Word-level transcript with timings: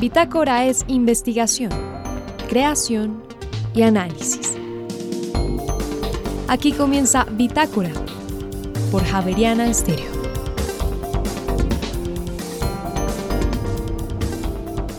Bitácora 0.00 0.64
es 0.64 0.84
investigación, 0.86 1.72
creación 2.48 3.20
y 3.74 3.82
análisis. 3.82 4.56
Aquí 6.46 6.70
comienza 6.70 7.26
Bitácora 7.32 7.90
por 8.92 9.02
Javeriana 9.02 9.66
Estéreo. 9.66 10.06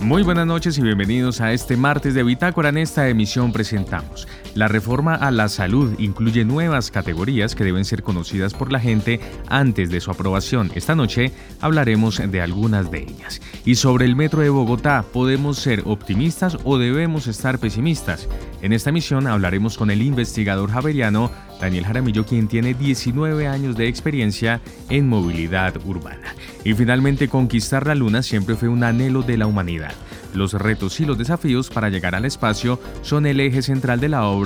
Muy 0.02 0.24
buenas 0.24 0.46
noches 0.46 0.78
y 0.78 0.82
bienvenidos 0.82 1.40
a 1.40 1.54
este 1.54 1.78
martes 1.78 2.14
de 2.14 2.24
Bitácora. 2.24 2.68
En 2.68 2.80
esta 2.80 3.08
emisión 3.08 3.54
presentamos 3.54 4.28
la 4.56 4.68
reforma 4.68 5.16
a 5.16 5.32
la 5.32 5.48
salud 5.50 5.94
incluye 6.00 6.46
nuevas 6.46 6.92
categorías 6.92 7.56
que 7.56 7.64
deben 7.64 7.86
ser 7.86 8.04
conocidas 8.04 8.54
por 8.54 8.72
la 8.72 8.80
gente 8.80 9.20
antes 9.48 9.90
de 9.90 10.00
su 10.02 10.12
aprobación. 10.12 10.72
Esta 10.76 10.96
noche 10.96 11.32
hablaremos 11.62 12.22
de 12.30 12.42
algunas 12.42 12.92
de 12.92 13.04
ellas. 13.04 13.42
Y 13.66 13.76
sobre 13.76 14.06
el 14.06 14.16
metro 14.16 14.42
de 14.42 14.50
Bogotá, 14.50 15.06
¿podemos 15.14 15.58
ser 15.60 15.84
optimistas 15.86 16.58
o 16.64 16.78
debemos 16.78 17.28
estar 17.28 17.60
pesimistas? 17.60 18.28
En 18.62 18.74
esta 18.74 18.90
emisión 18.90 19.28
hablaremos 19.28 19.78
con 19.78 19.92
el 19.92 20.02
investigador 20.02 20.72
javeriano 20.72 21.32
Daniel 21.60 21.86
Jaramillo, 21.86 22.26
quien 22.26 22.48
tiene 22.48 22.74
19 22.74 23.48
años 23.48 23.76
de 23.76 23.88
experiencia 23.88 24.62
en 24.90 25.08
movilidad 25.08 25.76
urbana. 25.86 26.34
Y 26.64 26.74
finalmente, 26.74 27.28
conquistar 27.28 27.86
la 27.86 27.96
luna 27.96 28.24
siempre 28.24 28.56
fue 28.56 28.70
un 28.70 28.84
anhelo 28.84 29.22
de 29.22 29.38
la 29.38 29.48
humanidad. 29.48 29.94
Los 30.34 30.54
retos 30.54 31.00
y 31.00 31.06
los 31.06 31.18
desafíos 31.18 31.70
para 31.70 31.90
llegar 31.90 32.16
al 32.16 32.26
espacio 32.26 32.80
son 33.02 33.26
el 33.26 33.40
eje 33.40 33.62
central 33.62 34.00
de 34.00 34.10
la 34.10 34.26
obra 34.26 34.39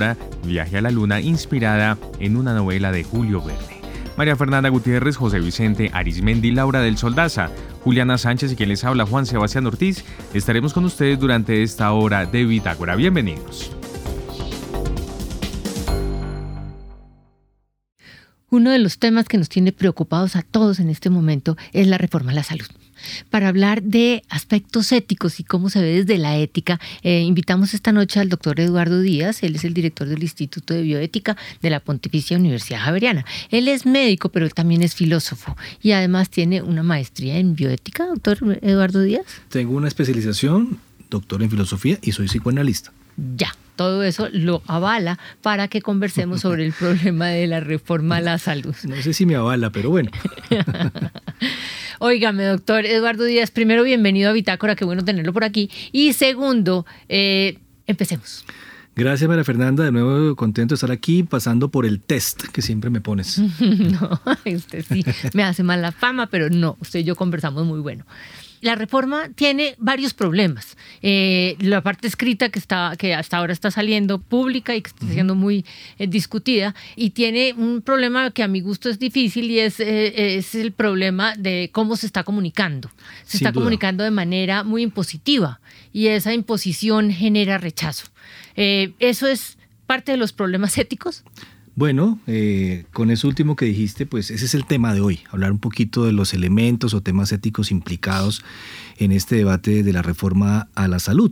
Viaje 0.43 0.77
a 0.77 0.81
la 0.81 0.91
Luna, 0.91 1.21
inspirada 1.21 1.97
en 2.19 2.37
una 2.37 2.53
novela 2.53 2.91
de 2.91 3.03
Julio 3.03 3.43
Verne. 3.43 3.81
María 4.17 4.35
Fernanda 4.35 4.69
Gutiérrez, 4.69 5.17
José 5.17 5.39
Vicente 5.39 5.89
Arismendi, 5.93 6.51
Laura 6.51 6.81
del 6.81 6.97
Soldaza, 6.97 7.49
Juliana 7.83 8.17
Sánchez 8.17 8.51
y 8.51 8.55
quien 8.55 8.69
les 8.69 8.83
habla 8.83 9.05
Juan 9.05 9.25
Sebastián 9.25 9.65
Ortiz, 9.65 10.03
estaremos 10.33 10.73
con 10.73 10.85
ustedes 10.85 11.19
durante 11.19 11.63
esta 11.63 11.91
hora 11.91 12.25
de 12.25 12.45
Bitácora. 12.45 12.95
Bienvenidos. 12.95 13.71
Uno 18.49 18.69
de 18.69 18.77
los 18.77 18.99
temas 18.99 19.27
que 19.27 19.39
nos 19.39 19.49
tiene 19.49 19.71
preocupados 19.71 20.35
a 20.35 20.43
todos 20.43 20.79
en 20.79 20.89
este 20.89 21.09
momento 21.09 21.57
es 21.71 21.87
la 21.87 21.97
reforma 21.97 22.31
a 22.31 22.35
la 22.35 22.43
salud. 22.43 22.67
Para 23.29 23.47
hablar 23.47 23.83
de 23.83 24.23
aspectos 24.29 24.91
éticos 24.91 25.39
y 25.39 25.43
cómo 25.43 25.69
se 25.69 25.81
ve 25.81 26.03
desde 26.03 26.17
la 26.17 26.37
ética, 26.37 26.79
eh, 27.01 27.21
invitamos 27.21 27.73
esta 27.73 27.91
noche 27.91 28.19
al 28.19 28.29
doctor 28.29 28.59
Eduardo 28.59 29.01
Díaz, 29.01 29.43
él 29.43 29.55
es 29.55 29.63
el 29.63 29.73
director 29.73 30.07
del 30.07 30.21
Instituto 30.21 30.73
de 30.73 30.81
Bioética 30.81 31.37
de 31.61 31.69
la 31.69 31.79
Pontificia 31.79 32.37
Universidad 32.37 32.79
Javeriana. 32.79 33.25
Él 33.49 33.67
es 33.67 33.85
médico, 33.85 34.29
pero 34.29 34.45
él 34.45 34.53
también 34.53 34.81
es 34.81 34.95
filósofo 34.95 35.55
y 35.81 35.91
además 35.91 36.29
tiene 36.29 36.61
una 36.61 36.83
maestría 36.83 37.37
en 37.37 37.55
bioética, 37.55 38.05
doctor 38.05 38.59
Eduardo 38.61 39.01
Díaz. 39.01 39.25
Tengo 39.49 39.75
una 39.75 39.87
especialización, 39.87 40.79
doctor 41.09 41.43
en 41.43 41.49
filosofía 41.49 41.99
y 42.01 42.11
soy 42.11 42.27
psicoanalista. 42.27 42.91
Ya, 43.37 43.55
todo 43.75 44.03
eso 44.03 44.27
lo 44.31 44.61
avala 44.67 45.19
para 45.41 45.67
que 45.67 45.81
conversemos 45.81 46.41
sobre 46.41 46.65
el 46.65 46.73
problema 46.79 47.27
de 47.27 47.47
la 47.47 47.59
reforma 47.59 48.17
a 48.17 48.21
la 48.21 48.37
salud. 48.37 48.75
No 48.83 49.01
sé 49.01 49.13
si 49.13 49.25
me 49.25 49.35
avala, 49.35 49.69
pero 49.69 49.89
bueno. 49.89 50.11
Óigame, 52.05 52.43
doctor 52.43 52.85
Eduardo 52.85 53.23
Díaz, 53.23 53.49
primero 53.49 53.81
bienvenido 53.81 54.29
a 54.29 54.33
Bitácora, 54.33 54.75
qué 54.75 54.83
bueno 54.83 55.05
tenerlo 55.05 55.31
por 55.31 55.45
aquí. 55.45 55.71
Y 55.93 56.11
segundo, 56.11 56.85
eh, 57.07 57.59
empecemos. 57.87 58.43
Gracias, 58.93 59.25
María 59.25 59.45
Fernanda. 59.45 59.85
De 59.85 59.91
nuevo 59.93 60.35
contento 60.35 60.73
de 60.73 60.75
estar 60.75 60.91
aquí, 60.91 61.23
pasando 61.23 61.69
por 61.69 61.85
el 61.85 62.01
test 62.01 62.43
que 62.47 62.61
siempre 62.61 62.89
me 62.89 62.99
pones. 62.99 63.39
no, 63.59 64.19
usted 64.43 64.83
sí 64.85 65.05
me 65.33 65.43
hace 65.43 65.63
mal 65.63 65.81
la 65.81 65.93
fama, 65.93 66.27
pero 66.27 66.49
no, 66.49 66.75
usted 66.81 66.99
y 66.99 67.03
yo 67.05 67.15
conversamos 67.15 67.65
muy 67.65 67.79
bueno 67.79 68.05
la 68.63 68.75
reforma 68.75 69.29
tiene 69.35 69.75
varios 69.77 70.13
problemas. 70.13 70.77
Eh, 71.01 71.57
la 71.59 71.81
parte 71.81 72.07
escrita 72.07 72.47
que, 72.47 72.59
está, 72.59 72.95
que 72.97 73.13
hasta 73.13 73.37
ahora 73.37 73.51
está 73.51 73.71
saliendo 73.71 74.19
pública 74.19 74.73
y 74.73 74.81
que 74.81 74.87
está 74.87 75.05
siendo 75.05 75.35
muy 75.35 75.65
eh, 75.99 76.07
discutida, 76.07 76.73
y 76.95 77.09
tiene 77.09 77.53
un 77.57 77.81
problema 77.81 78.31
que 78.31 78.41
a 78.41 78.47
mi 78.47 78.61
gusto 78.61 78.89
es 78.89 78.99
difícil 78.99 79.51
y 79.51 79.59
es, 79.59 79.81
eh, 79.81 80.37
es 80.37 80.55
el 80.55 80.71
problema 80.71 81.35
de 81.35 81.71
cómo 81.73 81.97
se 81.97 82.05
está 82.05 82.23
comunicando. 82.23 82.89
Se 83.25 83.35
está 83.35 83.51
comunicando 83.51 84.03
de 84.05 84.11
manera 84.11 84.63
muy 84.63 84.81
impositiva 84.81 85.59
y 85.91 86.07
esa 86.07 86.33
imposición 86.33 87.11
genera 87.11 87.57
rechazo. 87.57 88.07
¿Eso 88.55 89.27
es 89.27 89.57
parte 89.87 90.13
de 90.13 90.17
los 90.17 90.31
problemas 90.31 90.77
éticos? 90.77 91.25
Bueno, 91.75 92.19
eh, 92.27 92.85
con 92.93 93.09
eso 93.09 93.27
último 93.27 93.55
que 93.55 93.65
dijiste, 93.65 94.05
pues 94.05 94.29
ese 94.29 94.45
es 94.45 94.53
el 94.53 94.65
tema 94.65 94.93
de 94.93 95.01
hoy, 95.01 95.21
hablar 95.31 95.51
un 95.51 95.57
poquito 95.57 96.05
de 96.05 96.11
los 96.11 96.35
elementos 96.35 96.93
o 96.93 97.01
temas 97.01 97.31
éticos 97.31 97.71
implicados 97.71 98.43
en 98.99 99.11
este 99.11 99.37
debate 99.37 99.81
de 99.81 99.91
la 99.91 100.03
reforma 100.03 100.67
a 100.75 100.87
la 100.87 100.99
salud. 100.99 101.31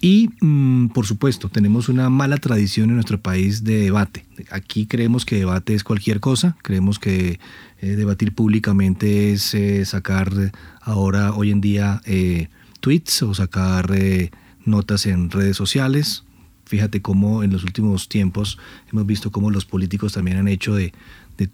Y, 0.00 0.30
mm, 0.40 0.88
por 0.88 1.06
supuesto, 1.06 1.50
tenemos 1.50 1.90
una 1.90 2.08
mala 2.08 2.38
tradición 2.38 2.88
en 2.88 2.94
nuestro 2.94 3.20
país 3.20 3.64
de 3.64 3.80
debate. 3.80 4.24
Aquí 4.50 4.86
creemos 4.86 5.26
que 5.26 5.36
debate 5.36 5.74
es 5.74 5.84
cualquier 5.84 6.20
cosa, 6.20 6.56
creemos 6.62 6.98
que 6.98 7.38
eh, 7.82 7.86
debatir 7.96 8.34
públicamente 8.34 9.32
es 9.34 9.52
eh, 9.52 9.84
sacar 9.84 10.32
ahora, 10.80 11.34
hoy 11.34 11.50
en 11.50 11.60
día, 11.60 12.00
tweets 12.80 13.22
o 13.22 13.34
sacar 13.34 13.92
notas 14.64 15.04
en 15.04 15.30
redes 15.30 15.56
sociales 15.58 16.25
Fíjate 16.66 17.00
cómo 17.00 17.44
en 17.44 17.52
los 17.52 17.62
últimos 17.62 18.08
tiempos 18.08 18.58
hemos 18.92 19.06
visto 19.06 19.30
cómo 19.30 19.50
los 19.50 19.64
políticos 19.64 20.14
también 20.14 20.36
han 20.36 20.48
hecho 20.48 20.74
de, 20.74 20.92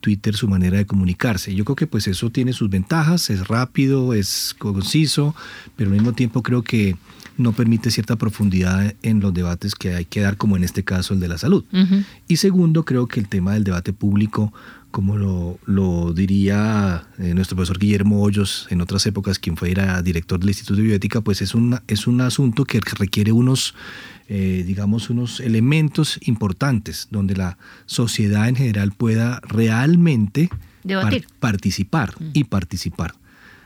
Twitter 0.00 0.36
su 0.36 0.46
manera 0.46 0.78
de 0.78 0.86
comunicarse. 0.86 1.56
Yo 1.56 1.64
creo 1.64 1.74
que 1.74 1.88
pues 1.88 2.06
eso 2.06 2.30
tiene 2.30 2.52
sus 2.52 2.70
ventajas, 2.70 3.30
es 3.30 3.48
rápido, 3.48 4.14
es 4.14 4.54
conciso, 4.56 5.34
pero 5.74 5.90
al 5.90 5.96
mismo 5.96 6.12
tiempo 6.12 6.40
creo 6.44 6.62
que 6.62 6.96
no 7.36 7.50
permite 7.50 7.90
cierta 7.90 8.14
profundidad 8.14 8.94
en 9.02 9.18
los 9.18 9.34
debates 9.34 9.74
que 9.74 9.92
hay 9.92 10.04
que 10.04 10.20
dar, 10.20 10.36
como 10.36 10.56
en 10.56 10.62
este 10.62 10.84
caso 10.84 11.14
el 11.14 11.20
de 11.20 11.26
la 11.26 11.36
salud. 11.36 11.64
Y 12.28 12.36
segundo, 12.36 12.84
creo 12.84 13.08
que 13.08 13.18
el 13.18 13.28
tema 13.28 13.54
del 13.54 13.64
debate 13.64 13.92
público, 13.92 14.52
como 14.92 15.58
lo, 15.66 16.12
diría 16.12 17.08
eh, 17.18 17.34
nuestro 17.34 17.56
profesor 17.56 17.80
Guillermo 17.80 18.22
Hoyos 18.22 18.68
en 18.70 18.80
otras 18.80 19.04
épocas, 19.06 19.40
quien 19.40 19.56
fue 19.56 19.74
director 20.04 20.38
del 20.38 20.50
Instituto 20.50 20.76
de 20.76 20.82
Bioética, 20.82 21.20
pues 21.22 21.42
es, 21.42 21.54
es 21.88 22.06
un 22.06 22.20
asunto 22.20 22.64
que 22.64 22.80
requiere 22.80 23.32
unos 23.32 23.74
eh, 24.28 24.64
digamos, 24.66 25.10
unos 25.10 25.40
elementos 25.40 26.18
importantes 26.22 27.08
donde 27.10 27.36
la 27.36 27.58
sociedad 27.84 28.48
en 28.48 28.56
general 28.56 28.92
pueda 28.92 29.40
realmente 29.42 30.48
participar 31.38 32.14
y 32.32 32.44
participar. 32.44 33.14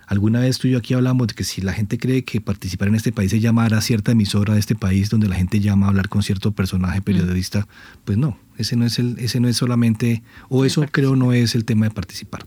Alguna 0.07 0.41
vez 0.41 0.59
tú 0.59 0.69
y 0.69 0.73
yo 0.73 0.79
aquí 0.79 0.95
hablamos 0.95 1.27
de 1.27 1.35
que 1.35 1.43
si 1.43 1.61
la 1.61 1.73
gente 1.73 1.99
cree 1.99 2.25
que 2.25 2.41
participar 2.41 2.89
en 2.89 2.95
este 2.95 3.11
país 3.11 3.33
es 3.33 3.43
llamar 3.43 3.75
a 3.75 3.81
cierta 3.81 4.13
emisora 4.13 4.55
de 4.55 4.61
este 4.61 4.77
país 4.77 5.11
donde 5.11 5.29
la 5.29 5.35
gente 5.35 5.59
llama 5.59 5.87
a 5.87 5.89
hablar 5.89 6.09
con 6.09 6.23
cierto 6.23 6.53
personaje 6.53 7.03
periodista, 7.03 7.67
pues 8.05 8.17
no, 8.17 8.39
ese 8.57 8.77
no 8.77 8.87
es 8.87 9.01
el, 9.01 9.19
ese 9.19 9.41
no 9.41 9.49
es 9.49 9.57
solamente, 9.57 10.23
o 10.49 10.65
eso 10.65 10.85
creo 10.91 11.17
no 11.17 11.33
es 11.33 11.57
el 11.57 11.65
tema 11.65 11.87
de 11.87 11.91
participar. 11.91 12.47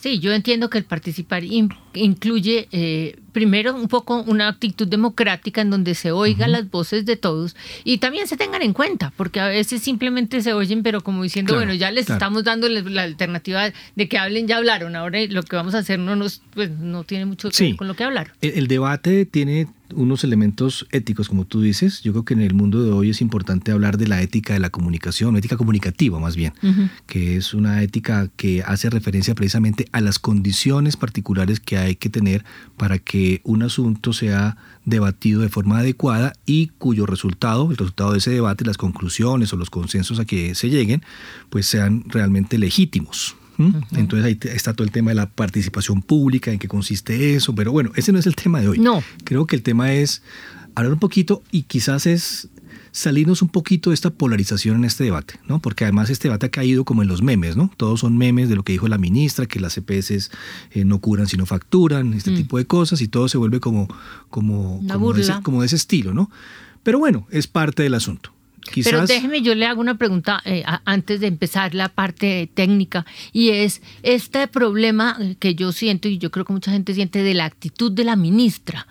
Sí, 0.00 0.18
yo 0.18 0.32
entiendo 0.32 0.70
que 0.70 0.78
el 0.78 0.84
participar 0.84 1.42
incluye 1.44 2.68
eh, 2.72 3.18
primero 3.32 3.74
un 3.74 3.86
poco 3.86 4.22
una 4.22 4.48
actitud 4.48 4.88
democrática 4.88 5.60
en 5.60 5.68
donde 5.68 5.94
se 5.94 6.10
oigan 6.10 6.52
las 6.52 6.70
voces 6.70 7.04
de 7.04 7.16
todos 7.16 7.54
y 7.84 7.98
también 7.98 8.26
se 8.26 8.38
tengan 8.38 8.62
en 8.62 8.72
cuenta, 8.72 9.12
porque 9.14 9.40
a 9.40 9.48
veces 9.48 9.82
simplemente 9.82 10.40
se 10.40 10.54
oyen, 10.54 10.82
pero 10.82 11.02
como 11.02 11.22
diciendo, 11.22 11.54
bueno, 11.54 11.74
ya 11.74 11.90
les 11.90 12.08
estamos 12.08 12.44
dando 12.44 12.66
la 12.70 13.02
alternativa 13.02 13.72
de 13.94 14.08
que 14.08 14.16
hablen, 14.16 14.48
ya 14.48 14.56
hablaron, 14.56 14.96
ahora 14.96 15.18
lo 15.28 15.42
que 15.42 15.56
vamos 15.56 15.74
a 15.74 15.78
hacer 15.78 15.98
no 15.98 16.16
nos, 16.16 16.40
pues, 16.54 16.70
no 16.70 17.04
tiene 17.04 17.26
mucho 17.26 17.50
que 17.50 17.64
ver 17.64 17.76
con 17.76 17.86
lo 17.86 17.94
que 17.94 18.04
hablaron. 18.04 18.32
el 18.40 18.68
debate 18.68 19.26
tiene 19.26 19.66
unos 19.94 20.24
elementos 20.24 20.86
éticos, 20.90 21.28
como 21.28 21.44
tú 21.44 21.60
dices. 21.60 22.02
Yo 22.02 22.12
creo 22.12 22.24
que 22.24 22.34
en 22.34 22.40
el 22.40 22.54
mundo 22.54 22.82
de 22.82 22.90
hoy 22.90 23.10
es 23.10 23.20
importante 23.20 23.72
hablar 23.72 23.98
de 23.98 24.08
la 24.08 24.22
ética 24.22 24.54
de 24.54 24.60
la 24.60 24.70
comunicación, 24.70 25.36
ética 25.36 25.56
comunicativa 25.56 26.18
más 26.18 26.36
bien, 26.36 26.52
que 27.06 27.36
es 27.36 27.54
una 27.54 27.82
ética 27.82 28.28
que 28.36 28.62
hace 28.62 28.90
referencia 28.90 29.34
precisamente 29.34 29.86
a 29.92 30.00
las 30.00 30.18
condiciones 30.18 30.96
particulares 30.96 31.60
que 31.60 31.78
hay 31.78 31.96
que 31.96 32.10
tener 32.10 32.44
para 32.76 32.98
que 32.98 33.40
un 33.44 33.62
asunto 33.62 34.12
sea 34.12 34.56
debatido 34.84 35.40
de 35.42 35.48
forma 35.48 35.78
adecuada 35.78 36.32
y 36.46 36.68
cuyo 36.78 37.06
resultado, 37.06 37.70
el 37.70 37.76
resultado 37.76 38.12
de 38.12 38.18
ese 38.18 38.30
debate, 38.30 38.64
las 38.64 38.76
conclusiones 38.76 39.52
o 39.52 39.56
los 39.56 39.70
consensos 39.70 40.18
a 40.18 40.24
que 40.24 40.54
se 40.54 40.68
lleguen, 40.68 41.02
pues 41.48 41.66
sean 41.66 42.04
realmente 42.08 42.58
legítimos. 42.58 43.36
Entonces 43.92 44.24
ahí 44.24 44.38
está 44.54 44.74
todo 44.74 44.84
el 44.84 44.92
tema 44.92 45.10
de 45.10 45.16
la 45.16 45.28
participación 45.28 46.02
pública, 46.02 46.52
en 46.52 46.58
qué 46.58 46.68
consiste 46.68 47.34
eso, 47.34 47.54
pero 47.54 47.72
bueno, 47.72 47.92
ese 47.96 48.12
no 48.12 48.18
es 48.18 48.26
el 48.26 48.36
tema 48.36 48.60
de 48.60 48.68
hoy. 48.68 48.78
No. 48.78 49.02
Creo 49.24 49.46
que 49.46 49.56
el 49.56 49.62
tema 49.62 49.92
es 49.92 50.22
hablar 50.74 50.92
un 50.92 50.98
poquito 50.98 51.42
y 51.50 51.62
quizás 51.62 52.06
es 52.06 52.48
salirnos 52.92 53.42
un 53.42 53.48
poquito 53.48 53.90
de 53.90 53.94
esta 53.94 54.10
polarización 54.10 54.76
en 54.76 54.84
este 54.84 55.04
debate, 55.04 55.34
¿no? 55.46 55.60
Porque 55.60 55.84
además 55.84 56.10
este 56.10 56.28
debate 56.28 56.46
ha 56.46 56.50
caído 56.50 56.84
como 56.84 57.02
en 57.02 57.08
los 57.08 57.22
memes, 57.22 57.56
¿no? 57.56 57.70
Todos 57.76 58.00
son 58.00 58.18
memes 58.18 58.48
de 58.48 58.56
lo 58.56 58.62
que 58.62 58.72
dijo 58.72 58.88
la 58.88 58.98
ministra, 58.98 59.46
que 59.46 59.60
las 59.60 59.76
EPS 59.76 60.30
eh, 60.72 60.84
no 60.84 60.98
curan 61.00 61.26
sino 61.26 61.46
facturan, 61.46 62.14
este 62.14 62.32
mm. 62.32 62.36
tipo 62.36 62.58
de 62.58 62.66
cosas, 62.66 63.00
y 63.00 63.08
todo 63.08 63.28
se 63.28 63.38
vuelve 63.38 63.60
como, 63.60 63.88
como, 64.28 64.82
como 65.42 65.60
de 65.60 65.66
ese 65.66 65.76
estilo, 65.76 66.14
¿no? 66.14 66.30
Pero 66.82 66.98
bueno, 66.98 67.26
es 67.30 67.46
parte 67.46 67.82
del 67.82 67.94
asunto. 67.94 68.32
Pero 68.84 69.06
déjeme, 69.06 69.42
yo 69.42 69.54
le 69.54 69.66
hago 69.66 69.80
una 69.80 69.96
pregunta 69.96 70.40
eh, 70.44 70.64
antes 70.84 71.20
de 71.20 71.26
empezar 71.26 71.74
la 71.74 71.88
parte 71.88 72.50
técnica 72.54 73.04
y 73.32 73.50
es 73.50 73.82
este 74.02 74.46
problema 74.48 75.18
que 75.38 75.54
yo 75.54 75.72
siento 75.72 76.08
y 76.08 76.18
yo 76.18 76.30
creo 76.30 76.44
que 76.44 76.52
mucha 76.52 76.72
gente 76.72 76.94
siente 76.94 77.22
de 77.22 77.34
la 77.34 77.44
actitud 77.44 77.92
de 77.92 78.04
la 78.04 78.16
ministra. 78.16 78.86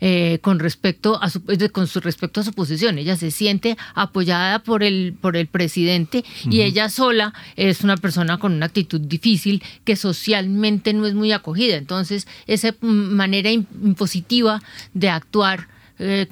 eh, 0.00 0.38
con 0.42 0.58
respecto 0.58 1.22
a 1.22 1.30
su, 1.30 1.42
con 1.72 1.86
su 1.86 2.00
respecto 2.00 2.40
a 2.40 2.44
su 2.44 2.52
posición. 2.52 2.98
Ella 2.98 3.16
se 3.16 3.30
siente 3.30 3.78
apoyada 3.94 4.58
por 4.58 4.82
el, 4.82 5.14
por 5.18 5.34
el 5.34 5.46
presidente 5.46 6.24
y 6.44 6.60
ella 6.60 6.90
sola 6.90 7.32
es 7.56 7.82
una 7.82 7.96
persona 7.96 8.38
con 8.38 8.52
una 8.52 8.66
actitud 8.66 9.00
difícil 9.00 9.62
que 9.84 9.96
socialmente 9.96 10.92
no 10.92 11.06
es 11.06 11.14
muy 11.14 11.32
acogida. 11.32 11.76
Entonces, 11.76 12.26
esa 12.46 12.74
manera 12.80 13.50
impositiva 13.50 14.62
de 14.92 15.08
actuar 15.08 15.68
eh, 15.98 16.26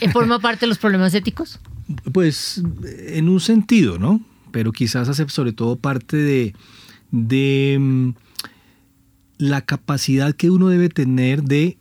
eh, 0.00 0.10
forma 0.10 0.40
parte 0.40 0.60
de 0.60 0.68
los 0.68 0.78
problemas 0.78 1.14
éticos. 1.14 1.60
Pues 2.12 2.62
en 2.84 3.28
un 3.28 3.40
sentido, 3.40 3.98
¿no? 3.98 4.20
Pero 4.50 4.72
quizás 4.72 5.08
hace 5.08 5.28
sobre 5.28 5.52
todo 5.52 5.76
parte 5.76 6.16
de, 6.16 6.54
de 7.10 7.76
mm, 7.80 8.10
la 9.38 9.60
capacidad 9.62 10.34
que 10.34 10.50
uno 10.50 10.68
debe 10.68 10.88
tener 10.88 11.42
de 11.42 11.78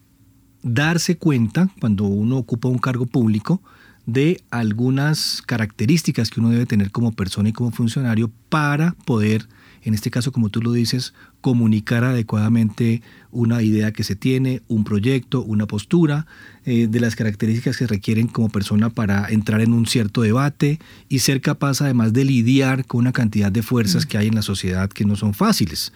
darse 0.62 1.18
cuenta 1.18 1.70
cuando 1.80 2.06
uno 2.06 2.38
ocupa 2.38 2.68
un 2.68 2.80
cargo 2.80 3.06
público 3.06 3.62
de 4.06 4.44
algunas 4.52 5.42
características 5.46 6.30
que 6.30 6.40
uno 6.40 6.50
debe 6.50 6.66
tener 6.66 6.92
como 6.92 7.12
persona 7.12 7.50
y 7.50 7.54
como 7.54 7.72
funcionario 7.72 8.32
para 8.50 8.96
poder, 9.06 9.48
en 9.82 9.94
este 9.94 10.12
caso 10.12 10.32
como 10.32 10.50
tú 10.50 10.62
lo 10.62 10.72
dices, 10.72 11.14
comunicar 11.46 12.04
adecuadamente 12.04 13.04
una 13.30 13.62
idea 13.62 13.92
que 13.92 14.04
se 14.04 14.16
tiene, 14.16 14.64
un 14.68 14.84
proyecto, 14.84 15.44
una 15.44 15.68
postura, 15.68 16.26
eh, 16.66 16.88
de 16.88 17.00
las 17.00 17.16
características 17.16 17.78
que 17.78 17.86
requieren 17.86 18.26
como 18.26 18.50
persona 18.50 18.90
para 18.90 19.28
entrar 19.30 19.62
en 19.62 19.72
un 19.72 19.86
cierto 19.86 20.24
debate 20.24 20.80
y 21.08 21.20
ser 21.20 21.42
capaz 21.42 21.82
además 21.82 22.14
de 22.14 22.26
lidiar 22.26 22.86
con 22.86 23.02
una 23.02 23.12
cantidad 23.12 23.52
de 23.52 23.62
fuerzas 23.62 24.06
mm. 24.06 24.08
que 24.08 24.18
hay 24.18 24.28
en 24.30 24.34
la 24.34 24.42
sociedad 24.42 24.90
que 24.90 25.06
no 25.06 25.16
son 25.16 25.36
fáciles 25.36 25.94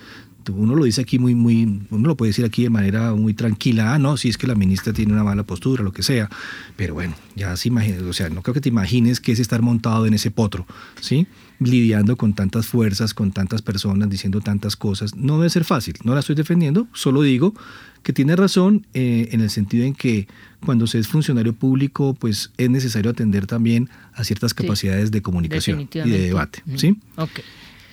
uno 0.47 0.73
lo 0.73 0.85
dice 0.85 1.01
aquí 1.01 1.19
muy, 1.19 1.35
muy, 1.35 1.81
uno 1.91 2.07
lo 2.07 2.17
puede 2.17 2.29
decir 2.29 2.43
aquí 2.43 2.63
de 2.63 2.71
manera 2.71 3.13
muy 3.13 3.35
tranquila, 3.35 3.93
ah, 3.93 3.99
no, 3.99 4.17
si 4.17 4.29
es 4.29 4.37
que 4.37 4.47
la 4.47 4.55
ministra 4.55 4.93
tiene 4.93 5.13
una 5.13 5.23
mala 5.23 5.43
postura, 5.43 5.83
lo 5.83 5.91
que 5.91 6.01
sea, 6.01 6.27
pero 6.75 6.95
bueno, 6.95 7.13
ya 7.35 7.55
se 7.55 7.67
imagina, 7.67 7.97
o 8.07 8.13
sea, 8.13 8.29
no 8.29 8.41
creo 8.41 8.55
que 8.55 8.61
te 8.61 8.69
imagines 8.69 9.19
que 9.19 9.31
es 9.31 9.39
estar 9.39 9.61
montado 9.61 10.07
en 10.07 10.15
ese 10.15 10.31
potro, 10.31 10.65
¿sí? 11.01 11.27
Lidiando 11.59 12.15
con 12.15 12.33
tantas 12.33 12.67
fuerzas, 12.67 13.13
con 13.13 13.31
tantas 13.31 13.61
personas, 13.61 14.09
diciendo 14.09 14.39
tantas 14.39 14.75
cosas, 14.75 15.15
no 15.15 15.37
debe 15.37 15.49
ser 15.49 15.65
fácil, 15.65 15.95
no 16.03 16.13
la 16.13 16.21
estoy 16.21 16.35
defendiendo, 16.35 16.87
solo 16.93 17.21
digo 17.21 17.53
que 18.01 18.13
tiene 18.13 18.35
razón 18.35 18.87
eh, 18.93 19.27
en 19.31 19.41
el 19.41 19.49
sentido 19.49 19.85
en 19.85 19.93
que 19.93 20.27
cuando 20.65 20.87
se 20.87 20.99
es 20.99 21.07
funcionario 21.09 21.53
público, 21.53 22.13
pues 22.13 22.51
es 22.57 22.69
necesario 22.69 23.11
atender 23.11 23.45
también 23.45 23.89
a 24.13 24.23
ciertas 24.23 24.53
capacidades 24.53 25.11
de 25.11 25.21
comunicación 25.21 25.89
y 25.93 26.09
de 26.09 26.19
debate, 26.19 26.63
¿sí? 26.75 26.97
Okay. 27.17 27.43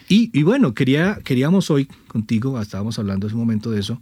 Y, 0.08 0.42
bueno, 0.44 0.72
quería, 0.72 1.18
queríamos 1.24 1.70
hoy 1.70 1.86
contigo, 2.06 2.60
estábamos 2.60 2.98
hablando 2.98 3.26
hace 3.26 3.34
un 3.34 3.40
momento 3.40 3.72
de 3.72 3.80
eso, 3.80 4.00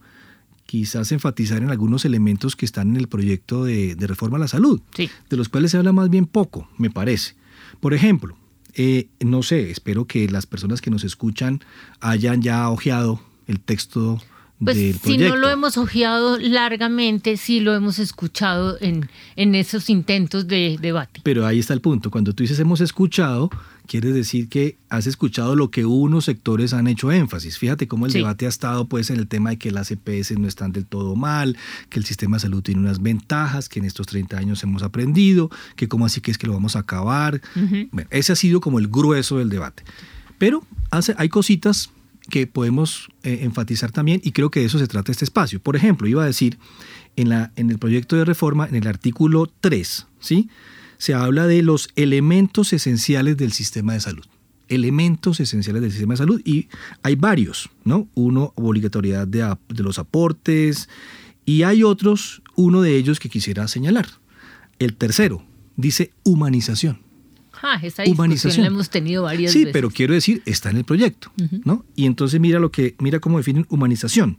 quizás 0.67 1.13
enfatizar 1.13 1.63
en 1.63 1.71
algunos 1.71 2.05
elementos 2.05 2.57
que 2.57 2.67
están 2.67 2.91
en 2.91 2.97
el 2.97 3.09
proyecto 3.09 3.65
de, 3.65 3.97
reforma 4.01 4.37
a 4.37 4.41
la 4.41 4.49
salud, 4.49 4.83
de 4.97 5.37
los 5.37 5.49
cuales 5.49 5.71
se 5.71 5.79
habla 5.79 5.93
más 5.93 6.11
bien 6.11 6.27
poco, 6.27 6.69
me 6.77 6.91
parece. 6.91 7.37
Por 7.81 7.95
ejemplo, 7.95 8.37
eh, 8.77 9.09
no 9.21 9.43
sé, 9.43 9.71
espero 9.71 10.07
que 10.07 10.29
las 10.29 10.47
personas 10.47 10.81
que 10.81 10.91
nos 10.91 11.05
escuchan 11.05 11.61
hayan 12.01 12.43
ya 12.43 12.69
ojeado 12.71 13.21
el 13.47 13.61
texto 13.61 14.21
pues 14.63 14.97
si 15.03 15.19
no 15.19 15.37
lo 15.37 15.51
hemos 15.51 15.77
ojeado 15.77 16.39
largamente, 16.39 17.37
sí 17.37 17.61
lo 17.61 17.75
hemos 17.75 17.99
escuchado 17.99 18.79
en, 18.81 19.11
en 19.37 19.55
esos 19.55 19.91
intentos 19.91 20.47
de 20.47 20.79
debate. 20.81 21.21
Pero 21.23 21.45
ahí 21.45 21.59
está 21.59 21.75
el 21.75 21.81
punto. 21.81 22.11
Cuando 22.11 22.33
tú 22.33 22.45
dices 22.45 22.59
hemos 22.61 22.81
escuchado, 22.81 23.51
quiere 23.87 24.13
decir 24.13 24.49
que 24.49 24.77
has 24.89 25.07
escuchado 25.07 25.57
lo 25.57 25.71
que 25.71 25.85
unos 25.85 26.25
sectores 26.25 26.73
han 26.73 26.87
hecho 26.87 27.13
énfasis. 27.13 27.59
Fíjate 27.59 27.87
cómo 27.87 28.07
el 28.07 28.13
debate 28.13 28.47
ha 28.47 28.49
estado 28.49 28.87
pues 28.87 29.11
en 29.11 29.19
el 29.19 29.27
tema 29.27 29.51
de 29.51 29.59
que 29.59 29.71
las 29.71 29.91
EPS 29.91 30.39
no 30.39 30.49
están 30.49 30.73
del 30.73 30.87
todo 30.87 31.17
mal, 31.17 31.57
que 31.91 31.99
el 31.99 32.05
sistema 32.05 32.37
de 32.37 32.43
salud 32.43 32.63
tiene 32.63 32.81
unas 32.81 33.03
ventajas, 33.03 33.69
que 33.69 33.79
en 33.79 33.85
estos 33.85 34.07
30 34.07 34.37
años 34.39 34.63
hemos 34.63 34.83
aprendido, 34.83 35.51
que 35.77 35.89
cómo 35.89 36.07
así 36.07 36.21
que 36.21 36.31
es 36.31 36.39
que 36.39 36.47
lo 36.47 36.55
vamos 36.55 36.77
a 36.77 36.81
acabar. 36.81 37.41
bueno, 37.93 38.09
ese 38.11 38.33
ha 38.33 38.37
sido 38.37 38.61
como 38.61 38.79
el 38.79 38.89
grueso 38.89 39.39
del 39.39 39.51
debate. 39.51 39.85
Pero 40.39 40.65
hace, 40.91 41.15
hay 41.19 41.29
cositas 41.29 41.91
que 42.31 42.47
podemos 42.47 43.09
eh, 43.23 43.41
enfatizar 43.43 43.93
también 43.93 44.21
y 44.25 44.33
creo 44.33 44.51
que 44.51 44.61
de 44.61 44.67
eso 44.67 44.79
se 44.79 44.87
trata 44.87 45.13
este 45.13 45.25
espacio. 45.25 45.61
Por 45.61 45.77
ejemplo, 45.77 46.09
iba 46.09 46.23
a 46.23 46.27
decir, 46.27 46.59
en, 47.17 47.29
la, 47.29 47.53
en 47.57 47.71
el 47.71 47.79
proyecto 47.79 48.17
de 48.17 48.25
reforma, 48.25 48.67
en 48.67 48.77
el 48.77 48.87
artículo 48.87 49.51
3, 49.61 50.07
¿sí? 50.21 50.49
Se 51.05 51.13
habla 51.13 51.47
de 51.47 51.63
los 51.63 51.91
elementos 51.97 52.73
esenciales 52.73 53.37
del 53.37 53.53
sistema 53.53 53.93
de 53.93 54.01
salud. 54.01 54.25
Elementos 54.69 55.39
esenciales 55.39 55.83
del 55.83 55.91
sistema 55.91 56.15
de 56.15 56.17
salud 56.17 56.41
y 56.47 56.69
hay 57.03 57.15
varios, 57.15 57.69
¿no? 57.85 58.09
Uno, 58.15 58.55
obligatoriedad 58.57 59.29
de, 59.29 59.55
de 59.69 59.83
los 59.83 59.99
aportes 59.99 60.89
y 61.45 61.65
hay 61.65 61.83
otros, 61.83 62.41
uno 62.57 62.81
de 62.81 62.97
ellos 62.97 63.21
que 63.21 63.29
quisiera 63.29 63.69
señalar. 63.69 64.07
El 64.79 64.97
tercero 64.97 65.45
dice 65.77 66.11
humanización. 66.23 67.01
Ah, 67.63 67.79
esa 67.83 68.05
humanización 68.07 68.63
la 68.63 68.69
hemos 68.69 68.89
tenido 68.89 69.25
varias 69.25 69.53
sí, 69.53 69.67
pero 69.75 69.91
quiero 69.91 70.15
decir, 70.15 70.41
está 70.47 70.71
en 70.71 70.79
el 70.79 70.85
proyecto, 70.85 71.31
¿no? 71.65 71.85
Y 71.97 72.07
entonces 72.07 72.41
mira 72.41 72.59
lo 72.61 72.71
que 72.71 72.95
mira 72.99 73.21
cómo 73.21 73.37
definen 73.37 73.67
humanización. 73.69 74.39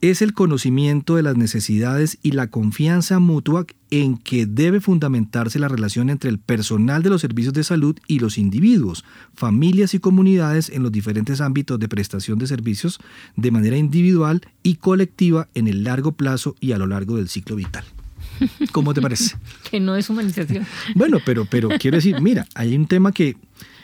Es 0.00 0.22
el 0.22 0.32
conocimiento 0.32 1.16
de 1.16 1.24
las 1.24 1.36
necesidades 1.36 2.18
y 2.22 2.30
la 2.30 2.46
confianza 2.46 3.18
mutua 3.18 3.66
en 3.90 4.16
que 4.16 4.46
debe 4.46 4.80
fundamentarse 4.80 5.58
la 5.58 5.66
relación 5.66 6.08
entre 6.08 6.30
el 6.30 6.38
personal 6.38 7.02
de 7.02 7.10
los 7.10 7.20
servicios 7.20 7.52
de 7.52 7.64
salud 7.64 7.98
y 8.06 8.20
los 8.20 8.38
individuos, 8.38 9.04
familias 9.34 9.94
y 9.94 9.98
comunidades 9.98 10.70
en 10.70 10.84
los 10.84 10.92
diferentes 10.92 11.40
ámbitos 11.40 11.80
de 11.80 11.88
prestación 11.88 12.38
de 12.38 12.46
servicios 12.46 13.00
de 13.34 13.50
manera 13.50 13.76
individual 13.76 14.42
y 14.62 14.76
colectiva 14.76 15.48
en 15.54 15.66
el 15.66 15.82
largo 15.82 16.12
plazo 16.12 16.54
y 16.60 16.70
a 16.70 16.78
lo 16.78 16.86
largo 16.86 17.16
del 17.16 17.28
ciclo 17.28 17.56
vital. 17.56 17.82
¿Cómo 18.70 18.94
te 18.94 19.02
parece? 19.02 19.34
que 19.68 19.80
no 19.80 19.96
es 19.96 20.08
humanización. 20.08 20.64
Bueno, 20.94 21.18
pero, 21.26 21.44
pero 21.44 21.70
quiero 21.80 21.96
decir, 21.96 22.20
mira, 22.20 22.46
hay 22.54 22.76
un 22.76 22.86
tema 22.86 23.10
que, 23.10 23.36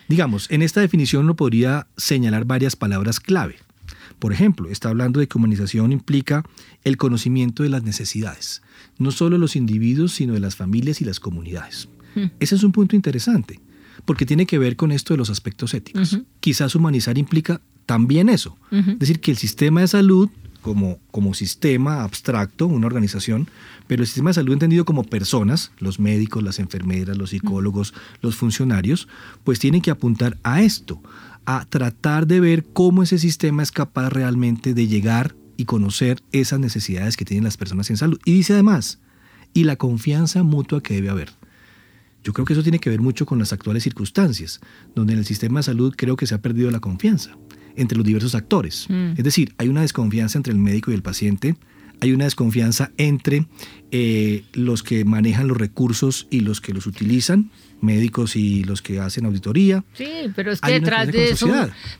digamos, 0.06 0.48
en 0.52 0.62
esta 0.62 0.80
definición 0.80 1.24
uno 1.24 1.34
podría 1.34 1.88
señalar 1.96 2.44
varias 2.44 2.76
palabras 2.76 3.18
clave. 3.18 3.56
Por 4.24 4.32
ejemplo, 4.32 4.70
está 4.70 4.88
hablando 4.88 5.20
de 5.20 5.28
que 5.28 5.36
humanización 5.36 5.92
implica 5.92 6.44
el 6.82 6.96
conocimiento 6.96 7.62
de 7.62 7.68
las 7.68 7.82
necesidades, 7.82 8.62
no 8.96 9.10
solo 9.10 9.36
de 9.36 9.38
los 9.38 9.54
individuos, 9.54 10.14
sino 10.14 10.32
de 10.32 10.40
las 10.40 10.56
familias 10.56 11.02
y 11.02 11.04
las 11.04 11.20
comunidades. 11.20 11.90
Hmm. 12.14 12.28
Ese 12.40 12.54
es 12.54 12.64
un 12.64 12.72
punto 12.72 12.96
interesante, 12.96 13.60
porque 14.06 14.24
tiene 14.24 14.46
que 14.46 14.58
ver 14.58 14.76
con 14.76 14.92
esto 14.92 15.12
de 15.12 15.18
los 15.18 15.28
aspectos 15.28 15.74
éticos. 15.74 16.20
Quizás 16.40 16.74
humanizar 16.74 17.18
implica 17.18 17.60
también 17.84 18.30
eso, 18.30 18.56
es 18.70 18.98
decir, 18.98 19.20
que 19.20 19.30
el 19.30 19.36
sistema 19.36 19.82
de 19.82 19.88
salud 19.88 20.30
como, 20.62 20.98
como 21.10 21.34
sistema 21.34 22.02
abstracto, 22.02 22.66
una 22.66 22.86
organización, 22.86 23.50
pero 23.86 24.02
el 24.02 24.06
sistema 24.06 24.30
de 24.30 24.34
salud 24.34 24.54
entendido 24.54 24.86
como 24.86 25.04
personas, 25.04 25.72
los 25.78 26.00
médicos, 26.00 26.42
las 26.42 26.58
enfermeras, 26.58 27.18
los 27.18 27.30
psicólogos, 27.30 27.92
los 28.22 28.34
funcionarios, 28.36 29.06
pues 29.44 29.58
tienen 29.58 29.82
que 29.82 29.90
apuntar 29.90 30.38
a 30.42 30.62
esto, 30.62 31.02
a 31.46 31.64
tratar 31.66 32.26
de 32.26 32.40
ver 32.40 32.64
cómo 32.64 33.02
ese 33.02 33.18
sistema 33.18 33.62
es 33.62 33.70
capaz 33.70 34.10
realmente 34.10 34.74
de 34.74 34.86
llegar 34.86 35.36
y 35.56 35.64
conocer 35.64 36.20
esas 36.32 36.58
necesidades 36.60 37.16
que 37.16 37.24
tienen 37.24 37.44
las 37.44 37.56
personas 37.56 37.90
en 37.90 37.96
salud. 37.96 38.18
Y 38.24 38.32
dice 38.32 38.54
además, 38.54 39.00
y 39.52 39.64
la 39.64 39.76
confianza 39.76 40.42
mutua 40.42 40.82
que 40.82 40.94
debe 40.94 41.10
haber. 41.10 41.30
Yo 42.24 42.32
creo 42.32 42.46
que 42.46 42.54
eso 42.54 42.62
tiene 42.62 42.78
que 42.78 42.90
ver 42.90 43.00
mucho 43.00 43.26
con 43.26 43.38
las 43.38 43.52
actuales 43.52 43.82
circunstancias, 43.82 44.60
donde 44.94 45.12
en 45.12 45.18
el 45.18 45.26
sistema 45.26 45.60
de 45.60 45.64
salud 45.64 45.94
creo 45.96 46.16
que 46.16 46.26
se 46.26 46.34
ha 46.34 46.40
perdido 46.40 46.70
la 46.70 46.80
confianza 46.80 47.36
entre 47.76 47.98
los 47.98 48.06
diversos 48.06 48.34
actores. 48.34 48.86
Mm. 48.88 49.12
Es 49.16 49.24
decir, 49.24 49.54
hay 49.58 49.68
una 49.68 49.82
desconfianza 49.82 50.38
entre 50.38 50.52
el 50.52 50.58
médico 50.58 50.90
y 50.90 50.94
el 50.94 51.02
paciente, 51.02 51.56
hay 52.04 52.12
una 52.12 52.24
desconfianza 52.24 52.92
entre 52.98 53.46
eh, 53.90 54.44
los 54.52 54.82
que 54.82 55.06
manejan 55.06 55.48
los 55.48 55.56
recursos 55.56 56.26
y 56.30 56.40
los 56.40 56.60
que 56.60 56.74
los 56.74 56.86
utilizan, 56.86 57.50
médicos 57.80 58.36
y 58.36 58.62
los 58.62 58.82
que 58.82 59.00
hacen 59.00 59.24
auditoría. 59.24 59.84
Sí, 59.94 60.30
pero 60.36 60.52
es 60.52 60.60
que 60.60 60.72
detrás 60.72 61.10
de 61.10 61.30
eso, 61.30 61.48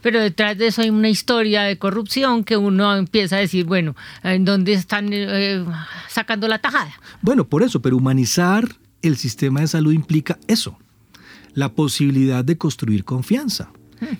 pero 0.02 0.20
detrás 0.20 0.58
de 0.58 0.66
eso 0.66 0.82
hay 0.82 0.90
una 0.90 1.08
historia 1.08 1.62
de 1.62 1.78
corrupción 1.78 2.44
que 2.44 2.58
uno 2.58 2.94
empieza 2.94 3.36
a 3.36 3.38
decir, 3.38 3.64
bueno, 3.64 3.96
¿en 4.22 4.44
dónde 4.44 4.74
están 4.74 5.08
eh, 5.10 5.64
sacando 6.08 6.48
la 6.48 6.58
tajada? 6.58 6.92
Bueno, 7.22 7.46
por 7.48 7.62
eso, 7.62 7.80
pero 7.80 7.96
humanizar 7.96 8.76
el 9.00 9.16
sistema 9.16 9.60
de 9.60 9.68
salud 9.68 9.92
implica 9.92 10.38
eso, 10.48 10.78
la 11.54 11.72
posibilidad 11.72 12.44
de 12.44 12.58
construir 12.58 13.04
confianza. 13.04 13.70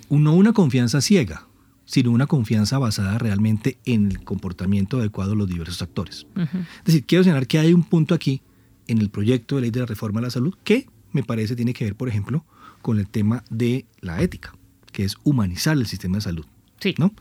No 0.09 0.33
una 0.33 0.55
confianza 0.55 1.03
ciega, 1.03 1.47
sino 1.85 2.11
una 2.11 2.27
confianza 2.27 2.79
basada 2.79 3.19
realmente 3.19 3.79
en 3.85 4.11
el 4.11 4.25
comportamiento 4.25 4.99
adecuado 4.99 5.33
de 5.33 5.37
los 5.37 5.49
diversos 5.49 5.83
actores. 5.83 6.27
Es 6.37 6.85
decir, 6.85 7.05
quiero 7.05 7.25
señalar 7.25 7.47
que 7.47 7.59
hay 7.59 7.75
un 7.75 7.83
punto 7.83 8.15
aquí 8.15 8.43
en 8.87 8.99
el 8.99 9.11
proyecto 9.11 9.57
de 9.57 9.63
ley 9.63 9.71
de 9.71 9.81
la 9.81 9.87
reforma 9.87 10.21
de 10.21 10.27
la 10.27 10.31
salud 10.31 10.55
que 10.65 10.87
me 11.13 11.23
parece 11.23 11.57
tiene 11.57 11.73
que 11.73 11.85
ver, 11.85 11.95
por 11.95 12.09
ejemplo, 12.09 12.45
con 12.83 12.99
el 12.99 13.09
tema 13.09 13.45
de 13.49 13.87
la 14.01 14.21
ética, 14.21 14.55
que 14.93 15.05
es 15.05 15.17
humanizar 15.23 15.77
el 15.77 15.87
sistema 15.87 16.17
de 16.17 16.23
salud. 16.23 16.45
Sí. 16.81 16.95
¿no? 16.99 17.15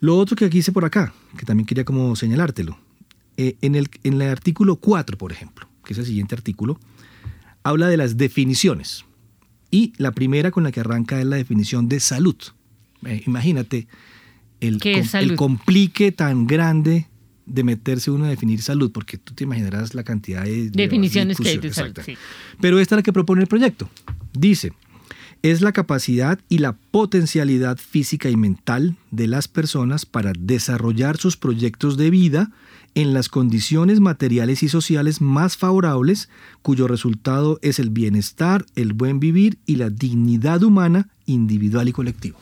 Lo 0.00 0.18
otro 0.18 0.36
que 0.36 0.44
aquí 0.44 0.58
hice 0.58 0.72
por 0.72 0.84
acá, 0.84 1.14
que 1.38 1.46
también 1.46 1.66
quería 1.66 1.84
como 1.84 2.16
señalártelo, 2.16 2.78
eh, 3.36 3.56
en, 3.62 3.74
el, 3.74 3.88
en 4.02 4.20
el 4.20 4.28
artículo 4.28 4.76
4, 4.76 5.16
por 5.16 5.32
ejemplo, 5.32 5.68
que 5.84 5.92
es 5.92 5.98
el 5.98 6.04
siguiente 6.04 6.34
artículo, 6.34 6.78
habla 7.62 7.88
de 7.88 7.96
las 7.96 8.16
definiciones. 8.16 9.04
Y 9.70 9.94
la 9.96 10.12
primera 10.12 10.50
con 10.50 10.64
la 10.64 10.72
que 10.72 10.80
arranca 10.80 11.20
es 11.20 11.26
la 11.26 11.36
definición 11.36 11.88
de 11.88 12.00
salud. 12.00 12.36
Eh, 13.06 13.22
imagínate 13.26 13.86
el, 14.60 14.78
el 14.84 15.36
complique 15.36 16.12
tan 16.12 16.46
grande 16.46 17.08
de 17.46 17.64
meterse 17.64 18.10
uno 18.10 18.24
a 18.24 18.28
definir 18.28 18.62
salud, 18.62 18.92
porque 18.92 19.18
tú 19.18 19.34
te 19.34 19.44
imaginarás 19.44 19.94
la 19.94 20.04
cantidad 20.04 20.44
de 20.44 20.70
definiciones 20.70 21.38
que 21.38 21.48
hay 21.48 21.58
de 21.58 21.72
salud. 21.72 21.98
sí. 22.04 22.16
Pero 22.60 22.78
esta 22.78 22.94
es 22.94 22.98
la 22.98 23.02
que 23.02 23.12
propone 23.12 23.42
el 23.42 23.48
proyecto. 23.48 23.88
Dice, 24.32 24.72
es 25.42 25.60
la 25.60 25.72
capacidad 25.72 26.38
y 26.48 26.58
la 26.58 26.74
potencialidad 26.74 27.76
física 27.76 28.30
y 28.30 28.36
mental 28.36 28.96
de 29.10 29.26
las 29.26 29.48
personas 29.48 30.06
para 30.06 30.32
desarrollar 30.38 31.16
sus 31.16 31.36
proyectos 31.36 31.96
de 31.96 32.10
vida 32.10 32.52
en 32.94 33.14
las 33.14 33.28
condiciones 33.28 34.00
materiales 34.00 34.62
y 34.62 34.68
sociales 34.68 35.20
más 35.20 35.56
favorables, 35.56 36.28
cuyo 36.60 36.86
resultado 36.86 37.58
es 37.62 37.78
el 37.78 37.90
bienestar, 37.90 38.66
el 38.76 38.92
buen 38.92 39.18
vivir 39.18 39.58
y 39.66 39.76
la 39.76 39.90
dignidad 39.90 40.62
humana 40.62 41.08
individual 41.26 41.88
y 41.88 41.92
colectiva. 41.92 42.38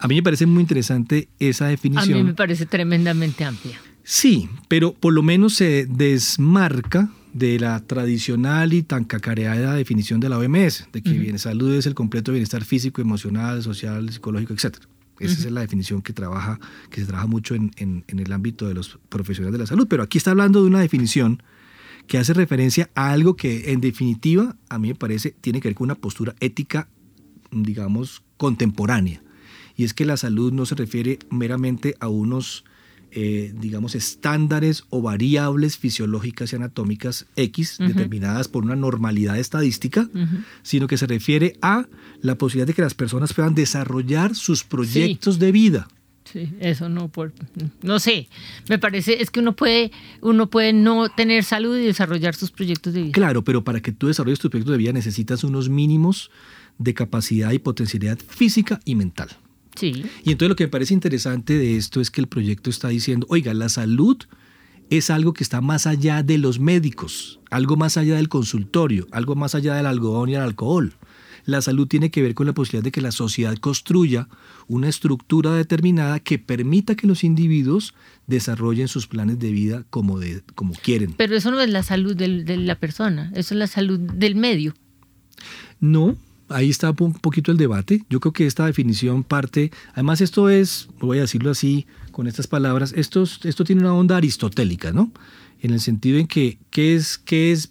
A 0.00 0.08
mí 0.08 0.14
me 0.16 0.22
parece 0.22 0.46
muy 0.46 0.62
interesante 0.62 1.28
esa 1.38 1.66
A 1.66 1.68
definición. 1.68 2.18
mí 2.18 2.24
me 2.24 2.34
parece 2.34 2.66
tremendamente 2.66 3.44
amplia. 3.44 3.78
Sí, 4.02 4.48
pero 4.66 4.92
por 4.94 5.12
lo 5.12 5.22
menos 5.22 5.54
se 5.54 5.86
desmarca 5.86 7.10
de 7.34 7.60
la 7.60 7.78
tradicional 7.80 8.72
y 8.72 8.82
tan 8.82 9.04
cacareada 9.04 9.74
definición 9.74 10.18
de 10.18 10.28
la 10.30 10.38
OMS, 10.38 10.88
de 10.92 11.02
que 11.02 11.12
bien, 11.12 11.38
salud 11.38 11.72
es 11.74 11.86
el 11.86 11.94
completo 11.94 12.32
bienestar 12.32 12.64
físico, 12.64 13.00
emocional, 13.00 13.62
social, 13.62 14.10
psicológico, 14.10 14.54
etc. 14.54 14.76
Esa 15.20 15.46
es 15.46 15.52
la 15.52 15.60
definición 15.60 16.00
que 16.00 16.12
trabaja, 16.14 16.58
que 16.88 17.02
se 17.02 17.06
trabaja 17.06 17.26
mucho 17.28 17.54
en, 17.54 17.70
en- 17.76 18.04
en 18.08 18.18
el 18.20 18.32
ámbito 18.32 18.66
de 18.66 18.72
los 18.74 18.98
profesionales 19.10 19.52
de 19.52 19.58
la 19.58 19.66
salud. 19.66 19.86
Pero 19.86 20.02
aquí 20.02 20.16
está 20.18 20.30
hablando 20.30 20.62
de 20.62 20.66
una 20.68 20.80
definición 20.80 21.42
que 22.06 22.16
hace 22.18 22.32
referencia 22.32 22.88
a 22.94 23.12
algo 23.12 23.36
que, 23.36 23.70
en 23.72 23.80
definitiva, 23.82 24.56
a 24.70 24.78
mí 24.78 24.88
me 24.88 24.94
parece, 24.94 25.34
tiene 25.42 25.60
que 25.60 25.68
ver 25.68 25.74
con 25.74 25.84
una 25.84 25.94
postura 25.94 26.34
ética, 26.40 26.88
digamos, 27.52 28.22
contemporánea. 28.38 29.22
Y 29.80 29.84
es 29.84 29.94
que 29.94 30.04
la 30.04 30.18
salud 30.18 30.52
no 30.52 30.66
se 30.66 30.74
refiere 30.74 31.18
meramente 31.30 31.96
a 32.00 32.08
unos, 32.08 32.64
eh, 33.12 33.54
digamos, 33.58 33.94
estándares 33.94 34.84
o 34.90 35.00
variables 35.00 35.78
fisiológicas 35.78 36.52
y 36.52 36.56
anatómicas 36.56 37.24
X 37.36 37.78
determinadas 37.78 38.46
por 38.48 38.62
una 38.62 38.76
normalidad 38.76 39.38
estadística, 39.38 40.06
sino 40.62 40.86
que 40.86 40.98
se 40.98 41.06
refiere 41.06 41.56
a 41.62 41.86
la 42.20 42.34
posibilidad 42.34 42.66
de 42.66 42.74
que 42.74 42.82
las 42.82 42.92
personas 42.92 43.32
puedan 43.32 43.54
desarrollar 43.54 44.34
sus 44.34 44.64
proyectos 44.64 45.38
de 45.38 45.50
vida. 45.50 45.88
Sí, 46.30 46.52
eso 46.60 46.90
no 46.90 47.08
por 47.08 47.32
no 47.80 47.98
sé, 48.00 48.28
me 48.68 48.78
parece 48.78 49.22
es 49.22 49.30
que 49.30 49.40
uno 49.40 49.56
puede 49.56 49.92
uno 50.20 50.50
puede 50.50 50.74
no 50.74 51.08
tener 51.08 51.42
salud 51.42 51.74
y 51.78 51.86
desarrollar 51.86 52.34
sus 52.34 52.50
proyectos 52.50 52.92
de 52.92 53.04
vida. 53.04 53.12
Claro, 53.12 53.42
pero 53.42 53.64
para 53.64 53.80
que 53.80 53.92
tú 53.92 54.08
desarrolles 54.08 54.40
tu 54.40 54.50
proyecto 54.50 54.72
de 54.72 54.78
vida 54.78 54.92
necesitas 54.92 55.42
unos 55.42 55.70
mínimos 55.70 56.30
de 56.76 56.92
capacidad 56.92 57.50
y 57.52 57.58
potencialidad 57.58 58.18
física 58.18 58.78
y 58.84 58.94
mental. 58.94 59.30
Sí. 59.76 60.04
Y 60.24 60.32
entonces 60.32 60.48
lo 60.50 60.56
que 60.56 60.64
me 60.64 60.68
parece 60.70 60.94
interesante 60.94 61.56
de 61.56 61.76
esto 61.76 62.00
es 62.00 62.10
que 62.10 62.20
el 62.20 62.26
proyecto 62.26 62.70
está 62.70 62.88
diciendo, 62.88 63.26
oiga, 63.30 63.54
la 63.54 63.68
salud 63.68 64.16
es 64.90 65.10
algo 65.10 65.32
que 65.32 65.44
está 65.44 65.60
más 65.60 65.86
allá 65.86 66.22
de 66.22 66.36
los 66.38 66.58
médicos, 66.58 67.38
algo 67.50 67.76
más 67.76 67.96
allá 67.96 68.16
del 68.16 68.28
consultorio, 68.28 69.06
algo 69.12 69.36
más 69.36 69.54
allá 69.54 69.74
del 69.74 69.86
algodón 69.86 70.28
y 70.30 70.34
el 70.34 70.40
alcohol. 70.40 70.92
La 71.46 71.62
salud 71.62 71.86
tiene 71.88 72.10
que 72.10 72.20
ver 72.22 72.34
con 72.34 72.46
la 72.46 72.52
posibilidad 72.52 72.84
de 72.84 72.90
que 72.92 73.00
la 73.00 73.12
sociedad 73.12 73.56
construya 73.56 74.28
una 74.68 74.88
estructura 74.88 75.54
determinada 75.54 76.20
que 76.20 76.38
permita 76.38 76.96
que 76.96 77.06
los 77.06 77.24
individuos 77.24 77.94
desarrollen 78.26 78.88
sus 78.88 79.06
planes 79.06 79.38
de 79.38 79.50
vida 79.50 79.84
como, 79.90 80.18
de, 80.18 80.42
como 80.54 80.74
quieren. 80.74 81.14
Pero 81.16 81.34
eso 81.36 81.50
no 81.50 81.60
es 81.60 81.70
la 81.70 81.82
salud 81.82 82.14
del- 82.14 82.44
de 82.44 82.56
la 82.58 82.74
persona, 82.74 83.32
eso 83.34 83.54
es 83.54 83.58
la 83.58 83.66
salud 83.68 83.98
del 83.98 84.34
medio. 84.34 84.74
No, 85.80 86.16
ahí 86.50 86.68
está 86.70 86.90
un 87.00 87.12
poquito 87.14 87.50
el 87.52 87.56
debate. 87.58 88.04
Yo 88.10 88.20
creo 88.20 88.32
que 88.32 88.46
esta 88.46 88.66
definición 88.66 89.22
parte, 89.24 89.70
además 89.94 90.20
esto 90.20 90.48
es, 90.48 90.88
voy 91.00 91.18
a 91.18 91.22
decirlo 91.22 91.50
así 91.50 91.86
con 92.12 92.26
estas 92.26 92.46
palabras, 92.46 92.92
esto, 92.96 93.22
es- 93.22 93.40
esto 93.44 93.64
tiene 93.64 93.82
una 93.82 93.94
onda 93.94 94.16
aristotélica, 94.16 94.92
¿no? 94.92 95.12
En 95.60 95.72
el 95.72 95.80
sentido 95.80 96.18
en 96.18 96.26
que 96.26 96.58
qué 96.70 96.94
es, 96.94 97.18
qué 97.18 97.52
es, 97.52 97.70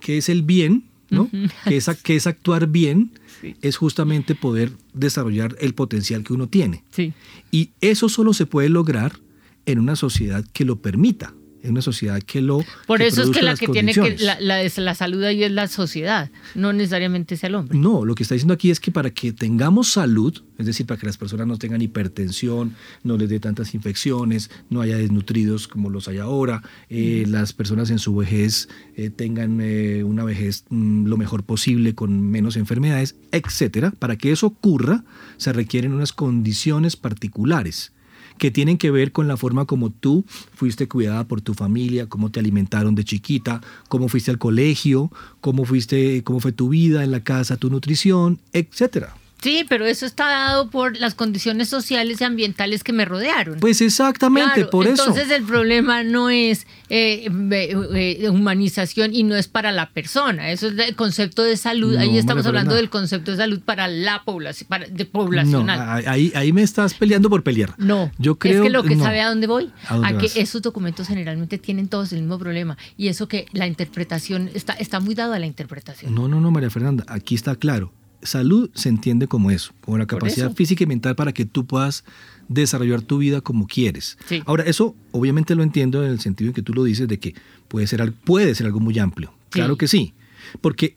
qué 0.00 0.18
es 0.18 0.28
el 0.28 0.42
bien, 0.42 0.84
¿no? 1.10 1.30
que, 1.68 1.76
es, 1.76 1.88
es 1.88 2.26
actuar 2.26 2.66
bien, 2.68 3.12
Sí. 3.40 3.56
es 3.60 3.76
justamente 3.76 4.34
poder 4.34 4.72
desarrollar 4.94 5.54
el 5.60 5.74
potencial 5.74 6.24
que 6.24 6.32
uno 6.32 6.48
tiene. 6.48 6.82
Sí. 6.92 7.12
Y 7.50 7.70
eso 7.82 8.08
solo 8.08 8.32
se 8.32 8.46
puede 8.46 8.68
lograr 8.70 9.18
en 9.66 9.80
una 9.80 9.96
sociedad 9.96 10.44
que 10.52 10.64
lo 10.64 10.80
permita, 10.80 11.34
en 11.64 11.70
una 11.72 11.82
sociedad 11.82 12.22
que 12.22 12.40
lo 12.40 12.62
Por 12.86 12.98
que 13.00 13.06
eso 13.08 13.22
es 13.22 13.30
que 13.30 13.42
la 13.42 13.56
que 13.56 13.66
tiene 13.68 13.92
que 13.94 14.16
la, 14.20 14.38
la, 14.40 14.62
es- 14.62 14.78
la 14.78 14.94
salud 14.94 15.22
ahí 15.24 15.42
es 15.42 15.50
la 15.50 15.66
sociedad, 15.66 16.30
no 16.54 16.72
necesariamente 16.72 17.36
sea 17.36 17.48
el 17.48 17.54
hombre. 17.56 17.76
No, 17.78 18.04
lo 18.04 18.14
que 18.14 18.22
está 18.22 18.34
diciendo 18.34 18.54
aquí 18.54 18.70
es 18.70 18.78
que 18.80 18.92
para 18.92 19.10
que 19.10 19.32
tengamos 19.32 19.88
salud, 19.90 20.42
es 20.58 20.66
decir, 20.66 20.86
para 20.86 21.00
que 21.00 21.06
las 21.06 21.16
personas 21.16 21.46
no 21.46 21.56
tengan 21.58 21.80
hipertensión, 21.80 22.74
no 23.02 23.16
les 23.16 23.28
dé 23.28 23.40
tantas 23.40 23.74
infecciones, 23.74 24.50
no 24.70 24.80
haya 24.82 24.96
desnutridos 24.98 25.66
como 25.66 25.88
los 25.90 26.06
hay 26.06 26.18
ahora, 26.18 26.62
eh, 26.90 27.24
las 27.26 27.52
personas 27.52 27.90
en 27.90 27.98
su 27.98 28.14
vejez 28.14 28.68
eh, 28.96 29.10
tengan 29.10 29.58
eh, 29.62 30.04
una 30.04 30.22
vejez 30.24 30.64
mm, 30.68 31.06
lo 31.06 31.16
mejor 31.16 31.44
posible 31.44 31.94
con 31.94 32.20
menos 32.30 32.56
enfermedades, 32.56 33.16
etcétera, 33.32 33.90
para 33.98 34.16
que 34.16 34.30
eso 34.32 34.46
ocurra 34.48 35.04
se 35.38 35.52
requieren 35.52 35.92
unas 35.94 36.12
condiciones 36.12 36.96
particulares 36.96 37.92
que 38.38 38.50
tienen 38.50 38.78
que 38.78 38.90
ver 38.90 39.12
con 39.12 39.28
la 39.28 39.36
forma 39.36 39.64
como 39.64 39.90
tú 39.90 40.24
fuiste 40.54 40.88
cuidada 40.88 41.26
por 41.26 41.40
tu 41.40 41.54
familia, 41.54 42.08
cómo 42.08 42.30
te 42.30 42.40
alimentaron 42.40 42.94
de 42.94 43.04
chiquita, 43.04 43.60
cómo 43.88 44.08
fuiste 44.08 44.30
al 44.30 44.38
colegio, 44.38 45.10
cómo 45.40 45.64
fuiste, 45.64 46.22
cómo 46.24 46.40
fue 46.40 46.52
tu 46.52 46.68
vida 46.68 47.04
en 47.04 47.10
la 47.10 47.24
casa, 47.24 47.56
tu 47.56 47.70
nutrición, 47.70 48.40
etcétera. 48.52 49.14
Sí, 49.44 49.66
pero 49.68 49.84
eso 49.84 50.06
está 50.06 50.26
dado 50.26 50.70
por 50.70 50.98
las 50.98 51.14
condiciones 51.14 51.68
sociales 51.68 52.18
y 52.18 52.24
ambientales 52.24 52.82
que 52.82 52.94
me 52.94 53.04
rodearon. 53.04 53.60
Pues 53.60 53.82
exactamente, 53.82 54.54
Claro, 54.54 54.70
por 54.70 54.86
eso. 54.86 55.02
Entonces 55.06 55.30
el 55.30 55.44
problema 55.44 56.02
no 56.02 56.30
es 56.30 56.66
eh, 56.88 57.28
eh, 57.50 57.76
eh, 57.94 58.30
humanización 58.30 59.14
y 59.14 59.22
no 59.22 59.36
es 59.36 59.46
para 59.46 59.70
la 59.70 59.90
persona. 59.90 60.50
Eso 60.50 60.68
es 60.68 60.78
el 60.78 60.96
concepto 60.96 61.42
de 61.42 61.58
salud. 61.58 61.92
No, 61.92 62.00
Ahí 62.00 62.16
estamos 62.16 62.46
hablando 62.46 62.74
del 62.74 62.88
concepto 62.88 63.32
de 63.32 63.36
salud 63.36 63.60
para 63.60 63.86
la 63.86 64.24
población, 64.24 64.66
para, 64.66 64.86
de 64.86 65.04
no, 65.04 65.10
poblacional. 65.10 66.04
ahí, 66.08 66.32
ahí 66.34 66.50
me 66.54 66.62
estás 66.62 66.94
peleando 66.94 67.28
por 67.28 67.42
pelear. 67.42 67.74
No, 67.76 68.10
yo 68.16 68.36
creo 68.38 68.62
es 68.62 68.68
que 68.68 68.70
lo 68.70 68.82
que 68.82 68.96
no. 68.96 69.04
sabe 69.04 69.20
a 69.20 69.28
dónde 69.28 69.46
voy, 69.46 69.70
¿A 69.88 69.96
dónde 69.98 70.26
que 70.26 70.40
esos 70.40 70.62
documentos 70.62 71.06
generalmente 71.06 71.58
tienen 71.58 71.88
todos 71.88 72.14
el 72.14 72.20
mismo 72.20 72.38
problema 72.38 72.78
y 72.96 73.08
eso 73.08 73.28
que 73.28 73.44
la 73.52 73.66
interpretación 73.66 74.50
está, 74.54 74.72
está 74.72 75.00
muy 75.00 75.14
dado 75.14 75.34
a 75.34 75.38
la 75.38 75.44
interpretación. 75.44 76.14
No, 76.14 76.28
no, 76.28 76.40
no, 76.40 76.50
María 76.50 76.70
Fernanda, 76.70 77.04
aquí 77.08 77.34
está 77.34 77.56
claro. 77.56 77.92
Salud 78.24 78.70
se 78.74 78.88
entiende 78.88 79.28
como 79.28 79.50
eso, 79.50 79.72
como 79.82 79.98
la 79.98 80.06
capacidad 80.06 80.52
física 80.52 80.82
y 80.82 80.86
mental 80.86 81.14
para 81.14 81.32
que 81.32 81.44
tú 81.44 81.66
puedas 81.66 82.04
desarrollar 82.48 83.02
tu 83.02 83.18
vida 83.18 83.40
como 83.40 83.66
quieres. 83.66 84.18
Sí. 84.26 84.42
Ahora, 84.46 84.64
eso 84.64 84.96
obviamente 85.12 85.54
lo 85.54 85.62
entiendo 85.62 86.04
en 86.04 86.10
el 86.10 86.20
sentido 86.20 86.48
en 86.48 86.54
que 86.54 86.62
tú 86.62 86.74
lo 86.74 86.84
dices 86.84 87.06
de 87.06 87.20
que 87.20 87.34
puede 87.68 87.86
ser, 87.86 88.12
puede 88.12 88.54
ser 88.54 88.66
algo 88.66 88.80
muy 88.80 88.98
amplio. 88.98 89.32
Sí. 89.52 89.60
Claro 89.60 89.76
que 89.76 89.86
sí, 89.86 90.14
porque 90.60 90.96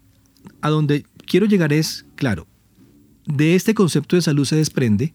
a 0.62 0.70
donde 0.70 1.06
quiero 1.26 1.46
llegar 1.46 1.74
es, 1.74 2.06
claro, 2.16 2.48
de 3.26 3.56
este 3.56 3.74
concepto 3.74 4.16
de 4.16 4.22
salud 4.22 4.46
se 4.46 4.56
desprende 4.56 5.14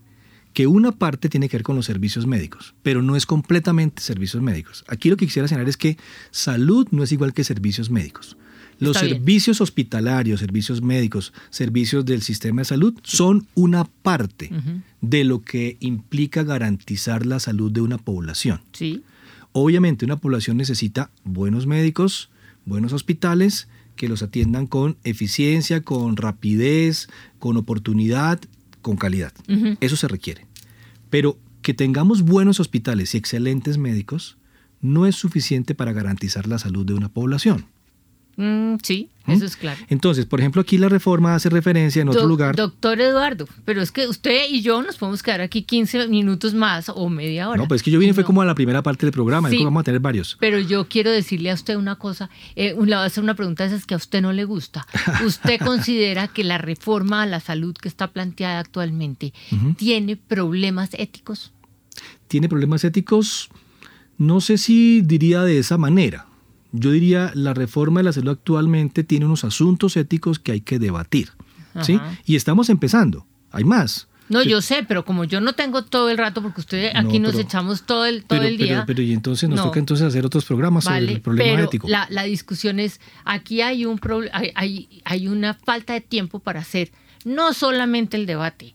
que 0.52 0.66
una 0.66 0.92
parte 0.92 1.28
tiene 1.28 1.48
que 1.48 1.56
ver 1.56 1.64
con 1.64 1.76
los 1.76 1.86
servicios 1.86 2.26
médicos, 2.26 2.74
pero 2.82 3.02
no 3.02 3.16
es 3.16 3.26
completamente 3.26 4.02
servicios 4.02 4.42
médicos. 4.42 4.84
Aquí 4.86 5.08
lo 5.08 5.16
que 5.16 5.26
quisiera 5.26 5.48
señalar 5.48 5.68
es 5.68 5.76
que 5.76 5.96
salud 6.30 6.86
no 6.90 7.02
es 7.02 7.12
igual 7.12 7.32
que 7.32 7.42
servicios 7.42 7.90
médicos. 7.90 8.36
Los 8.82 8.96
Está 8.96 9.06
bien. 9.06 9.18
servicios 9.18 9.60
hospitalarios, 9.60 10.40
servicios 10.40 10.82
médicos, 10.82 11.32
servicios 11.50 12.04
del 12.04 12.20
sistema 12.22 12.62
de 12.62 12.64
salud 12.64 12.94
son 13.04 13.46
una 13.54 13.84
parte 13.84 14.50
de 15.00 15.24
lo 15.24 15.42
que 15.42 15.76
implica 15.80 16.42
garantizar 16.42 17.24
la 17.24 17.38
salud 17.38 17.70
de 17.70 17.80
una 17.80 17.98
población. 17.98 18.60
Sí, 18.72 19.02
Obviamente 19.52 20.04
una 20.04 20.16
población 20.16 20.56
necesita 20.56 21.10
buenos 21.24 21.66
médicos, 21.66 22.30
buenos 22.64 22.92
hospitales 22.92 23.68
que 23.96 24.08
los 24.08 24.22
atiendan 24.22 24.66
con 24.66 24.96
eficiencia, 25.04 25.82
con 25.82 26.16
rapidez, 26.16 27.08
con 27.38 27.58
oportunidad, 27.58 28.40
con 28.80 28.96
calidad. 28.96 29.32
Eso 29.80 29.96
se 29.96 30.08
requiere. 30.08 30.46
Pero 31.10 31.38
que 31.60 31.74
tengamos 31.74 32.22
buenos 32.22 32.58
hospitales 32.60 33.14
y 33.14 33.18
excelentes 33.18 33.76
médicos 33.76 34.38
no 34.80 35.06
es 35.06 35.14
suficiente 35.16 35.74
para 35.74 35.92
garantizar 35.92 36.48
la 36.48 36.58
salud 36.58 36.86
de 36.86 36.94
una 36.94 37.10
población. 37.10 37.66
Mm, 38.36 38.76
sí, 38.82 39.10
¿Mm? 39.26 39.32
eso 39.32 39.44
es 39.44 39.56
claro. 39.56 39.78
Entonces, 39.88 40.24
por 40.24 40.40
ejemplo, 40.40 40.62
aquí 40.62 40.78
la 40.78 40.88
reforma 40.88 41.34
hace 41.34 41.50
referencia 41.50 42.00
en 42.00 42.08
otro 42.08 42.26
lugar. 42.26 42.56
Doctor 42.56 42.98
Eduardo, 43.00 43.46
pero 43.66 43.82
es 43.82 43.92
que 43.92 44.06
usted 44.08 44.44
y 44.50 44.62
yo 44.62 44.82
nos 44.82 44.96
podemos 44.96 45.22
quedar 45.22 45.42
aquí 45.42 45.62
15 45.62 46.08
minutos 46.08 46.54
más 46.54 46.88
o 46.88 47.08
media 47.10 47.48
hora. 47.50 47.58
No, 47.58 47.68
pues 47.68 47.80
es 47.80 47.82
que 47.84 47.90
yo 47.90 47.98
vine 47.98 48.14
fue 48.14 48.22
No. 48.22 48.26
como 48.28 48.40
a 48.42 48.46
la 48.46 48.54
primera 48.54 48.82
parte 48.82 49.04
del 49.04 49.12
programa, 49.12 49.50
Sí. 49.50 49.62
vamos 49.62 49.82
a 49.82 49.84
tener 49.84 50.00
varios. 50.00 50.36
Pero 50.40 50.58
yo 50.58 50.88
quiero 50.88 51.10
decirle 51.10 51.50
a 51.50 51.54
usted 51.54 51.76
una 51.76 51.96
cosa, 51.96 52.30
eh, 52.56 52.70
le 52.70 52.74
voy 52.74 52.92
a 52.92 53.04
hacer 53.04 53.22
una 53.22 53.34
pregunta 53.34 53.64
de 53.64 53.74
esas 53.74 53.84
que 53.86 53.94
a 53.94 53.98
usted 53.98 54.22
no 54.22 54.32
le 54.32 54.44
gusta. 54.44 54.86
¿Usted 55.26 55.60
considera 55.60 56.26
que 56.28 56.42
la 56.42 56.56
reforma 56.58 57.22
a 57.22 57.26
la 57.26 57.40
salud 57.40 57.74
que 57.74 57.88
está 57.88 58.08
planteada 58.12 58.58
actualmente 58.60 59.34
tiene 59.76 60.16
problemas 60.16 60.90
éticos? 60.94 61.52
¿Tiene 62.28 62.48
problemas 62.48 62.82
éticos? 62.84 63.50
No 64.16 64.40
sé 64.40 64.56
si 64.56 65.02
diría 65.02 65.42
de 65.42 65.58
esa 65.58 65.76
manera. 65.76 66.26
Yo 66.72 66.90
diría 66.90 67.30
la 67.34 67.54
reforma 67.54 68.00
de 68.00 68.04
la 68.04 68.12
salud 68.12 68.32
actualmente 68.32 69.04
tiene 69.04 69.26
unos 69.26 69.44
asuntos 69.44 69.96
éticos 69.96 70.38
que 70.38 70.52
hay 70.52 70.60
que 70.60 70.78
debatir. 70.78 71.30
¿sí? 71.82 72.00
Y 72.24 72.36
estamos 72.36 72.68
empezando. 72.68 73.26
Hay 73.50 73.64
más. 73.64 74.08
No, 74.28 74.42
yo 74.42 74.62
sé, 74.62 74.84
pero 74.88 75.04
como 75.04 75.24
yo 75.24 75.42
no 75.42 75.52
tengo 75.52 75.84
todo 75.84 76.08
el 76.08 76.16
rato, 76.16 76.40
porque 76.40 76.62
usted 76.62 76.92
aquí 76.94 77.18
nos 77.18 77.34
echamos 77.34 77.82
todo 77.82 78.06
el, 78.06 78.24
todo 78.24 78.40
el 78.40 78.56
día. 78.56 78.84
Pero, 78.86 79.02
y 79.02 79.12
entonces 79.12 79.48
nos 79.48 79.62
toca 79.62 79.78
entonces 79.78 80.06
hacer 80.06 80.24
otros 80.24 80.44
programas 80.46 80.84
sobre 80.84 81.12
el 81.12 81.20
problema 81.20 81.50
pero 81.52 81.64
ético. 81.64 81.88
La, 81.88 82.06
la 82.08 82.22
discusión 82.22 82.80
es, 82.80 83.00
aquí 83.24 83.60
hay, 83.60 83.84
un 83.84 84.00
hay, 84.32 84.52
hay, 84.54 85.02
hay 85.04 85.28
una 85.28 85.54
falta 85.54 85.92
de 85.92 86.00
tiempo 86.00 86.38
para 86.38 86.60
hacer 86.60 86.92
no 87.24 87.52
solamente 87.52 88.16
el 88.16 88.26
debate 88.26 88.74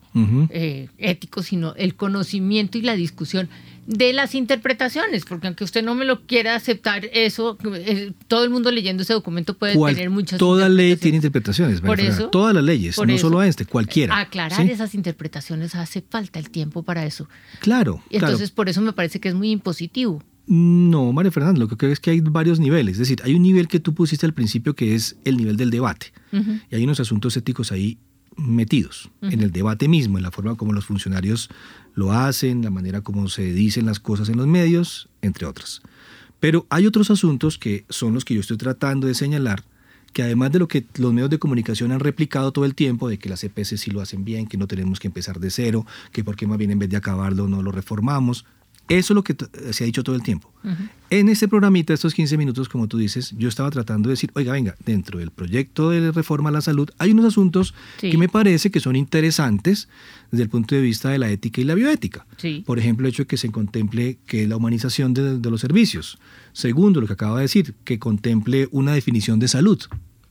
eh, 0.50 0.90
ético, 0.98 1.44
sino 1.44 1.76
el 1.76 1.96
conocimiento 1.96 2.78
y 2.78 2.82
la 2.82 2.96
discusión 2.96 3.50
de 3.88 4.12
las 4.12 4.36
interpretaciones, 4.36 5.24
porque 5.24 5.48
aunque 5.48 5.64
usted 5.64 5.84
no 5.84 5.96
me 5.96 6.04
lo 6.04 6.26
quiera 6.28 6.56
aceptar, 6.56 7.06
eso, 7.14 7.58
eh, 7.74 8.12
todo 8.28 8.44
el 8.44 8.50
mundo 8.50 8.70
leyendo 8.70 9.04
ese 9.04 9.14
documento 9.14 9.58
puede 9.58 9.74
tener 9.94 10.10
muchas 10.10 10.38
Toda 10.38 10.68
ley 10.68 10.98
tiene 10.98 11.16
interpretaciones, 11.16 11.80
por 11.80 12.00
eso, 12.02 12.30
todas 12.30 12.54
las 12.54 12.64
leyes, 12.64 12.98
no 12.98 13.18
solo 13.18 13.42
este, 13.42 13.66
cualquiera. 13.66 14.20
Aclarar 14.20 14.70
esas 14.70 14.94
interpretaciones 14.94 15.74
hace 15.74 16.04
falta 16.08 16.38
el 16.38 16.50
tiempo 16.50 16.84
para 16.84 17.06
eso. 17.06 17.30
Claro. 17.60 18.04
Entonces, 18.10 18.52
por 18.52 18.68
eso 18.68 18.82
me 18.82 18.92
parece 18.92 19.22
que 19.22 19.30
es 19.30 19.36
muy 19.36 19.52
impositivo. 19.52 20.22
No, 20.48 21.12
María 21.14 21.32
Fernanda, 21.32 21.60
lo 21.60 21.68
que 21.68 21.78
creo 21.78 21.92
es 21.92 22.00
que 22.00 22.12
hay 22.12 22.22
varios 22.22 22.60
niveles. 22.60 22.94
Es 22.94 23.00
decir, 23.00 23.22
hay 23.24 23.36
un 23.36 23.42
nivel 23.42 23.68
que 23.68 23.80
tú 23.80 23.94
pusiste 23.94 24.26
al 24.26 24.34
principio 24.34 24.76
que 24.76 24.96
es 24.96 25.18
el 25.24 25.38
nivel 25.38 25.56
del 25.58 25.70
debate. 25.70 26.14
Y 26.70 26.76
hay 26.76 26.84
unos 26.84 27.00
asuntos 27.00 27.36
éticos 27.38 27.72
ahí 27.72 27.98
metidos 28.38 29.10
en 29.22 29.42
el 29.42 29.52
debate 29.52 29.88
mismo, 29.88 30.18
en 30.18 30.24
la 30.24 30.32
forma 30.32 30.56
como 30.56 30.72
los 30.74 30.86
funcionarios 30.86 31.50
lo 31.98 32.12
hacen, 32.12 32.64
la 32.64 32.70
manera 32.70 33.02
como 33.02 33.28
se 33.28 33.52
dicen 33.54 33.88
las 33.88 34.00
cosas 34.00 34.30
en 34.30 34.38
los 34.38 34.46
medios, 34.46 35.10
entre 35.24 35.48
otras. 35.48 35.82
Pero 36.40 36.68
hay 36.70 36.86
otros 36.86 37.10
asuntos 37.10 37.58
que 37.58 37.86
son 37.90 38.14
los 38.14 38.24
que 38.24 38.36
yo 38.36 38.42
estoy 38.42 38.58
tratando 38.58 39.08
de 39.08 39.16
señalar, 39.16 39.64
que 40.14 40.22
además 40.22 40.52
de 40.52 40.60
lo 40.60 40.68
que 40.68 40.86
los 40.98 41.12
medios 41.12 41.32
de 41.32 41.40
comunicación 41.40 41.92
han 41.92 42.00
replicado 42.00 42.52
todo 42.52 42.66
el 42.66 42.76
tiempo, 42.76 43.10
de 43.10 43.18
que 43.18 43.30
las 43.30 43.44
EPS 43.44 43.80
sí 43.80 43.90
lo 43.90 44.00
hacen 44.00 44.24
bien, 44.24 44.46
que 44.46 44.58
no 44.58 44.68
tenemos 44.68 45.00
que 45.00 45.08
empezar 45.08 45.40
de 45.40 45.50
cero, 45.50 45.88
que 46.12 46.24
por 46.24 46.36
qué 46.36 46.46
más 46.46 46.60
bien 46.60 46.70
en 46.70 46.78
vez 46.78 46.90
de 46.90 46.98
acabarlo 46.98 47.48
no 47.48 47.64
lo 47.64 47.72
reformamos, 47.72 48.46
eso 48.90 49.14
es 49.14 49.16
lo 49.16 49.24
que 49.24 49.36
se 49.72 49.84
ha 49.84 49.86
dicho 49.86 50.04
todo 50.04 50.16
el 50.16 50.24
tiempo. 50.24 50.52
En 51.10 51.30
este 51.30 51.48
programita, 51.48 51.94
estos 51.94 52.14
15 52.14 52.38
minutos, 52.38 52.68
como 52.68 52.88
tú 52.88 52.98
dices, 52.98 53.34
yo 53.38 53.48
estaba 53.48 53.70
tratando 53.70 54.10
de 54.10 54.14
decir, 54.14 54.32
oiga, 54.36 54.52
venga, 54.52 54.76
dentro 54.86 55.20
del 55.20 55.32
proyecto 55.32 55.90
de 55.90 56.12
reforma 56.12 56.50
a 56.50 56.52
la 56.52 56.62
salud 56.62 56.90
hay 56.98 57.12
unos 57.12 57.26
asuntos 57.26 57.74
que 58.00 58.18
me 58.18 58.28
parece 58.28 58.70
que 58.72 58.80
son 58.80 58.96
interesantes 58.96 59.88
desde 60.32 60.44
el 60.44 60.50
punto 60.50 60.76
de 60.76 60.82
vista 60.82 61.10
de 61.10 61.20
la 61.20 61.30
ética 61.30 61.62
y 61.62 61.64
la 61.64 61.76
bioética. 61.76 62.26
Por 62.66 62.80
ejemplo, 62.80 63.08
el 63.08 63.14
hecho 63.14 63.24
de 63.24 63.28
que 63.28 63.38
se 63.38 63.52
contemple 63.52 64.18
que 64.26 64.48
la 64.48 64.58
humanización 64.58 65.14
de, 65.14 65.40
los 65.50 65.62
servicios. 65.62 66.18
Segundo, 66.52 67.00
lo 67.00 67.08
que 67.08 67.14
acaba 67.14 67.38
de 67.38 67.44
decir, 67.44 67.76
que 67.84 68.00
contemple 68.00 68.68
una 68.72 68.94
definición 68.94 69.40
de 69.40 69.48
salud. 69.48 69.80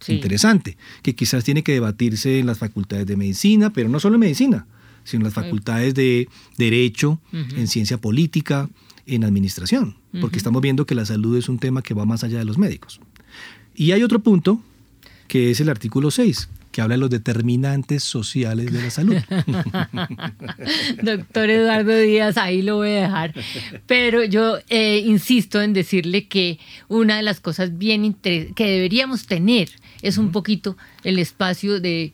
Interesante, 0.08 0.76
que 1.02 1.14
quizás 1.14 1.42
tiene 1.42 1.62
que 1.62 1.72
debatirse 1.72 2.38
en 2.38 2.46
las 2.46 2.58
facultades 2.58 3.06
de 3.06 3.16
medicina, 3.16 3.72
pero 3.72 3.88
no 3.88 3.98
solo 3.98 4.16
en 4.16 4.20
medicina 4.20 4.66
sino 5.06 5.24
las 5.24 5.32
facultades 5.32 5.94
de 5.94 6.28
derecho, 6.58 7.20
en 7.32 7.66
ciencia 7.68 7.98
política, 7.98 8.68
en 9.06 9.24
administración, 9.24 9.96
porque 10.20 10.36
estamos 10.36 10.60
viendo 10.60 10.84
que 10.84 10.94
la 10.94 11.06
salud 11.06 11.38
es 11.38 11.48
un 11.48 11.58
tema 11.58 11.80
que 11.80 11.94
va 11.94 12.04
más 12.04 12.24
allá 12.24 12.38
de 12.38 12.44
los 12.44 12.58
médicos. 12.58 13.00
Y 13.74 13.92
hay 13.92 14.02
otro 14.02 14.20
punto, 14.20 14.60
que 15.28 15.50
es 15.50 15.60
el 15.60 15.68
artículo 15.68 16.10
6, 16.10 16.48
que 16.72 16.82
habla 16.82 16.96
de 16.96 17.00
los 17.00 17.10
determinantes 17.10 18.02
sociales 18.02 18.72
de 18.72 18.82
la 18.82 18.90
salud. 18.90 19.16
Doctor 21.02 21.50
Eduardo 21.50 21.96
Díaz, 21.96 22.36
ahí 22.36 22.62
lo 22.62 22.76
voy 22.76 22.90
a 22.90 23.02
dejar. 23.02 23.34
Pero 23.86 24.24
yo 24.24 24.58
eh, 24.68 25.02
insisto 25.06 25.62
en 25.62 25.72
decirle 25.72 26.26
que 26.26 26.58
una 26.88 27.16
de 27.16 27.22
las 27.22 27.40
cosas 27.40 27.78
bien 27.78 28.12
que 28.12 28.52
deberíamos 28.58 29.26
tener 29.26 29.70
es 30.02 30.18
un 30.18 30.32
poquito 30.32 30.76
el 31.04 31.18
espacio 31.18 31.80
de 31.80 32.12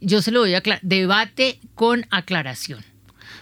yo 0.00 0.22
se 0.22 0.30
lo 0.30 0.40
voy 0.40 0.54
a 0.54 0.58
aclarar, 0.58 0.82
debate 0.82 1.58
con 1.74 2.06
aclaración. 2.10 2.80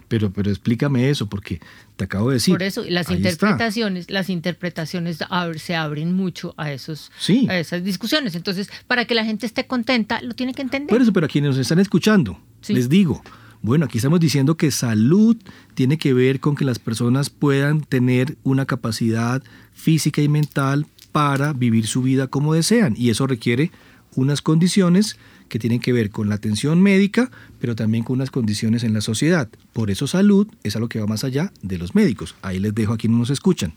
Pero, 0.08 0.32
pero 0.32 0.50
explícame 0.50 1.10
eso, 1.10 1.26
porque 1.28 1.60
te 1.96 2.04
acabo 2.04 2.30
de 2.30 2.34
decir. 2.34 2.54
Por 2.54 2.62
eso, 2.62 2.84
las 2.88 3.10
interpretaciones, 3.10 4.10
las 4.10 4.28
interpretaciones 4.28 5.18
se 5.56 5.74
abren 5.74 6.12
mucho 6.12 6.54
a 6.56 6.72
esos, 6.72 7.10
a 7.48 7.58
esas 7.58 7.84
discusiones. 7.84 8.34
Entonces, 8.34 8.70
para 8.86 9.04
que 9.06 9.14
la 9.14 9.24
gente 9.24 9.46
esté 9.46 9.66
contenta, 9.66 10.20
lo 10.20 10.34
tiene 10.34 10.54
que 10.54 10.62
entender. 10.62 10.88
Por 10.88 11.00
eso, 11.00 11.12
pero 11.12 11.26
a 11.26 11.28
quienes 11.28 11.50
nos 11.50 11.58
están 11.58 11.78
escuchando, 11.78 12.38
les 12.68 12.88
digo, 12.88 13.22
bueno, 13.62 13.86
aquí 13.86 13.98
estamos 13.98 14.20
diciendo 14.20 14.56
que 14.56 14.70
salud 14.70 15.36
tiene 15.74 15.96
que 15.96 16.12
ver 16.12 16.40
con 16.40 16.54
que 16.54 16.64
las 16.64 16.78
personas 16.78 17.30
puedan 17.30 17.80
tener 17.80 18.36
una 18.42 18.66
capacidad 18.66 19.42
física 19.72 20.20
y 20.20 20.28
mental 20.28 20.86
para 21.12 21.52
vivir 21.52 21.86
su 21.86 22.02
vida 22.02 22.26
como 22.26 22.52
desean. 22.52 22.94
Y 22.96 23.10
eso 23.10 23.26
requiere 23.26 23.70
unas 24.16 24.42
condiciones 24.42 25.16
que 25.48 25.58
tienen 25.58 25.80
que 25.80 25.92
ver 25.92 26.10
con 26.10 26.28
la 26.28 26.36
atención 26.36 26.82
médica, 26.82 27.30
pero 27.60 27.76
también 27.76 28.04
con 28.04 28.16
unas 28.16 28.30
condiciones 28.30 28.84
en 28.84 28.94
la 28.94 29.00
sociedad. 29.00 29.48
Por 29.72 29.90
eso 29.90 30.06
salud 30.06 30.48
es 30.62 30.76
algo 30.76 30.88
que 30.88 31.00
va 31.00 31.06
más 31.06 31.24
allá 31.24 31.52
de 31.62 31.78
los 31.78 31.94
médicos. 31.94 32.34
Ahí 32.42 32.58
les 32.58 32.74
dejo 32.74 32.92
a 32.92 32.96
quienes 32.96 33.18
nos 33.18 33.30
escuchan. 33.30 33.74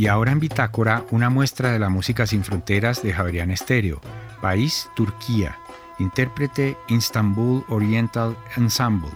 Y 0.00 0.06
ahora 0.06 0.32
en 0.32 0.40
Bitácora, 0.40 1.04
una 1.10 1.28
muestra 1.28 1.72
de 1.72 1.78
la 1.78 1.90
música 1.90 2.26
sin 2.26 2.42
fronteras 2.42 3.02
de 3.02 3.12
Javerian 3.12 3.50
Estéreo. 3.50 4.00
País, 4.40 4.88
Turquía. 4.96 5.58
Intérprete, 5.98 6.78
Istanbul 6.88 7.64
Oriental 7.68 8.34
Ensemble. 8.56 9.10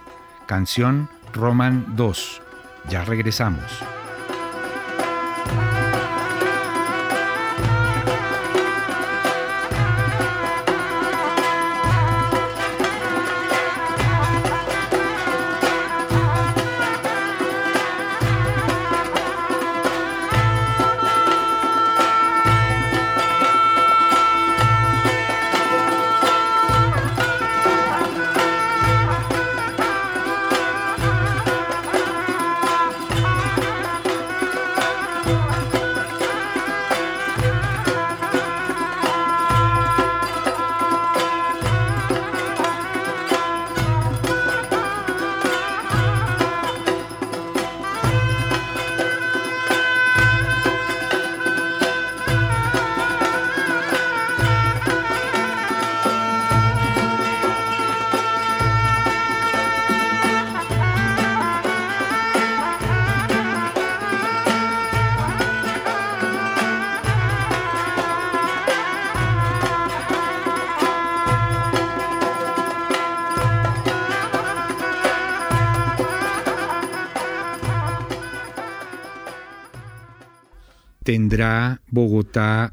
Canción, 0.46 1.08
Roman 1.32 1.96
2. 1.96 2.42
Ya 2.90 3.02
regresamos. 3.06 3.64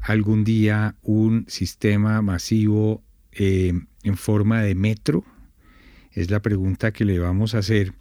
Algún 0.02 0.44
día 0.44 0.96
un 1.02 1.44
sistema 1.48 2.20
masivo 2.22 3.02
eh, 3.32 3.72
en 4.02 4.16
forma 4.16 4.62
de 4.62 4.74
metro? 4.74 5.24
Es 6.12 6.30
la 6.30 6.40
pregunta 6.40 6.92
que 6.92 7.04
le 7.04 7.18
vamos 7.18 7.54
a 7.54 7.58
hacer 7.58 7.94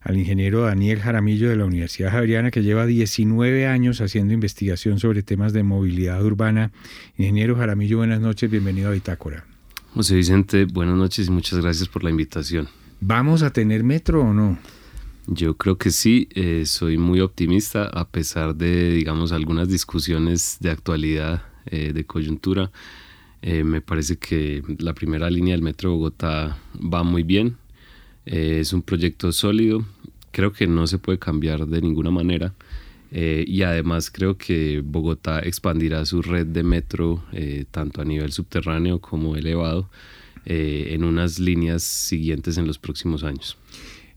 al 0.00 0.16
ingeniero 0.16 0.62
Daniel 0.62 1.00
Jaramillo 1.00 1.48
de 1.48 1.56
la 1.56 1.64
Universidad 1.64 2.10
Javeriana, 2.10 2.50
que 2.50 2.62
lleva 2.62 2.86
19 2.86 3.66
años 3.66 4.00
haciendo 4.00 4.34
investigación 4.34 4.98
sobre 4.98 5.22
temas 5.22 5.52
de 5.52 5.62
movilidad 5.62 6.24
urbana. 6.24 6.72
Ingeniero 7.16 7.56
Jaramillo, 7.56 7.98
buenas 7.98 8.20
noches, 8.20 8.50
bienvenido 8.50 8.88
a 8.88 8.92
Bitácora. 8.92 9.44
José 9.94 10.16
Vicente, 10.16 10.64
buenas 10.64 10.96
noches 10.96 11.28
y 11.28 11.30
muchas 11.30 11.60
gracias 11.60 11.88
por 11.88 12.02
la 12.02 12.10
invitación. 12.10 12.68
¿Vamos 13.00 13.42
a 13.42 13.52
tener 13.52 13.84
metro 13.84 14.22
o 14.22 14.32
no? 14.32 14.58
Yo 15.28 15.56
creo 15.56 15.78
que 15.78 15.92
sí, 15.92 16.28
eh, 16.34 16.64
soy 16.66 16.98
muy 16.98 17.20
optimista 17.20 17.84
a 17.84 18.08
pesar 18.08 18.56
de, 18.56 18.90
digamos, 18.90 19.30
algunas 19.30 19.68
discusiones 19.68 20.56
de 20.58 20.70
actualidad, 20.70 21.44
eh, 21.66 21.92
de 21.92 22.04
coyuntura. 22.04 22.72
Eh, 23.40 23.62
me 23.62 23.80
parece 23.80 24.16
que 24.16 24.62
la 24.78 24.94
primera 24.94 25.30
línea 25.30 25.54
del 25.54 25.62
Metro 25.62 25.92
Bogotá 25.92 26.58
va 26.74 27.04
muy 27.04 27.22
bien, 27.22 27.56
es 28.26 28.72
un 28.72 28.82
proyecto 28.82 29.30
sólido, 29.30 29.84
creo 30.32 30.52
que 30.52 30.66
no 30.66 30.88
se 30.88 30.98
puede 30.98 31.18
cambiar 31.18 31.66
de 31.66 31.80
ninguna 31.80 32.10
manera. 32.10 32.54
Y 33.12 33.62
además 33.62 34.10
creo 34.10 34.38
que 34.38 34.80
Bogotá 34.82 35.40
expandirá 35.40 36.06
su 36.06 36.22
red 36.22 36.46
de 36.46 36.62
metro 36.62 37.22
tanto 37.70 38.00
a 38.00 38.04
nivel 38.06 38.32
subterráneo 38.32 39.00
como 39.00 39.36
elevado 39.36 39.90
en 40.46 41.04
unas 41.04 41.38
líneas 41.38 41.82
siguientes 41.82 42.56
en 42.56 42.66
los 42.66 42.78
próximos 42.78 43.22
años. 43.22 43.58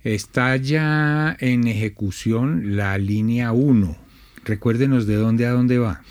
Está 0.05 0.55
ya 0.55 1.35
en 1.39 1.67
ejecución 1.67 2.77
la 2.77 2.95
línea 2.99 3.53
1. 3.53 3.97
Recuérdenos 4.43 5.07
de 5.07 5.15
dónde 5.15 5.47
a 5.47 5.51
dónde 5.51 5.79
va. 5.79 6.03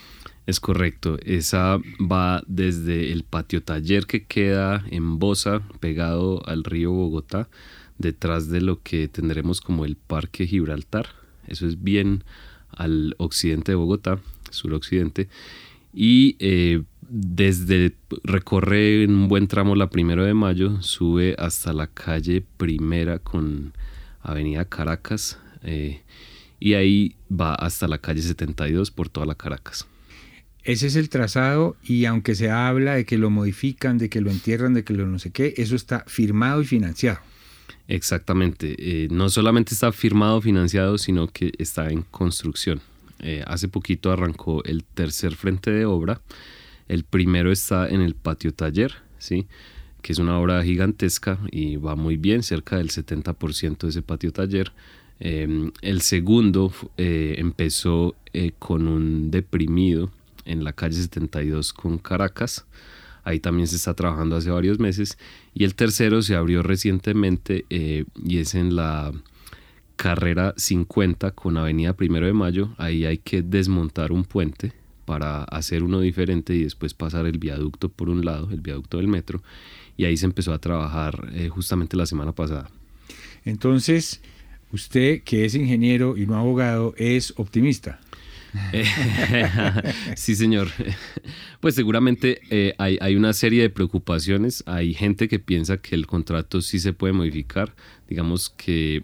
Es 0.47 0.59
correcto, 0.59 1.17
esa 1.25 1.79
va 2.01 2.43
desde 2.49 3.13
el 3.13 3.23
patio 3.23 3.63
taller 3.63 4.07
que 4.07 4.25
queda 4.25 4.85
en 4.91 5.21
Bosa, 5.21 5.63
pegado 5.79 6.45
al 6.49 6.65
río 6.65 6.91
Bogotá, 6.91 7.49
detrás 7.97 8.49
de 8.49 8.63
lo 8.63 8.83
que 8.83 9.07
tendremos 9.07 9.61
como 9.61 9.85
el 9.85 9.95
Parque 9.95 10.49
Gibraltar. 10.49 11.07
Eso 11.47 11.65
es 11.65 11.81
bien 11.81 12.25
al 12.73 13.15
occidente 13.19 13.71
de 13.71 13.77
Bogotá, 13.77 14.19
suroccidente. 14.51 15.29
Y 15.93 16.35
eh, 16.41 16.83
desde 17.09 17.95
recorre 18.23 19.07
un 19.07 19.29
buen 19.29 19.47
tramo 19.47 19.75
la 19.75 19.91
primero 19.91 20.25
de 20.25 20.35
mayo, 20.35 20.81
sube 20.83 21.35
hasta 21.39 21.73
la 21.73 21.87
calle 21.87 22.43
primera 22.57 23.19
con 23.19 23.73
Avenida 24.23 24.65
Caracas. 24.65 25.39
Eh, 25.63 26.03
y 26.61 26.75
ahí 26.75 27.17
va 27.31 27.55
hasta 27.55 27.89
la 27.89 27.99
calle 27.99 28.23
72 28.23 28.91
por 28.91 29.09
toda 29.09 29.27
la 29.27 29.35
Caracas. 29.35 29.87
Ese 30.63 30.87
es 30.87 30.97
el 30.97 31.11
trazado 31.11 31.77
y 31.85 32.07
aunque 32.07 32.35
se 32.35 32.51
habla 32.51 32.95
de 32.95 33.05
que 33.05 33.19
lo 33.19 33.29
modifican, 33.29 33.99
de 33.99 34.09
que 34.09 34.23
lo 34.23 34.31
entierran, 34.31 34.73
de 34.73 34.83
que 34.83 34.95
lo 34.95 35.07
no 35.07 35.19
sé 35.19 35.31
qué, 35.31 35.53
eso 35.59 35.77
está 35.77 36.05
firmado 36.07 36.63
y 36.63 36.65
financiado. 36.65 37.19
Exactamente. 37.87 38.75
Eh, 38.79 39.09
no 39.11 39.29
solamente 39.29 39.75
está 39.75 39.93
firmado, 39.93 40.41
financiado, 40.41 40.97
sino 40.97 41.29
que 41.29 41.53
está 41.59 41.91
en 41.91 42.03
construcción. 42.03 42.81
Eh, 43.19 43.43
hace 43.47 43.69
poquito 43.69 44.11
arrancó 44.11 44.65
el 44.65 44.85
tercer 44.85 45.35
frente 45.35 45.71
de 45.71 45.85
obra. 45.85 46.21
El 46.89 47.05
primero 47.05 47.51
está 47.51 47.89
en 47.89 48.01
el 48.01 48.15
patio 48.15 48.53
taller, 48.53 48.95
¿sí? 49.19 49.47
que 50.03 50.13
es 50.13 50.19
una 50.19 50.39
obra 50.39 50.63
gigantesca 50.63 51.39
y 51.51 51.77
va 51.77 51.97
muy 51.97 52.17
bien, 52.17 52.43
cerca 52.43 52.77
del 52.77 52.91
70% 52.91 53.79
de 53.79 53.89
ese 53.89 54.03
patio 54.03 54.33
taller. 54.33 54.73
Em, 55.19 55.73
el 55.81 56.03
segundo 56.03 56.73
eh, 56.99 57.37
empezó 57.39 58.15
con 58.59 58.89
un 58.89 59.31
deprimido 59.31 60.11
en 60.45 60.65
la 60.65 60.73
calle 60.73 60.97
72 60.97 61.73
con 61.73 61.99
Caracas. 61.99 62.67
Ahí 63.23 63.41
también 63.41 63.67
se 63.67 63.77
está 63.77 63.95
trabajando 63.95 64.37
hace 64.37 64.51
varios 64.51 64.79
meses. 64.79 65.19
Y 65.55 65.65
el 65.65 65.75
tercero 65.75 66.23
se 66.23 66.35
abrió 66.35 66.63
recientemente 66.63 67.65
eh, 67.71 68.05
y 68.23 68.39
es 68.39 68.55
en 68.55 68.77
la 68.77 69.13
carrera 69.97 70.53
50 70.57 71.31
con 71.31 71.57
Avenida 71.57 71.95
Primero 71.95 72.27
de 72.27 72.35
Mayo. 72.35 72.75
Ahí 72.77 73.05
hay 73.07 73.19
que 73.19 73.43
desmontar 73.43 74.13
un 74.13 74.25
puente 74.25 74.73
para 75.05 75.45
hacer 75.45 75.83
uno 75.83 76.01
diferente 76.01 76.55
y 76.55 76.65
después 76.65 76.95
pasar 76.95 77.27
el 77.27 77.39
viaducto 77.39 77.89
por 77.89 78.09
un 78.09 78.25
lado, 78.25 78.51
el 78.51 78.61
viaducto 78.61 78.99
del 78.99 79.09
metro. 79.09 79.43
Y 79.97 80.05
ahí 80.05 80.17
se 80.17 80.27
empezó 80.27 80.53
a 80.53 80.59
trabajar 80.59 81.31
eh, 81.35 81.49
justamente 81.49 81.97
la 81.97 82.07
semana 82.07 82.33
pasada. 82.33 82.71
Entonces, 83.45 84.21
usted 84.73 85.23
que 85.23 85.45
es 85.45 85.55
ingeniero 85.55 86.17
y 86.17 86.27
no 86.27 86.37
abogado, 86.37 86.95
es 86.97 87.35
optimista. 87.37 88.01
sí, 90.17 90.35
señor. 90.35 90.69
Pues 91.61 91.77
seguramente 91.77 92.43
eh, 92.51 92.75
hay, 92.77 92.99
hay, 93.01 93.17
una 93.17 93.33
serie 93.33 93.63
de 93.63 93.71
preocupaciones. 93.71 94.63
Hay 94.67 94.93
gente 94.93 95.29
que 95.29 95.39
piensa 95.39 95.79
que 95.79 95.95
el 95.95 96.07
contrato 96.07 96.61
sí 96.61 96.79
se 96.79 96.93
puede 96.93 97.15
modificar. 97.15 97.75
Digamos 98.07 98.51
que 98.51 99.01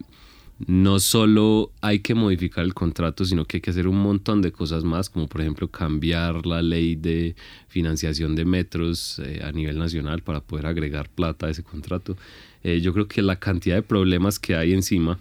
no 0.67 0.99
solo 0.99 1.71
hay 1.81 1.99
que 1.99 2.15
modificar 2.15 2.63
el 2.63 2.73
contrato, 2.73 3.25
sino 3.25 3.45
que 3.45 3.57
hay 3.57 3.61
que 3.61 3.71
hacer 3.71 3.87
un 3.87 3.97
montón 3.97 4.41
de 4.41 4.51
cosas 4.51 4.83
más, 4.83 5.09
como 5.09 5.27
por 5.27 5.41
ejemplo 5.41 5.67
cambiar 5.69 6.45
la 6.45 6.61
ley 6.61 6.95
de 6.95 7.35
financiación 7.67 8.35
de 8.35 8.45
metros 8.45 9.19
eh, 9.19 9.41
a 9.43 9.51
nivel 9.51 9.77
nacional 9.77 10.21
para 10.21 10.41
poder 10.41 10.65
agregar 10.65 11.09
plata 11.09 11.47
a 11.47 11.49
ese 11.49 11.63
contrato. 11.63 12.17
Eh, 12.63 12.81
yo 12.81 12.93
creo 12.93 13.07
que 13.07 13.21
la 13.21 13.37
cantidad 13.37 13.75
de 13.75 13.81
problemas 13.81 14.39
que 14.39 14.55
hay 14.55 14.73
encima 14.73 15.19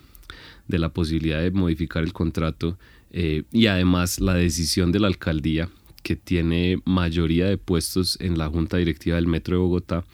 de 0.68 0.79
la 0.79 0.90
posibilidad 0.90 1.40
de 1.40 1.50
modificar 1.50 2.03
el 2.03 2.12
contrato 2.12 2.79
eh, 3.12 3.42
y 3.50 3.66
además 3.66 4.20
la 4.20 4.35
decisión 4.35 4.92
de 4.92 5.00
la 5.00 5.09
alcaldía, 5.09 5.68
que 6.03 6.16
tiene 6.16 6.81
mayoría 6.85 7.46
de 7.46 7.59
puestos 7.59 8.18
en 8.20 8.38
la 8.38 8.48
junta 8.48 8.76
directiva 8.79 9.16
del 9.16 9.26
Metro 9.26 9.57
de 9.57 9.62
Bogotá, 9.62 10.05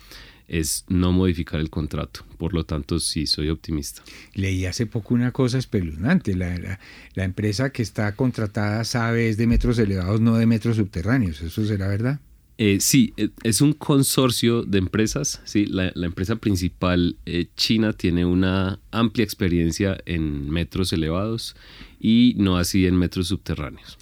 es 0.49 0.85
no 0.89 1.13
modificar 1.13 1.61
el 1.61 1.71
contrato. 1.71 2.25
Por 2.39 2.55
lo 2.55 2.65
tanto, 2.65 3.01
sí, 3.01 3.27
soy 3.27 3.49
optimista. 3.49 4.03
Leí 4.35 4.67
hace 4.67 4.87
poco 4.87 5.15
una 5.15 5.33
cosa 5.33 5.59
espeluznante. 5.59 6.35
La, 6.35 6.79
la, 7.15 7.25
empresa 7.25 7.71
que 7.71 7.83
está 7.83 8.15
contratada 8.15 8.85
sabe 8.85 9.29
es 9.29 9.37
de 9.37 9.47
metros 9.47 9.79
elevados, 9.79 10.21
no 10.21 10.37
de 10.37 10.47
metros 10.47 10.77
subterráneos. 10.77 11.41
¿Eso 11.43 11.65
será 11.65 11.89
verdad? 11.89 12.21
Eh, 12.59 12.79
sí, 12.81 13.13
eh, 13.17 13.29
es 13.43 13.61
un 13.61 13.73
consorcio 13.73 14.63
de 14.63 14.79
empresas. 14.79 15.43
Sí, 15.45 15.67
la, 15.67 15.93
empresa 15.95 16.37
principal 16.37 17.17
china 17.57 17.93
tiene 17.93 18.25
una 18.25 18.79
amplia 18.91 19.25
experiencia 19.25 19.99
en 20.07 20.49
metros 20.51 20.93
elevados 20.93 21.57
y 22.01 22.35
no 22.39 22.57
así 22.57 22.87
en 22.87 22.97
metros 22.97 23.29
subterráneos. 23.29 23.99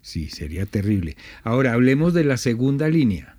Sí, 0.00 0.30
sería 0.30 0.64
terrible. 0.64 1.16
Ahora, 1.42 1.74
hablemos 1.74 2.14
de 2.14 2.24
la 2.24 2.38
segunda 2.38 2.88
línea. 2.88 3.37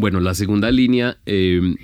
Bueno, 0.00 0.20
la 0.20 0.32
segunda 0.32 0.70
línea 0.70 1.18
em, 1.26 1.76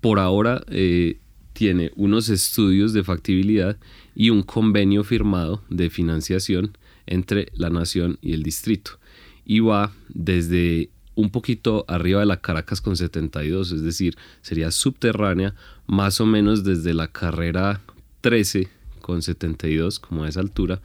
por 0.00 0.18
ahora 0.18 0.64
eh, 0.70 1.20
tiene 1.52 1.92
unos 1.94 2.28
estudios 2.28 2.92
de 2.92 3.04
factibilidad 3.04 3.78
y 4.16 4.30
un 4.30 4.42
convenio 4.42 5.04
firmado 5.04 5.62
de 5.70 5.88
financiación 5.88 6.76
entre 7.06 7.46
la 7.54 7.70
nación 7.70 8.18
y 8.20 8.32
el 8.32 8.42
distrito. 8.42 8.98
Y 9.44 9.60
va 9.60 9.92
desde 10.08 10.90
un 11.14 11.30
poquito 11.30 11.84
arriba 11.86 12.18
de 12.18 12.26
la 12.26 12.40
Caracas 12.40 12.80
con 12.80 12.96
72, 12.96 13.70
es 13.70 13.84
decir, 13.84 14.16
sería 14.42 14.72
subterránea 14.72 15.54
más 15.86 16.20
o 16.20 16.26
menos 16.26 16.64
desde 16.64 16.92
la 16.92 17.06
carrera 17.06 17.82
13 18.22 18.66
con 19.00 19.22
72 19.22 20.00
como 20.00 20.24
a 20.24 20.28
esa 20.28 20.40
altura, 20.40 20.80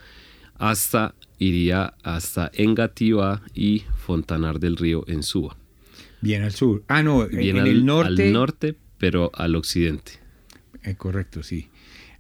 hasta 0.60 1.16
iría 1.40 1.96
hasta 2.04 2.52
Engativá 2.54 3.42
y 3.56 3.86
Fontanar 3.98 4.60
del 4.60 4.78
Río 4.78 5.04
en 5.08 5.24
Suba. 5.24 5.59
Bien 6.22 6.44
al 6.44 6.52
sur. 6.52 6.84
Ah, 6.88 7.04
no, 7.04 7.26
en 7.30 7.58
el 7.58 7.86
norte. 7.86 8.28
Al 8.28 8.34
norte, 8.34 8.76
pero 8.98 9.32
al 9.34 9.56
occidente. 9.56 10.14
Eh, 10.84 10.96
correcto, 10.96 11.44
sí. 11.44 11.70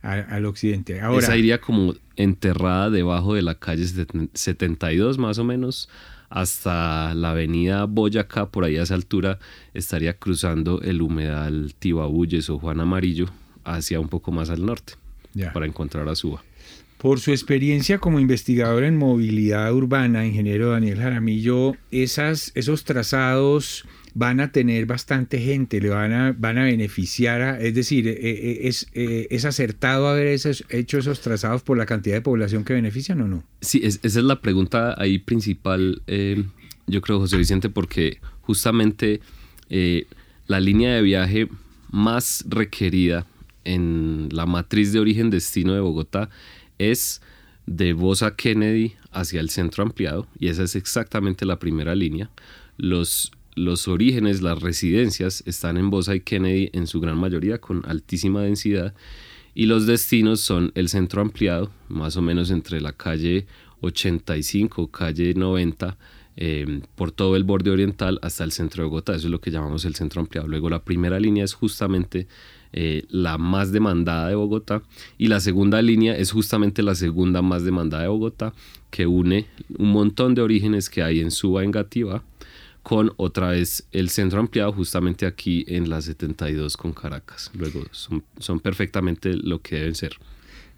Al, 0.01 0.45
occidente. 0.45 1.01
Ahora, 1.01 1.19
Esa 1.19 1.35
iría 1.35 1.59
como 1.59 1.93
enterrada 2.15 2.89
debajo 2.89 3.35
de 3.35 3.41
la 3.41 3.55
calle 3.55 3.85
72 4.33 5.17
más 5.17 5.37
o 5.39 5.43
menos 5.43 5.89
hasta 6.29 7.13
la 7.15 7.31
avenida 7.31 7.85
Boyacá, 7.85 8.49
por 8.49 8.63
ahí 8.63 8.77
a 8.77 8.83
esa 8.83 8.95
altura 8.95 9.39
estaría 9.73 10.17
cruzando 10.17 10.81
el 10.81 11.01
humedal 11.01 11.73
Tibabuyes 11.77 12.49
o 12.49 12.59
Juan 12.59 12.79
Amarillo 12.79 13.25
hacia 13.63 13.99
un 13.99 14.09
poco 14.09 14.31
más 14.31 14.49
al 14.49 14.65
norte 14.65 14.93
para 15.53 15.65
encontrar 15.65 16.07
a 16.07 16.15
Suba. 16.15 16.43
Por 16.99 17.21
su 17.21 17.31
experiencia 17.31 17.97
como 17.99 18.19
investigador 18.19 18.83
en 18.83 18.97
movilidad 18.97 19.73
urbana, 19.73 20.25
ingeniero 20.25 20.71
Daniel 20.71 20.99
Jaramillo, 20.99 21.77
esas, 21.91 22.51
esos 22.55 22.83
trazados 22.83 23.85
van 24.13 24.41
a 24.41 24.51
tener 24.51 24.85
bastante 24.85 25.39
gente, 25.39 25.79
le 25.79 25.87
van 25.87 26.11
a, 26.11 26.35
van 26.37 26.57
a 26.57 26.65
beneficiar, 26.65 27.61
es 27.61 27.73
decir, 27.73 28.05
eh, 28.05 28.17
eh, 28.19 28.59
es, 28.63 28.87
eh, 28.93 29.27
es, 29.29 29.45
acertado 29.45 30.09
haber 30.09 30.27
hecho 30.27 30.97
esos 30.97 31.21
trazados 31.21 31.61
por 31.61 31.77
la 31.77 31.85
cantidad 31.85 32.15
de 32.15 32.21
población 32.21 32.65
que 32.65 32.73
benefician 32.73 33.21
o 33.21 33.29
no? 33.29 33.45
Sí, 33.61 33.79
esa 33.81 33.99
es 34.03 34.15
la 34.15 34.41
pregunta 34.41 34.93
ahí 34.97 35.19
principal, 35.19 36.01
yo 36.85 37.01
creo, 37.01 37.19
José 37.19 37.37
Vicente, 37.37 37.69
porque 37.69 38.17
justamente 38.41 39.21
la 40.47 40.59
línea 40.59 40.95
de 40.95 41.01
viaje 41.01 41.47
más 41.91 42.43
requerida 42.49 43.25
en 43.63 44.27
la 44.33 44.45
matriz 44.45 44.91
de 44.91 44.99
origen-destino 44.99 45.73
de 45.73 45.79
Bogotá 45.79 46.29
es 46.79 47.21
de 47.67 47.93
Bosa 47.93 48.35
Kennedy 48.35 48.95
hacia 49.11 49.39
el 49.39 49.49
centro 49.49 49.83
ampliado, 49.83 50.27
y 50.39 50.47
esa 50.47 50.63
es 50.63 50.75
exactamente 50.75 51.45
la 51.45 51.59
primera 51.59 51.93
línea. 51.93 52.31
Los, 52.77 53.31
los 53.55 53.87
orígenes, 53.87 54.41
las 54.41 54.59
residencias 54.59 55.43
están 55.45 55.77
en 55.77 55.91
Bosa 55.91 56.15
y 56.15 56.21
Kennedy 56.21 56.71
en 56.73 56.87
su 56.87 56.99
gran 56.99 57.17
mayoría 57.17 57.59
con 57.59 57.83
altísima 57.87 58.41
densidad, 58.41 58.95
y 59.53 59.65
los 59.65 59.85
destinos 59.85 60.41
son 60.41 60.71
el 60.73 60.89
centro 60.89 61.21
ampliado, 61.21 61.71
más 61.89 62.17
o 62.17 62.21
menos 62.21 62.49
entre 62.49 62.81
la 62.81 62.93
calle 62.93 63.45
85, 63.81 64.89
calle 64.89 65.33
90, 65.33 65.97
eh, 66.37 66.81
por 66.95 67.11
todo 67.11 67.35
el 67.35 67.43
borde 67.43 67.69
oriental 67.69 68.19
hasta 68.21 68.43
el 68.43 68.51
centro 68.51 68.83
de 68.83 68.89
Bogotá. 68.89 69.15
Eso 69.15 69.27
es 69.27 69.31
lo 69.31 69.41
que 69.41 69.51
llamamos 69.51 69.85
el 69.85 69.95
centro 69.95 70.21
ampliado. 70.21 70.47
Luego 70.47 70.69
la 70.69 70.83
primera 70.83 71.19
línea 71.19 71.43
es 71.43 71.53
justamente 71.53 72.27
eh, 72.71 73.05
la 73.09 73.37
más 73.37 73.71
demandada 73.71 74.27
de 74.27 74.35
Bogotá 74.35 74.83
y 75.17 75.27
la 75.27 75.39
segunda 75.39 75.81
línea 75.81 76.15
es 76.15 76.31
justamente 76.31 76.83
la 76.83 76.95
segunda 76.95 77.41
más 77.41 77.63
demandada 77.63 78.03
de 78.03 78.09
Bogotá 78.09 78.53
que 78.91 79.07
une 79.07 79.47
un 79.77 79.91
montón 79.91 80.35
de 80.35 80.41
orígenes 80.41 80.89
que 80.89 81.01
hay 81.01 81.19
en 81.19 81.31
Suba, 81.31 81.63
en 81.63 81.71
Gativa, 81.71 82.23
con 82.83 83.11
otra 83.17 83.49
vez 83.49 83.87
el 83.91 84.09
centro 84.09 84.39
ampliado 84.39 84.71
justamente 84.73 85.25
aquí 85.25 85.65
en 85.67 85.89
la 85.89 86.01
72 86.01 86.77
con 86.77 86.93
Caracas. 86.93 87.51
Luego 87.53 87.83
son, 87.91 88.23
son 88.37 88.59
perfectamente 88.59 89.33
lo 89.35 89.61
que 89.61 89.75
deben 89.75 89.95
ser. 89.95 90.17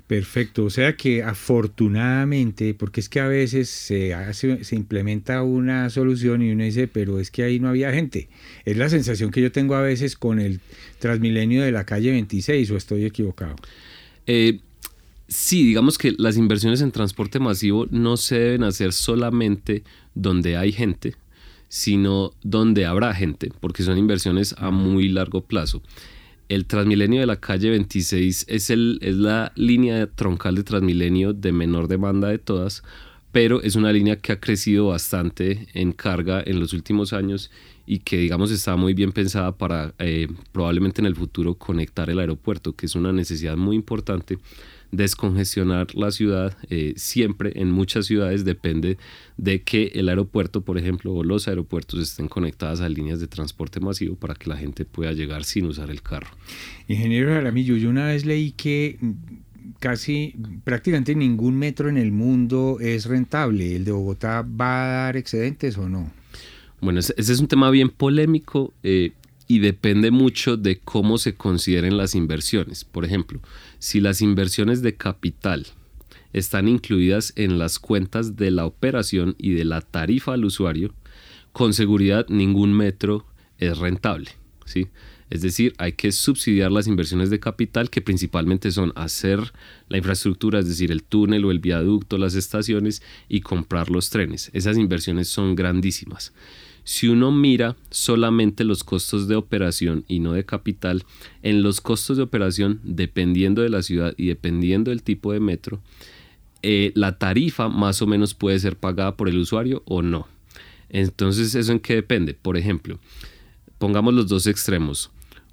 Perfecto, 0.07 0.65
o 0.65 0.69
sea 0.69 0.97
que 0.97 1.23
afortunadamente, 1.23 2.73
porque 2.73 2.99
es 2.99 3.07
que 3.07 3.19
a 3.19 3.27
veces 3.27 3.69
se, 3.69 4.13
hace, 4.13 4.63
se 4.63 4.75
implementa 4.75 5.41
una 5.41 5.89
solución 5.89 6.41
y 6.41 6.51
uno 6.51 6.63
dice, 6.63 6.87
pero 6.87 7.19
es 7.19 7.31
que 7.31 7.43
ahí 7.43 7.59
no 7.59 7.69
había 7.69 7.93
gente. 7.93 8.27
Es 8.65 8.75
la 8.75 8.89
sensación 8.89 9.31
que 9.31 9.41
yo 9.41 9.51
tengo 9.51 9.75
a 9.75 9.81
veces 9.81 10.17
con 10.17 10.39
el 10.39 10.59
Transmilenio 10.99 11.63
de 11.63 11.71
la 11.71 11.85
calle 11.85 12.11
26 12.11 12.71
o 12.71 12.77
estoy 12.77 13.05
equivocado. 13.05 13.55
Eh, 14.27 14.59
sí, 15.27 15.65
digamos 15.65 15.97
que 15.97 16.13
las 16.17 16.35
inversiones 16.35 16.81
en 16.81 16.91
transporte 16.91 17.39
masivo 17.39 17.87
no 17.89 18.17
se 18.17 18.37
deben 18.37 18.63
hacer 18.63 18.91
solamente 18.91 19.83
donde 20.13 20.57
hay 20.57 20.73
gente, 20.73 21.15
sino 21.69 22.33
donde 22.43 22.85
habrá 22.85 23.13
gente, 23.13 23.49
porque 23.61 23.83
son 23.83 23.97
inversiones 23.97 24.55
a 24.57 24.71
muy 24.71 25.07
largo 25.07 25.41
plazo 25.41 25.81
el 26.51 26.65
Transmilenio 26.65 27.21
de 27.21 27.25
la 27.25 27.39
calle 27.39 27.69
26 27.69 28.45
es, 28.49 28.69
el, 28.69 28.99
es 29.01 29.15
la 29.15 29.53
línea 29.55 30.05
troncal 30.07 30.55
de 30.55 30.63
Transmilenio 30.63 31.31
de 31.31 31.53
menor 31.53 31.87
demanda 31.87 32.27
de 32.27 32.39
todas, 32.39 32.83
pero 33.31 33.61
es 33.61 33.77
una 33.77 33.93
línea 33.93 34.17
que 34.17 34.33
ha 34.33 34.39
crecido 34.41 34.87
bastante 34.87 35.69
en 35.73 35.93
carga 35.93 36.43
en 36.45 36.59
los 36.59 36.73
últimos 36.73 37.13
años 37.13 37.51
y 37.85 37.99
que 37.99 38.17
digamos 38.17 38.51
está 38.51 38.75
muy 38.75 38.93
bien 38.93 39.13
pensada 39.13 39.53
para 39.53 39.93
eh, 39.97 40.27
probablemente 40.51 40.99
en 40.99 41.05
el 41.05 41.15
futuro 41.15 41.55
conectar 41.55 42.09
el 42.09 42.19
aeropuerto, 42.19 42.75
que 42.75 42.85
es 42.85 42.95
una 42.95 43.13
necesidad 43.13 43.55
muy 43.55 43.77
importante 43.77 44.37
descongestionar 44.91 45.95
la 45.95 46.11
ciudad 46.11 46.57
eh, 46.69 46.93
siempre 46.97 47.53
en 47.55 47.71
muchas 47.71 48.05
ciudades 48.05 48.45
depende 48.45 48.97
de 49.37 49.63
que 49.63 49.91
el 49.95 50.09
aeropuerto, 50.09 50.61
por 50.61 50.77
ejemplo, 50.77 51.13
o 51.13 51.23
los 51.23 51.47
aeropuertos 51.47 51.99
estén 51.99 52.27
conectadas 52.27 52.81
a 52.81 52.89
líneas 52.89 53.19
de 53.19 53.27
transporte 53.27 53.79
masivo 53.79 54.15
para 54.15 54.35
que 54.35 54.49
la 54.49 54.57
gente 54.57 54.85
pueda 54.85 55.13
llegar 55.13 55.43
sin 55.43 55.65
usar 55.65 55.89
el 55.89 56.01
carro. 56.01 56.29
Ingeniero 56.87 57.29
Jaramillo, 57.29 57.77
yo 57.77 57.89
una 57.89 58.07
vez 58.07 58.25
leí 58.25 58.51
que 58.51 58.97
casi 59.79 60.35
prácticamente 60.63 61.15
ningún 61.15 61.57
metro 61.57 61.89
en 61.89 61.97
el 61.97 62.11
mundo 62.11 62.77
es 62.79 63.05
rentable. 63.05 63.75
¿El 63.75 63.85
de 63.85 63.91
Bogotá 63.91 64.41
va 64.41 64.83
a 64.83 64.87
dar 65.05 65.17
excedentes 65.17 65.77
o 65.77 65.89
no? 65.89 66.11
Bueno, 66.81 66.99
ese, 66.99 67.13
es 67.17 67.39
un 67.39 67.47
tema 67.47 67.69
bien 67.69 67.89
polémico. 67.89 68.73
Eh, 68.83 69.13
y 69.51 69.59
depende 69.59 70.11
mucho 70.11 70.55
de 70.55 70.79
cómo 70.79 71.17
se 71.17 71.35
consideren 71.35 71.97
las 71.97 72.15
inversiones. 72.15 72.85
Por 72.85 73.03
ejemplo, 73.03 73.41
si 73.79 73.99
las 73.99 74.21
inversiones 74.21 74.81
de 74.81 74.95
capital 74.95 75.67
están 76.31 76.69
incluidas 76.69 77.33
en 77.35 77.59
las 77.59 77.77
cuentas 77.77 78.37
de 78.37 78.49
la 78.49 78.65
operación 78.65 79.35
y 79.37 79.51
de 79.51 79.65
la 79.65 79.81
tarifa 79.81 80.35
al 80.35 80.45
usuario, 80.45 80.93
con 81.51 81.73
seguridad 81.73 82.25
ningún 82.29 82.71
metro 82.71 83.25
es 83.57 83.77
rentable. 83.77 84.31
¿sí? 84.63 84.87
Es 85.29 85.41
decir, 85.41 85.73
hay 85.77 85.91
que 85.91 86.13
subsidiar 86.13 86.71
las 86.71 86.87
inversiones 86.87 87.29
de 87.29 87.41
capital 87.41 87.89
que 87.89 87.99
principalmente 87.99 88.71
son 88.71 88.93
hacer 88.95 89.51
la 89.89 89.97
infraestructura, 89.97 90.59
es 90.59 90.69
decir, 90.69 90.93
el 90.93 91.03
túnel 91.03 91.43
o 91.43 91.51
el 91.51 91.59
viaducto, 91.59 92.17
las 92.17 92.35
estaciones 92.35 93.03
y 93.27 93.41
comprar 93.41 93.89
los 93.89 94.11
trenes. 94.11 94.49
Esas 94.53 94.77
inversiones 94.77 95.27
son 95.27 95.55
grandísimas. 95.55 96.31
Si 96.91 97.07
uno 97.07 97.31
mira 97.31 97.77
solamente 97.89 98.65
los 98.65 98.83
costos 98.83 99.29
de 99.29 99.37
operación 99.37 100.03
y 100.09 100.19
no 100.19 100.33
de 100.33 100.43
capital, 100.43 101.05
en 101.41 101.63
los 101.63 101.79
costos 101.79 102.17
de 102.17 102.23
operación, 102.23 102.81
dependiendo 102.83 103.61
de 103.61 103.69
la 103.69 103.81
ciudad 103.81 104.13
y 104.17 104.27
dependiendo 104.27 104.91
del 104.91 105.01
tipo 105.01 105.31
de 105.31 105.39
metro, 105.39 105.79
eh, 106.63 106.91
la 106.93 107.17
tarifa 107.17 107.69
más 107.69 108.01
o 108.01 108.07
menos 108.07 108.33
puede 108.33 108.59
ser 108.59 108.75
pagada 108.75 109.15
por 109.15 109.29
el 109.29 109.37
usuario 109.37 109.83
o 109.85 110.01
no. 110.01 110.27
Entonces, 110.89 111.55
¿eso 111.55 111.71
en 111.71 111.79
qué 111.79 111.95
depende? 111.95 112.33
Por 112.33 112.57
ejemplo, 112.57 112.99
pongamos 113.77 114.13
los 114.13 114.27
dos 114.27 114.45
extremos. 114.45 115.11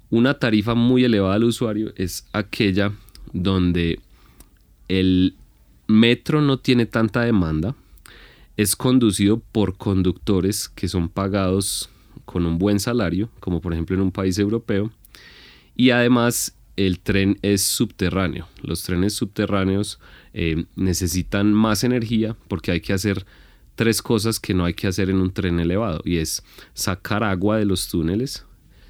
Una 0.09 0.33
tarifa 0.39 0.75
muy 0.75 1.05
elevada 1.05 1.35
al 1.35 1.45
usuario 1.45 1.93
es 1.95 2.27
aquella 2.33 2.91
donde 3.31 4.01
el 4.89 5.35
metro 5.87 6.41
no 6.41 6.59
tiene 6.59 6.85
tanta 6.85 7.21
demanda, 7.21 7.75
es 8.59 8.75
conducido 8.75 9.39
por 9.53 9.77
conductores 9.77 10.67
que 10.67 10.89
son 10.89 11.07
pagados 11.07 11.89
con 12.25 12.45
un 12.45 12.57
buen 12.57 12.81
salario, 12.81 13.29
como 13.39 13.61
por 13.61 13.71
ejemplo 13.71 13.95
en 13.95 14.01
un 14.01 14.11
país 14.11 14.37
europeo, 14.37 14.91
y 15.77 15.91
además 15.91 16.57
el 16.75 16.99
tren 16.99 17.39
es 17.41 17.61
subterráneo. 17.61 18.49
Los 18.61 18.83
trenes 18.83 19.13
subterráneos 19.13 20.01
eh, 20.33 20.65
necesitan 20.75 21.53
más 21.53 21.85
energía 21.85 22.35
porque 22.49 22.71
hay 22.71 22.81
que 22.81 22.91
hacer 22.91 23.25
tres 23.75 24.01
cosas 24.01 24.41
que 24.41 24.53
no 24.53 24.65
hay 24.65 24.73
que 24.73 24.87
hacer 24.87 25.09
en 25.09 25.21
un 25.21 25.31
tren 25.31 25.61
elevado, 25.61 26.01
y 26.03 26.17
es 26.17 26.43
sacar 26.73 27.23
agua 27.23 27.55
de 27.59 27.63
los 27.65 27.87
túneles, 27.87 28.45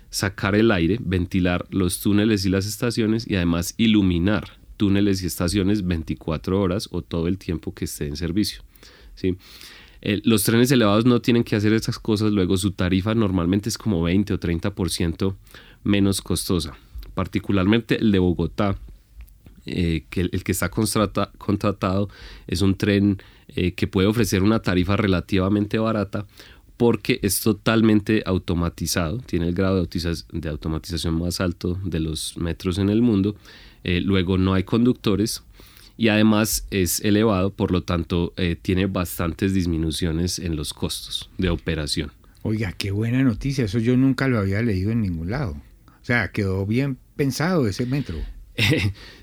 sacar 0.10 0.56
el 0.56 0.72
aire, 0.72 0.98
ventilar 1.00 1.68
los 1.70 2.00
túneles 2.00 2.44
y 2.44 2.50
las 2.50 2.66
estaciones 2.66 3.28
y 3.30 3.36
además 3.36 3.76
iluminar 3.78 4.58
túneles 4.78 5.22
y 5.22 5.28
estaciones 5.28 5.86
24 5.86 6.60
horas 6.60 6.90
o 6.90 7.04
todo 7.04 7.28
el 7.28 7.38
tiempo 7.38 7.72
que 7.76 7.86
esté 7.86 8.08
en 8.08 8.16
servicio. 8.16 8.64
¿Sí? 9.20 9.38
Eh, 10.02 10.22
los 10.24 10.44
trenes 10.44 10.72
elevados 10.72 11.06
no 11.06 11.22
tienen 11.22 11.44
que 11.44 11.56
hacer 11.56 11.74
esas 11.74 12.00
cosas, 12.00 12.32
luego 12.32 12.58
su 12.58 12.72
tarifa 12.72 13.16
normalmente 13.16 13.70
es 13.70 13.78
como 13.78 14.02
20 14.02 14.34
o 14.34 14.40
30% 14.40 15.36
menos 15.84 16.22
costosa. 16.22 16.78
Particularmente 17.14 18.00
el 18.00 18.12
de 18.12 18.20
Bogotá, 18.20 18.78
eh, 19.66 20.06
que 20.10 20.22
el, 20.22 20.44
que 20.44 20.52
está 20.54 20.70
contratado 20.70 22.10
es 22.48 22.62
un 22.62 22.76
tren 22.76 23.22
eh, 23.50 23.74
que 23.74 23.88
puede 23.88 24.08
ofrecer 24.08 24.42
una 24.42 24.62
tarifa 24.62 24.96
relativamente 24.96 25.78
barata 25.80 26.26
porque 26.78 27.20
es 27.22 27.42
totalmente 27.42 28.24
automatizado, 28.26 29.18
tiene 29.18 29.50
el 29.50 29.54
grado 29.54 29.86
de, 29.86 30.50
automatización 30.50 31.20
más 31.20 31.42
alto 31.42 31.78
de 31.84 32.00
los 32.00 32.38
metros 32.38 32.78
en 32.78 32.90
el 32.90 33.02
mundo. 33.02 33.36
luego 33.84 34.38
no 34.38 34.54
hay 34.54 34.64
conductores, 34.64 35.44
y 36.00 36.08
además 36.08 36.66
es 36.72 37.02
elevado, 37.02 37.50
por 37.50 37.72
lo 37.72 37.84
tanto 37.84 38.34
eh, 38.38 38.56
tiene 38.60 38.86
bastantes 38.86 39.54
disminuciones 39.54 40.40
en 40.40 40.56
los 40.56 40.74
costos 40.74 41.30
de 41.38 41.50
operación. 41.50 42.14
Oiga, 42.42 42.72
qué 42.72 42.92
buena 42.92 43.22
noticia, 43.22 43.66
eso 43.66 43.80
yo 43.80 43.98
nunca 43.98 44.30
lo 44.30 44.40
había 44.40 44.62
leído 44.62 44.92
en 44.92 45.02
ningún 45.02 45.30
lado. 45.30 45.62
O 45.88 46.06
sea, 46.06 46.32
quedó 46.32 46.66
bien 46.66 46.98
pensado 47.18 47.68
ese 47.68 47.86
metro. 47.86 48.18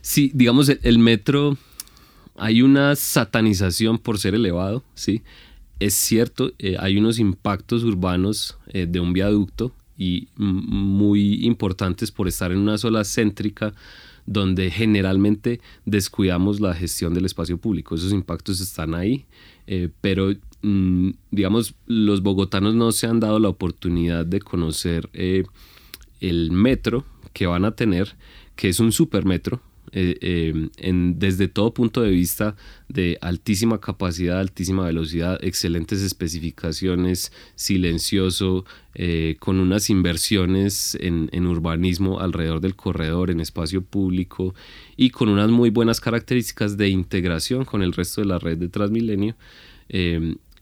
sí, 0.02 0.30
digamos, 0.34 0.68
el, 0.68 0.98
metro, 0.98 1.56
hay 2.36 2.60
una 2.60 2.94
satanización 2.94 3.96
por 3.96 4.18
ser 4.18 4.34
elevado, 4.34 4.84
¿sí? 4.94 5.22
Es 5.80 5.94
cierto, 5.94 6.52
eh, 6.58 6.76
hay 6.78 6.98
unos 6.98 7.18
impactos 7.18 7.84
urbanos 7.84 8.58
eh, 8.68 8.84
de 8.86 9.00
un 9.00 9.14
viaducto 9.14 9.74
y 9.96 10.28
muy 10.36 11.46
importantes 11.46 12.12
por 12.12 12.28
estar 12.28 12.52
en 12.52 12.58
una 12.58 12.76
sola 12.76 13.02
céntrica 13.02 13.72
donde 14.26 14.70
generalmente 14.70 15.60
descuidamos 15.84 16.60
la 16.60 16.74
gestión 16.74 17.14
del 17.14 17.24
espacio 17.24 17.58
público. 17.58 17.94
Esos 17.94 18.12
impactos 18.12 18.60
están 18.60 18.94
ahí, 18.94 19.24
eh, 19.66 19.88
pero 20.00 20.32
mm, 20.62 21.10
digamos, 21.30 21.74
los 21.86 22.22
bogotanos 22.22 22.74
no 22.74 22.92
se 22.92 23.06
han 23.06 23.20
dado 23.20 23.38
la 23.38 23.48
oportunidad 23.48 24.26
de 24.26 24.40
conocer 24.40 25.08
eh, 25.12 25.44
el 26.20 26.50
metro 26.50 27.04
que 27.32 27.46
van 27.46 27.64
a 27.64 27.72
tener, 27.72 28.16
que 28.56 28.68
es 28.68 28.80
un 28.80 28.92
supermetro, 28.92 29.60
eh, 29.98 30.18
eh, 30.20 30.68
en, 30.76 31.18
desde 31.18 31.48
todo 31.48 31.72
punto 31.72 32.02
de 32.02 32.10
vista 32.10 32.54
de 32.86 33.16
altísima 33.22 33.80
capacidad, 33.80 34.38
altísima 34.38 34.84
velocidad, 34.84 35.38
excelentes 35.42 36.02
especificaciones, 36.02 37.32
silencioso, 37.54 38.66
eh, 38.94 39.36
con 39.38 39.58
unas 39.58 39.88
inversiones 39.88 40.98
en, 41.00 41.30
en, 41.32 41.46
urbanismo 41.46 42.20
alrededor 42.20 42.60
del 42.60 42.76
corredor, 42.76 43.30
en 43.30 43.40
espacio 43.40 43.80
público 43.80 44.54
y 44.98 45.08
con 45.08 45.30
unas 45.30 45.48
muy 45.48 45.70
buenas 45.70 45.98
características 45.98 46.76
de 46.76 46.90
integración 46.90 47.64
con 47.64 47.80
el 47.80 47.94
resto 47.94 48.20
de 48.20 48.26
la 48.26 48.38
red 48.38 48.58
de 48.58 48.68
Transmilenio 48.68 49.34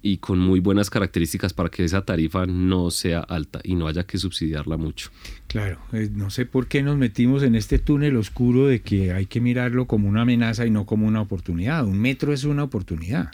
y 0.07 0.19
con 0.19 0.39
muy 0.39 0.61
buenas 0.61 0.91
características 0.91 1.55
para 1.55 1.71
que 1.71 1.83
esa 1.83 2.05
tarifa 2.05 2.45
no 2.45 2.91
sea 2.91 3.21
alta 3.21 3.61
y 3.65 3.75
no 3.75 3.89
haya 3.89 4.05
que 4.05 4.19
subsidiarla 4.19 4.77
mucho. 4.77 5.11
Claro, 5.47 5.79
eh, 5.95 6.11
no 6.13 6.29
sé 6.29 6.45
por 6.45 6.67
qué 6.67 6.83
nos 6.83 6.99
metimos 6.99 7.43
en 7.43 7.55
este 7.55 7.79
túnel 7.79 8.17
oscuro 8.17 8.67
de 8.67 8.83
que 8.83 9.13
hay 9.13 9.25
que 9.25 9.41
mirarlo 9.41 9.87
como 9.87 10.07
una 10.07 10.21
amenaza 10.21 10.67
y 10.67 10.71
no 10.71 10.85
como 10.85 11.07
una 11.07 11.23
oportunidad. 11.23 11.87
Un 11.87 11.99
metro 11.99 12.35
es 12.35 12.45
una 12.45 12.65
oportunidad. 12.65 13.31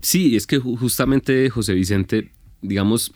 Sí, 0.00 0.34
es 0.34 0.48
que 0.48 0.58
justamente 0.58 1.48
José 1.50 1.74
Vicente, 1.74 2.32
digamos, 2.62 3.12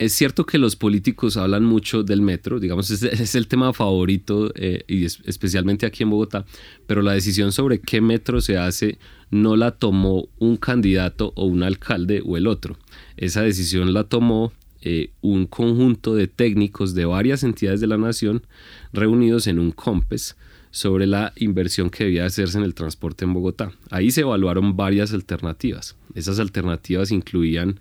es 0.00 0.14
cierto 0.14 0.46
que 0.46 0.56
los 0.56 0.76
políticos 0.76 1.36
hablan 1.36 1.66
mucho 1.66 2.02
del 2.02 2.22
metro, 2.22 2.58
digamos, 2.58 2.90
es, 2.90 3.34
el 3.34 3.46
tema 3.48 3.74
favorito 3.74 4.50
eh, 4.54 4.82
y 4.88 5.04
especialmente 5.04 5.84
aquí 5.84 6.04
en 6.04 6.08
Bogotá, 6.08 6.46
pero 6.86 7.02
la 7.02 7.12
decisión 7.12 7.52
sobre 7.52 7.82
qué 7.82 8.00
metro 8.00 8.40
se 8.40 8.56
hace 8.56 8.98
no 9.30 9.56
la 9.56 9.72
tomó 9.72 10.30
un 10.38 10.56
candidato 10.56 11.34
o 11.36 11.44
un 11.44 11.62
alcalde 11.62 12.22
o 12.24 12.38
el 12.38 12.46
otro. 12.46 12.78
Esa 13.18 13.42
decisión 13.42 13.92
la 13.92 14.04
tomó 14.04 14.54
eh, 14.80 15.10
un 15.20 15.44
conjunto 15.44 16.14
de 16.14 16.28
técnicos 16.28 16.94
de 16.94 17.04
varias 17.04 17.44
entidades 17.44 17.82
de 17.82 17.86
la 17.86 17.98
nación 17.98 18.46
reunidos 18.94 19.48
en 19.48 19.58
un 19.58 19.70
COMPES 19.70 20.34
sobre 20.70 21.06
la 21.06 21.34
inversión 21.36 21.90
que 21.90 22.04
debía 22.04 22.24
hacerse 22.24 22.56
en 22.56 22.64
el 22.64 22.74
transporte 22.74 23.26
en 23.26 23.34
Bogotá. 23.34 23.72
Ahí 23.90 24.10
se 24.12 24.22
evaluaron 24.22 24.78
varias 24.78 25.12
alternativas. 25.12 25.94
Esas 26.14 26.38
alternativas 26.38 27.10
incluían 27.10 27.78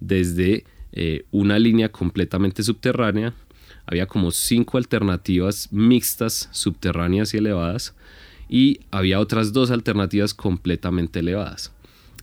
desde 0.00 0.64
eh, 0.92 1.24
una 1.30 1.58
línea 1.58 1.90
completamente 1.90 2.62
subterránea, 2.62 3.34
había 3.86 4.06
como 4.06 4.30
cinco 4.30 4.78
alternativas 4.78 5.68
mixtas, 5.72 6.48
subterráneas 6.52 7.34
y 7.34 7.38
elevadas, 7.38 7.94
y 8.48 8.80
había 8.90 9.18
otras 9.18 9.52
dos 9.52 9.70
alternativas 9.70 10.34
completamente 10.34 11.20
elevadas. 11.20 11.72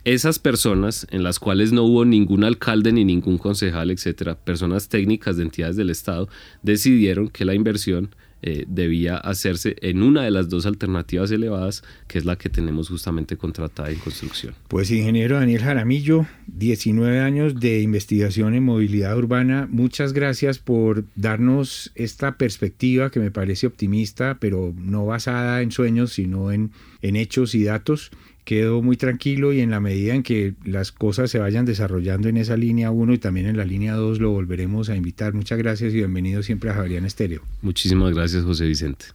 Esas 0.06 0.40
personas, 0.40 1.08
en 1.12 1.24
las 1.24 1.40
cuales 1.40 1.74
no 1.74 1.84
hubo 1.84 2.06
ningún 2.06 2.44
alcalde 2.44 2.94
ni 2.94 3.04
ningún 3.04 3.38
concejal, 3.38 3.92
etcétera, 3.92 4.36
personas 4.36 4.88
técnicas 4.88 5.38
de 5.38 5.44
entidades 5.44 5.76
del 5.76 5.90
Estado, 5.90 6.30
decidieron 6.64 7.28
que 7.28 7.46
la 7.46 7.54
inversión 7.54 8.16
eh, 8.42 8.66
debía 8.68 9.18
hacerse 9.18 9.76
en 9.82 10.02
una 10.02 10.24
de 10.24 10.32
las 10.32 10.50
dos 10.50 10.66
alternativas 10.66 11.32
elevadas, 11.32 11.84
que 12.08 12.18
es 12.18 12.26
la 12.26 12.38
que 12.38 12.50
tenemos 12.50 12.90
justamente 12.90 13.38
contratada 13.38 13.90
en 13.90 14.00
construcción. 14.00 14.54
Pues 14.68 14.92
ingeniero 14.92 15.38
Daniel 15.38 15.62
Jaramillo, 15.62 16.26
19 16.48 17.20
años 17.20 17.60
de 17.60 17.82
investigación 17.82 18.54
en 18.54 18.64
movilidad 18.64 19.18
urbana, 19.18 19.68
muchas 19.70 20.14
gracias 20.14 20.60
por 20.60 21.04
darnos 21.16 21.92
esta 21.96 22.38
perspectiva 22.38 23.10
que 23.10 23.20
me 23.20 23.32
parece 23.32 23.68
optimista, 23.68 24.38
pero 24.40 24.74
no 24.78 25.06
basada 25.06 25.62
en 25.62 25.72
sueños, 25.72 26.14
sino 26.14 26.52
en, 26.52 26.72
en 27.02 27.16
hechos 27.16 27.56
y 27.56 27.64
datos 27.64 28.12
quedo 28.50 28.82
muy 28.82 28.98
tranquilo 28.98 29.54
y 29.54 29.62
en 29.62 29.70
la 29.70 29.80
medida 29.80 30.16
en 30.16 30.24
que 30.24 30.56
las 30.66 30.92
cosas 30.92 31.30
se 31.30 31.38
vayan 31.38 31.66
desarrollando 31.66 32.30
en 32.30 32.38
esa 32.38 32.58
línea 32.58 32.90
1 32.90 33.14
y 33.14 33.20
también 33.20 33.46
en 33.46 33.58
la 33.58 33.64
línea 33.64 33.94
2 33.94 34.20
lo 34.20 34.32
volveremos 34.32 34.90
a 34.90 34.96
invitar. 34.96 35.36
Muchas 35.36 35.60
gracias 35.60 35.94
y 35.94 35.98
bienvenido 35.98 36.42
siempre 36.42 36.72
a 36.72 36.74
Javeriana 36.74 37.06
Estéreo. 37.06 37.44
Muchísimas 37.62 38.12
gracias 38.12 38.44
José 38.44 38.66
Vicente. 38.66 39.06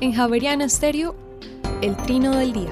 En 0.00 0.12
Javeriana 0.12 0.66
Estéreo, 0.66 1.16
el 1.82 1.96
trino 1.96 2.36
del 2.36 2.52
día. 2.52 2.70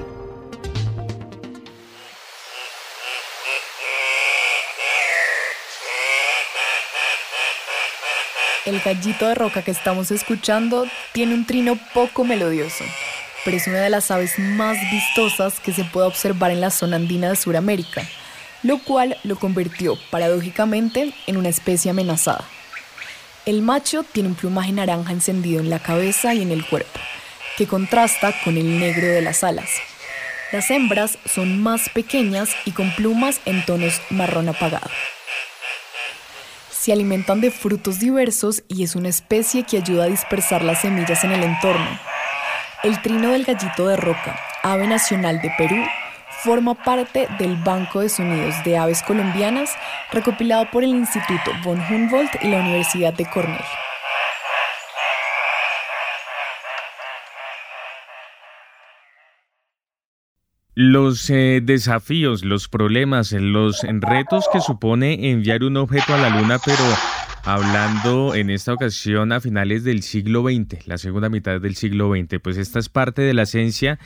El 8.65 8.79
gallito 8.79 9.27
de 9.27 9.35
roca 9.35 9.63
que 9.63 9.71
estamos 9.71 10.11
escuchando 10.11 10.85
tiene 11.11 11.33
un 11.33 11.45
trino 11.45 11.77
poco 11.93 12.23
melodioso 12.23 12.85
es 13.55 13.67
una 13.67 13.79
de 13.79 13.89
las 13.89 14.11
aves 14.11 14.37
más 14.37 14.77
vistosas 14.91 15.59
que 15.61 15.71
se 15.71 15.85
puede 15.85 16.07
observar 16.07 16.51
en 16.51 16.59
la 16.59 16.69
zona 16.69 16.97
andina 16.97 17.29
de 17.29 17.35
Sudamérica, 17.37 18.03
lo 18.63 18.79
cual 18.79 19.17
lo 19.23 19.37
convirtió 19.37 19.97
paradójicamente 20.11 21.13
en 21.27 21.37
una 21.37 21.49
especie 21.49 21.91
amenazada. 21.91 22.43
El 23.45 23.61
macho 23.61 24.03
tiene 24.03 24.27
un 24.29 24.35
plumaje 24.35 24.73
naranja 24.73 25.13
encendido 25.13 25.61
en 25.61 25.69
la 25.69 25.79
cabeza 25.79 26.33
y 26.33 26.41
en 26.41 26.51
el 26.51 26.65
cuerpo, 26.65 26.99
que 27.57 27.67
contrasta 27.67 28.33
con 28.43 28.57
el 28.57 28.79
negro 28.79 29.07
de 29.07 29.21
las 29.21 29.43
alas. 29.43 29.69
Las 30.51 30.69
hembras 30.69 31.17
son 31.25 31.61
más 31.61 31.89
pequeñas 31.89 32.49
y 32.65 32.71
con 32.71 32.93
plumas 32.95 33.39
en 33.45 33.65
tonos 33.65 34.01
marrón 34.09 34.49
apagado. 34.49 34.89
Se 36.69 36.91
alimentan 36.91 37.39
de 37.41 37.51
frutos 37.51 37.99
diversos 37.99 38.63
y 38.67 38.83
es 38.83 38.95
una 38.95 39.09
especie 39.09 39.63
que 39.63 39.77
ayuda 39.77 40.05
a 40.05 40.07
dispersar 40.07 40.63
las 40.63 40.81
semillas 40.81 41.23
en 41.23 41.31
el 41.31 41.43
entorno, 41.43 41.99
el 42.87 43.01
trino 43.01 43.31
del 43.31 43.43
gallito 43.43 43.87
de 43.87 43.97
roca, 43.97 44.39
ave 44.63 44.87
nacional 44.87 45.41
de 45.41 45.51
Perú, 45.57 45.75
forma 46.43 46.73
parte 46.73 47.27
del 47.37 47.57
Banco 47.57 47.99
de 47.99 48.07
Sonidos 48.07 48.55
de 48.63 48.77
Aves 48.77 49.03
Colombianas 49.03 49.75
recopilado 50.11 50.71
por 50.71 50.85
el 50.85 50.91
Instituto 50.91 51.51
von 51.65 51.81
Humboldt 51.81 52.41
y 52.41 52.47
la 52.47 52.59
Universidad 52.59 53.13
de 53.13 53.25
Cornell. 53.25 53.59
Los 60.75 61.29
eh, 61.29 61.59
desafíos, 61.61 62.45
los 62.45 62.69
problemas, 62.69 63.33
los 63.33 63.81
retos 63.81 64.47
que 64.53 64.61
supone 64.61 65.31
enviar 65.31 65.63
un 65.63 65.75
objeto 65.75 66.13
a 66.13 66.17
la 66.17 66.29
Luna, 66.29 66.57
pero 66.63 66.83
hablando 67.47 68.35
en 68.35 68.49
esta 68.49 68.73
ocasión 68.73 69.31
a 69.31 69.39
finales 69.39 69.85
del 69.85 70.03
siglo 70.03 70.43
XX, 70.43 70.85
la 70.85 70.97
segunda 70.97 71.29
mitad 71.29 71.61
del 71.61 71.75
siglo 71.75 72.13
XX. 72.13 72.41
Pues 72.41 72.57
esta 72.57 72.77
es 72.77 72.89
parte 72.89 73.21
de 73.21 73.33
la 73.33 73.43
esencia 73.43 73.99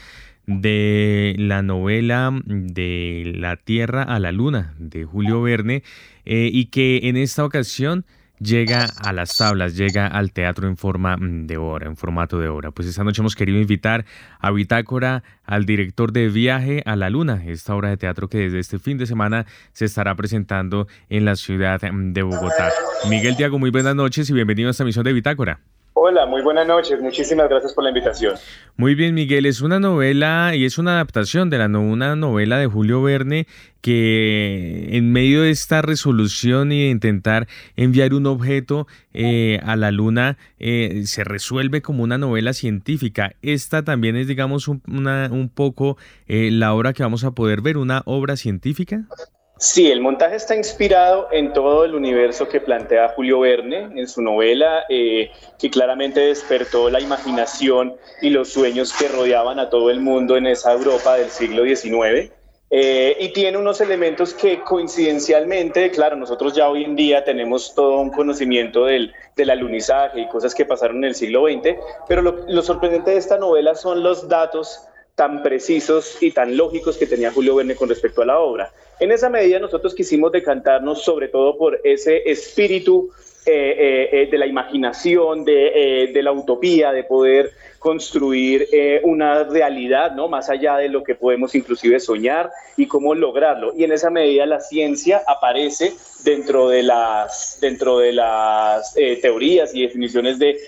de 0.45 1.33
la 1.39 1.63
novela 1.63 2.31
de 2.45 3.33
La 3.35 3.57
Tierra 3.57 4.03
a 4.03 4.19
la 4.19 4.31
Luna 4.31 4.75
de 4.77 5.05
Julio 5.05 5.41
Verne 5.41 5.81
eh, 6.23 6.51
y 6.53 6.65
que 6.65 6.99
en 7.09 7.17
esta 7.17 7.43
ocasión 7.43 8.05
llega 8.41 8.87
a 9.03 9.13
las 9.13 9.37
tablas, 9.37 9.75
llega 9.75 10.07
al 10.07 10.31
teatro 10.31 10.67
en 10.67 10.77
forma 10.77 11.15
mm, 11.17 11.47
de 11.47 11.57
obra, 11.57 11.87
en 11.87 11.95
formato 11.95 12.39
de 12.39 12.47
obra. 12.47 12.71
Pues 12.71 12.87
esta 12.87 13.03
noche 13.03 13.21
hemos 13.21 13.35
querido 13.35 13.59
invitar 13.59 14.05
a 14.39 14.51
Bitácora 14.51 15.23
al 15.45 15.65
director 15.65 16.11
de 16.11 16.29
Viaje 16.29 16.81
a 16.85 16.95
la 16.95 17.09
Luna, 17.09 17.43
esta 17.45 17.75
obra 17.75 17.89
de 17.89 17.97
teatro 17.97 18.27
que 18.27 18.39
desde 18.39 18.59
este 18.59 18.79
fin 18.79 18.97
de 18.97 19.05
semana 19.05 19.45
se 19.73 19.85
estará 19.85 20.15
presentando 20.15 20.87
en 21.09 21.25
la 21.25 21.35
ciudad 21.35 21.81
mm, 21.81 22.13
de 22.13 22.23
Bogotá. 22.23 22.71
Miguel 23.09 23.35
Diago, 23.35 23.59
muy 23.59 23.69
buenas 23.69 23.95
noches 23.95 24.29
y 24.29 24.33
bienvenido 24.33 24.69
a 24.69 24.71
esta 24.71 24.85
misión 24.85 25.05
de 25.05 25.13
Bitácora. 25.13 25.59
Hola, 25.93 26.25
muy 26.25 26.41
buenas 26.41 26.65
noches. 26.65 27.01
Muchísimas 27.01 27.49
gracias 27.49 27.73
por 27.73 27.83
la 27.83 27.89
invitación. 27.89 28.35
Muy 28.77 28.95
bien, 28.95 29.13
Miguel. 29.13 29.45
Es 29.45 29.61
una 29.61 29.79
novela 29.79 30.55
y 30.55 30.63
es 30.63 30.77
una 30.77 30.93
adaptación 30.93 31.49
de 31.49 31.57
la 31.57 31.67
una 31.67 32.15
novela 32.15 32.57
de 32.57 32.67
Julio 32.67 33.01
Verne 33.01 33.45
que 33.81 34.87
en 34.91 35.11
medio 35.11 35.41
de 35.41 35.49
esta 35.49 35.81
resolución 35.81 36.71
y 36.71 36.83
de 36.83 36.89
intentar 36.89 37.47
enviar 37.75 38.13
un 38.13 38.25
objeto 38.25 38.87
eh, 39.13 39.59
a 39.63 39.75
la 39.75 39.91
luna 39.91 40.37
eh, 40.59 41.03
se 41.05 41.25
resuelve 41.25 41.81
como 41.81 42.03
una 42.03 42.17
novela 42.17 42.53
científica. 42.53 43.33
Esta 43.41 43.83
también 43.83 44.15
es, 44.15 44.27
digamos, 44.27 44.69
un, 44.69 45.51
poco 45.53 45.97
eh, 46.27 46.51
la 46.51 46.73
obra 46.73 46.93
que 46.93 47.03
vamos 47.03 47.25
a 47.25 47.31
poder 47.31 47.61
ver, 47.61 47.77
una 47.77 48.01
obra 48.05 48.37
científica. 48.37 49.07
Sí, 49.63 49.91
el 49.91 50.01
montaje 50.01 50.37
está 50.37 50.55
inspirado 50.55 51.27
en 51.31 51.53
todo 51.53 51.85
el 51.85 51.93
universo 51.93 52.49
que 52.49 52.59
plantea 52.59 53.09
Julio 53.09 53.41
Verne 53.41 53.91
en 53.95 54.07
su 54.07 54.23
novela, 54.23 54.85
eh, 54.89 55.29
que 55.59 55.69
claramente 55.69 56.19
despertó 56.19 56.89
la 56.89 56.99
imaginación 56.99 57.95
y 58.23 58.31
los 58.31 58.49
sueños 58.49 58.91
que 58.91 59.07
rodeaban 59.07 59.59
a 59.59 59.69
todo 59.69 59.91
el 59.91 60.01
mundo 60.01 60.35
en 60.35 60.47
esa 60.47 60.73
Europa 60.73 61.15
del 61.15 61.29
siglo 61.29 61.63
XIX. 61.63 62.31
Eh, 62.71 63.15
y 63.19 63.29
tiene 63.33 63.59
unos 63.59 63.79
elementos 63.81 64.33
que 64.33 64.61
coincidencialmente, 64.61 65.91
claro, 65.91 66.15
nosotros 66.15 66.55
ya 66.55 66.67
hoy 66.67 66.83
en 66.83 66.95
día 66.95 67.23
tenemos 67.23 67.75
todo 67.75 67.99
un 67.99 68.09
conocimiento 68.09 68.85
del, 68.85 69.13
alunizaje 69.47 70.21
y 70.21 70.27
cosas 70.27 70.55
que 70.55 70.65
pasaron 70.65 70.97
en 70.97 71.03
el 71.03 71.15
siglo 71.15 71.45
XX, 71.45 71.77
pero 72.07 72.23
lo 72.23 72.61
sorprendente 72.63 73.11
de 73.11 73.17
esta 73.17 73.37
novela 73.37 73.75
son 73.75 74.01
los 74.01 74.27
datos 74.27 74.87
tan 75.15 75.43
precisos 75.43 76.21
y 76.21 76.31
tan 76.31 76.55
lógicos 76.57 76.97
que 76.97 77.05
tenía 77.05 77.31
Julio 77.31 77.55
Verne 77.55 77.75
con 77.75 77.89
respecto 77.89 78.21
a 78.21 78.25
la 78.25 78.39
obra. 78.39 78.71
En 78.99 79.11
esa 79.11 79.29
medida 79.29 79.59
nosotros 79.59 79.95
quisimos 79.95 80.31
decantarnos 80.31 81.03
sobre 81.03 81.27
todo 81.27 81.57
por 81.57 81.79
ese 81.83 82.29
espíritu 82.29 83.11
eh, 83.43 83.51
eh, 83.53 84.09
eh, 84.11 84.27
de 84.29 84.37
la 84.37 84.45
imaginación, 84.45 85.43
de, 85.43 86.11
de, 86.13 86.21
la 86.21 86.31
utopía, 86.31 86.91
de 86.91 87.03
poder 87.03 87.51
construir 87.79 88.67
una 89.01 89.43
realidad, 89.45 90.11
¿no? 90.11 90.27
Más 90.27 90.47
allá 90.51 90.77
de 90.77 90.89
lo 90.89 91.03
que 91.03 91.15
podemos 91.15 91.55
inclusive 91.55 91.99
soñar 91.99 92.51
y 92.77 92.85
cómo 92.85 93.15
lograrlo. 93.15 93.73
Y 93.75 93.83
en 93.83 93.93
esa 93.93 94.11
medida 94.11 94.45
la 94.45 94.59
ciencia 94.59 95.23
aparece 95.25 95.93
dentro 96.23 96.69
de 96.69 96.83
las, 96.83 97.57
dentro 97.59 97.97
de 97.97 98.13
las 98.13 98.93
teorías 98.93 99.73
y 99.73 99.81
definiciones 99.81 100.37
de 100.37 100.59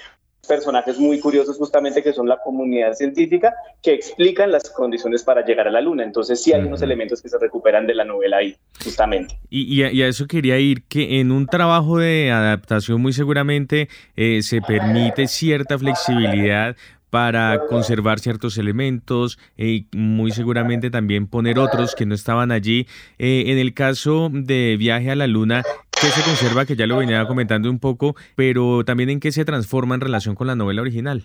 personajes 0.47 0.99
muy 0.99 1.19
curiosos 1.19 1.57
justamente 1.57 2.03
que 2.03 2.13
son 2.13 2.27
la 2.27 2.37
comunidad 2.43 2.93
científica 2.93 3.53
que 3.81 3.93
explican 3.93 4.51
las 4.51 4.69
condiciones 4.69 5.23
para 5.23 5.45
llegar 5.45 5.67
a 5.67 5.71
la 5.71 5.81
luna. 5.81 6.03
Entonces 6.03 6.41
sí 6.41 6.53
hay 6.53 6.61
unos 6.61 6.81
elementos 6.81 7.21
que 7.21 7.29
se 7.29 7.37
recuperan 7.37 7.87
de 7.87 7.95
la 7.95 8.03
novela 8.03 8.37
ahí, 8.37 8.55
justamente. 8.83 9.39
Y, 9.49 9.81
a, 9.83 10.07
eso 10.07 10.27
quería 10.27 10.59
ir, 10.59 10.83
que 10.83 11.19
en 11.19 11.31
un 11.31 11.47
trabajo 11.47 11.97
de 11.97 12.31
adaptación 12.31 13.01
muy 13.01 13.13
seguramente 13.13 13.87
eh, 14.15 14.41
se 14.41 14.61
permite 14.61 15.27
cierta 15.27 15.77
flexibilidad 15.77 16.75
para 17.13 17.67
conservar 17.67 18.19
ciertos 18.19 18.57
elementos 18.57 19.37
y 19.55 19.85
muy 19.91 20.31
seguramente 20.31 20.89
también 20.89 21.27
poner 21.27 21.59
otros 21.59 21.93
que 21.93 22.07
no 22.07 22.15
estaban 22.15 22.51
allí. 22.51 22.87
Eh, 23.19 23.43
en 23.47 23.59
el 23.59 23.75
caso 23.75 24.31
de 24.33 24.77
Viaje 24.79 25.11
a 25.11 25.15
la 25.15 25.27
Luna, 25.27 25.63
¿qué 26.03 26.11
se 26.11 26.21
conserva? 26.21 26.65
Que 26.65 26.75
ya 26.75 26.85
lo 26.85 26.97
venía 26.97 27.25
comentando 27.25 27.69
un 27.69 27.79
poco, 27.79 28.15
pero 28.35 28.83
también 28.83 29.09
en 29.09 29.19
qué 29.21 29.31
se 29.31 29.45
transforma 29.45 29.95
en 29.95 30.01
relación 30.01 30.35
con 30.35 30.47
la 30.47 30.55
novela 30.55 30.81
original. 30.81 31.23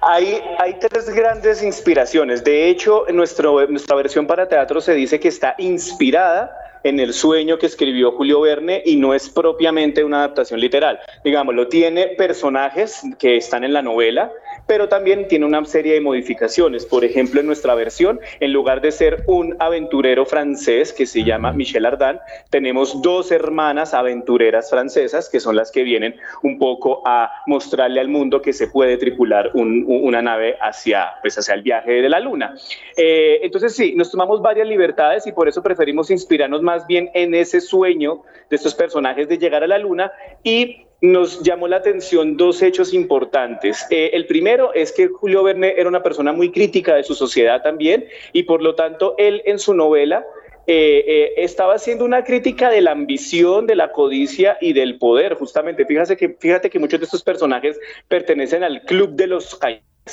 Hay, 0.00 0.40
tres 0.80 1.10
grandes 1.10 1.60
inspiraciones. 1.62 2.44
De 2.44 2.68
hecho, 2.68 3.04
nuestra 3.12 3.96
versión 3.96 4.28
para 4.28 4.48
teatro 4.48 4.80
se 4.80 4.94
dice 4.94 5.18
que 5.18 5.26
está 5.26 5.56
inspirada 5.58 6.56
en 6.84 7.00
el 7.00 7.12
sueño 7.12 7.58
que 7.58 7.66
escribió 7.66 8.12
Julio 8.12 8.40
Verne 8.40 8.82
y 8.84 8.96
no 8.96 9.14
es 9.14 9.28
propiamente 9.28 10.04
una 10.04 10.18
adaptación 10.18 10.60
literal. 10.60 10.98
Digámoslo, 11.24 11.68
tiene 11.68 12.08
personajes 12.08 13.02
que 13.18 13.36
están 13.36 13.64
en 13.64 13.72
la 13.72 13.82
novela, 13.82 14.32
pero 14.66 14.88
también 14.88 15.28
tiene 15.28 15.46
una 15.46 15.64
serie 15.64 15.94
de 15.94 16.00
modificaciones. 16.00 16.86
Por 16.86 17.04
ejemplo, 17.04 17.40
en 17.40 17.46
nuestra 17.46 17.74
versión, 17.74 18.20
en 18.40 18.52
lugar 18.52 18.80
de 18.80 18.92
ser 18.92 19.24
un 19.26 19.56
aventurero 19.58 20.24
francés 20.24 20.92
que 20.92 21.06
se 21.06 21.24
llama 21.24 21.52
Michel 21.52 21.86
Ardan, 21.86 22.20
tenemos 22.50 23.02
dos 23.02 23.30
hermanas 23.32 23.94
aventureras 23.94 24.70
francesas 24.70 25.28
que 25.28 25.40
son 25.40 25.56
las 25.56 25.70
que 25.70 25.82
vienen 25.82 26.16
un 26.42 26.58
poco 26.58 27.02
a 27.04 27.30
mostrarle 27.46 28.00
al 28.00 28.08
mundo 28.08 28.40
que 28.40 28.52
se 28.52 28.68
puede 28.68 28.96
tripular 28.96 29.50
una 29.54 30.22
nave 30.22 30.56
hacia, 30.60 31.12
pues, 31.20 31.38
hacia 31.38 31.54
el 31.54 31.62
viaje 31.62 32.02
de 32.02 32.08
la 32.08 32.20
luna. 32.20 32.54
Eh, 32.96 33.40
entonces, 33.42 33.74
sí, 33.74 33.94
nos 33.96 34.10
tomamos 34.10 34.40
varias 34.40 34.66
libertades 34.66 35.26
y 35.26 35.32
por 35.32 35.48
eso 35.48 35.62
preferimos 35.62 36.10
inspirarnos 36.10 36.62
más 36.62 36.71
bien 36.86 37.10
en 37.14 37.34
ese 37.34 37.60
sueño 37.60 38.22
de 38.50 38.56
estos 38.56 38.74
personajes 38.74 39.28
de 39.28 39.38
llegar 39.38 39.62
a 39.62 39.66
la 39.66 39.78
luna 39.78 40.12
y 40.42 40.86
nos 41.00 41.42
llamó 41.42 41.66
la 41.66 41.78
atención 41.78 42.36
dos 42.36 42.62
hechos 42.62 42.94
importantes. 42.94 43.86
Eh, 43.90 44.10
el 44.12 44.26
primero 44.26 44.72
es 44.72 44.92
que 44.92 45.08
Julio 45.08 45.42
Verne 45.42 45.74
era 45.76 45.88
una 45.88 46.02
persona 46.02 46.32
muy 46.32 46.52
crítica 46.52 46.94
de 46.94 47.02
su 47.02 47.14
sociedad 47.14 47.60
también 47.62 48.06
y 48.32 48.44
por 48.44 48.62
lo 48.62 48.76
tanto 48.76 49.16
él 49.18 49.42
en 49.44 49.58
su 49.58 49.74
novela 49.74 50.24
eh, 50.68 51.04
eh, 51.06 51.32
estaba 51.38 51.74
haciendo 51.74 52.04
una 52.04 52.22
crítica 52.22 52.70
de 52.70 52.82
la 52.82 52.92
ambición, 52.92 53.66
de 53.66 53.74
la 53.74 53.90
codicia 53.90 54.58
y 54.60 54.72
del 54.72 54.96
poder. 54.98 55.34
Justamente, 55.34 55.84
fíjate 55.84 56.16
que, 56.16 56.36
fíjate 56.38 56.70
que 56.70 56.78
muchos 56.78 57.00
de 57.00 57.06
estos 57.06 57.24
personajes 57.24 57.80
pertenecen 58.06 58.62
al 58.62 58.82
club 58.82 59.10
de 59.10 59.26
los 59.26 59.56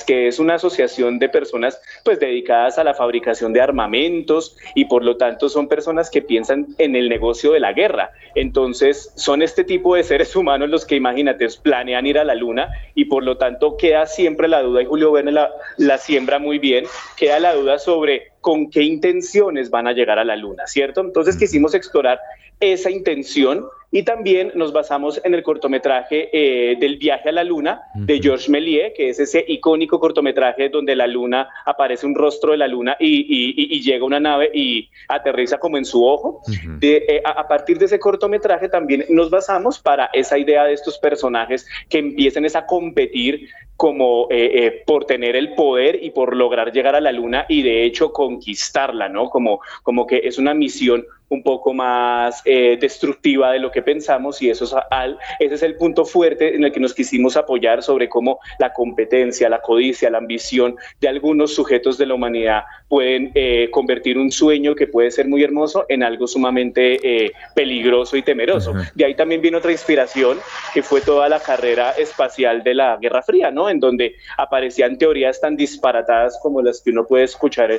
que 0.05 0.27
es 0.27 0.39
una 0.39 0.55
asociación 0.55 1.17
de 1.17 1.29
personas 1.29 1.81
pues 2.03 2.19
dedicadas 2.19 2.77
a 2.77 2.83
la 2.83 2.93
fabricación 2.93 3.53
de 3.53 3.61
armamentos 3.61 4.55
y 4.75 4.85
por 4.85 5.03
lo 5.03 5.17
tanto 5.17 5.49
son 5.49 5.67
personas 5.67 6.11
que 6.11 6.21
piensan 6.21 6.67
en 6.77 6.95
el 6.95 7.09
negocio 7.09 7.51
de 7.53 7.59
la 7.59 7.73
guerra. 7.73 8.11
Entonces 8.35 9.11
son 9.15 9.41
este 9.41 9.63
tipo 9.63 9.95
de 9.95 10.03
seres 10.03 10.35
humanos 10.35 10.69
los 10.69 10.85
que 10.85 10.95
imagínate 10.95 11.47
planean 11.63 12.05
ir 12.05 12.19
a 12.19 12.23
la 12.23 12.35
luna 12.35 12.69
y 12.93 13.05
por 13.05 13.23
lo 13.23 13.37
tanto 13.37 13.77
queda 13.77 14.05
siempre 14.05 14.47
la 14.47 14.61
duda 14.61 14.83
y 14.83 14.85
Julio 14.85 15.11
Verne 15.11 15.31
la, 15.31 15.51
la 15.77 15.97
siembra 15.97 16.37
muy 16.37 16.59
bien, 16.59 16.85
queda 17.17 17.39
la 17.39 17.55
duda 17.55 17.79
sobre 17.79 18.31
con 18.41 18.69
qué 18.69 18.83
intenciones 18.83 19.69
van 19.69 19.87
a 19.87 19.93
llegar 19.93 20.19
a 20.19 20.23
la 20.23 20.35
luna, 20.35 20.67
¿cierto? 20.67 21.01
Entonces 21.01 21.35
quisimos 21.35 21.73
explorar 21.73 22.19
esa 22.59 22.91
intención 22.91 23.65
y 23.91 24.03
también 24.03 24.51
nos 24.55 24.71
basamos 24.71 25.19
en 25.23 25.33
el 25.33 25.43
cortometraje 25.43 26.29
eh, 26.31 26.75
del 26.79 26.97
viaje 26.97 27.29
a 27.29 27.31
la 27.31 27.43
luna 27.43 27.81
de 27.95 28.19
Georges 28.19 28.49
Méliès, 28.49 28.93
que 28.95 29.09
es 29.09 29.19
ese 29.19 29.43
icónico 29.47 29.99
cortometraje 29.99 30.69
donde 30.69 30.95
la 30.95 31.07
luna 31.07 31.49
aparece 31.65 32.05
un 32.05 32.15
rostro 32.15 32.51
de 32.51 32.57
la 32.57 32.67
luna 32.67 32.95
y, 32.99 33.79
llega 33.79 34.05
una 34.05 34.19
nave 34.19 34.51
y 34.53 34.89
aterriza 35.07 35.57
como 35.57 35.77
en 35.77 35.85
su 35.85 36.05
ojo. 36.05 36.41
Eh, 36.81 37.21
a, 37.23 37.47
partir 37.47 37.79
de 37.79 37.85
ese 37.85 37.99
cortometraje 37.99 38.69
también 38.69 39.05
nos 39.09 39.29
basamos 39.29 39.79
para 39.79 40.09
esa 40.13 40.37
idea 40.37 40.65
de 40.65 40.73
estos 40.73 40.97
personajes 40.97 41.65
que 41.87 41.99
empiecen 41.99 42.45
a 42.53 42.65
competir 42.65 43.49
como 43.75 44.27
eh, 44.29 44.83
por 44.85 45.05
tener 45.05 45.35
el 45.35 45.53
poder 45.55 46.03
y 46.03 46.11
por 46.11 46.35
lograr 46.35 46.71
llegar 46.71 46.95
a 46.95 47.01
la 47.01 47.11
luna 47.11 47.45
y 47.47 47.61
de 47.63 47.85
hecho 47.85 48.11
conquistarla, 48.11 49.09
¿no? 49.09 49.29
Como, 49.29 49.61
como 49.83 50.05
que 50.05 50.21
es 50.23 50.37
una 50.37 50.53
misión 50.53 51.05
un 51.29 51.43
poco 51.43 51.73
más 51.73 52.41
eh, 52.45 52.77
destructiva 52.79 53.51
de 53.51 53.59
lo 53.59 53.71
que 53.71 53.81
pensamos 53.81 54.41
y 54.41 54.49
eso 54.49 54.65
es, 54.65 54.75
al, 54.89 55.17
ese 55.39 55.55
es 55.55 55.63
el 55.63 55.75
punto 55.75 56.03
fuerte 56.03 56.55
en 56.55 56.63
el 56.63 56.71
que 56.71 56.79
nos 56.79 56.93
quisimos 56.93 57.37
apoyar 57.37 57.83
sobre 57.83 58.09
cómo 58.09 58.39
la 58.57 58.73
competencia, 58.73 59.47
la 59.47 59.61
codicia, 59.61 60.09
la 60.09 60.17
ambición 60.17 60.75
de 60.99 61.07
algunos 61.07 61.53
sujetos 61.53 61.97
de 61.97 62.07
la 62.07 62.15
humanidad 62.15 62.63
pueden 62.87 63.31
eh, 63.35 63.69
convertir 63.71 64.17
un 64.17 64.31
sueño 64.31 64.73
que 64.73 64.87
puede 64.87 65.11
ser 65.11 65.27
muy 65.27 65.43
hermoso 65.43 65.85
en 65.87 66.01
algo 66.01 66.25
sumamente 66.27 66.99
eh, 67.03 67.31
peligroso 67.53 68.17
y 68.17 68.23
temeroso. 68.23 68.73
De 68.95 69.05
ahí 69.05 69.15
también 69.15 69.41
viene 69.41 69.57
otra 69.57 69.71
inspiración 69.71 70.39
que 70.73 70.81
fue 70.81 71.01
toda 71.01 71.29
la 71.29 71.39
carrera 71.39 71.91
espacial 71.91 72.63
de 72.63 72.73
la 72.73 72.97
Guerra 72.97 73.21
Fría, 73.21 73.51
¿no? 73.51 73.69
En 73.69 73.79
donde 73.79 74.15
aparecían 74.37 74.97
teorías 74.97 75.39
tan 75.39 75.55
disparatadas 75.55 76.39
como 76.41 76.61
las 76.61 76.81
que 76.81 76.89
uno 76.89 77.05
puede 77.05 77.25
escuchar 77.25 77.71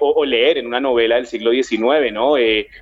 o, 0.00 0.06
o, 0.10 0.24
leer 0.24 0.58
en 0.58 0.66
una 0.66 0.80
novela 0.80 1.16
del 1.16 1.26
siglo 1.26 1.50
XIX, 1.50 2.12
¿no? 2.12 2.36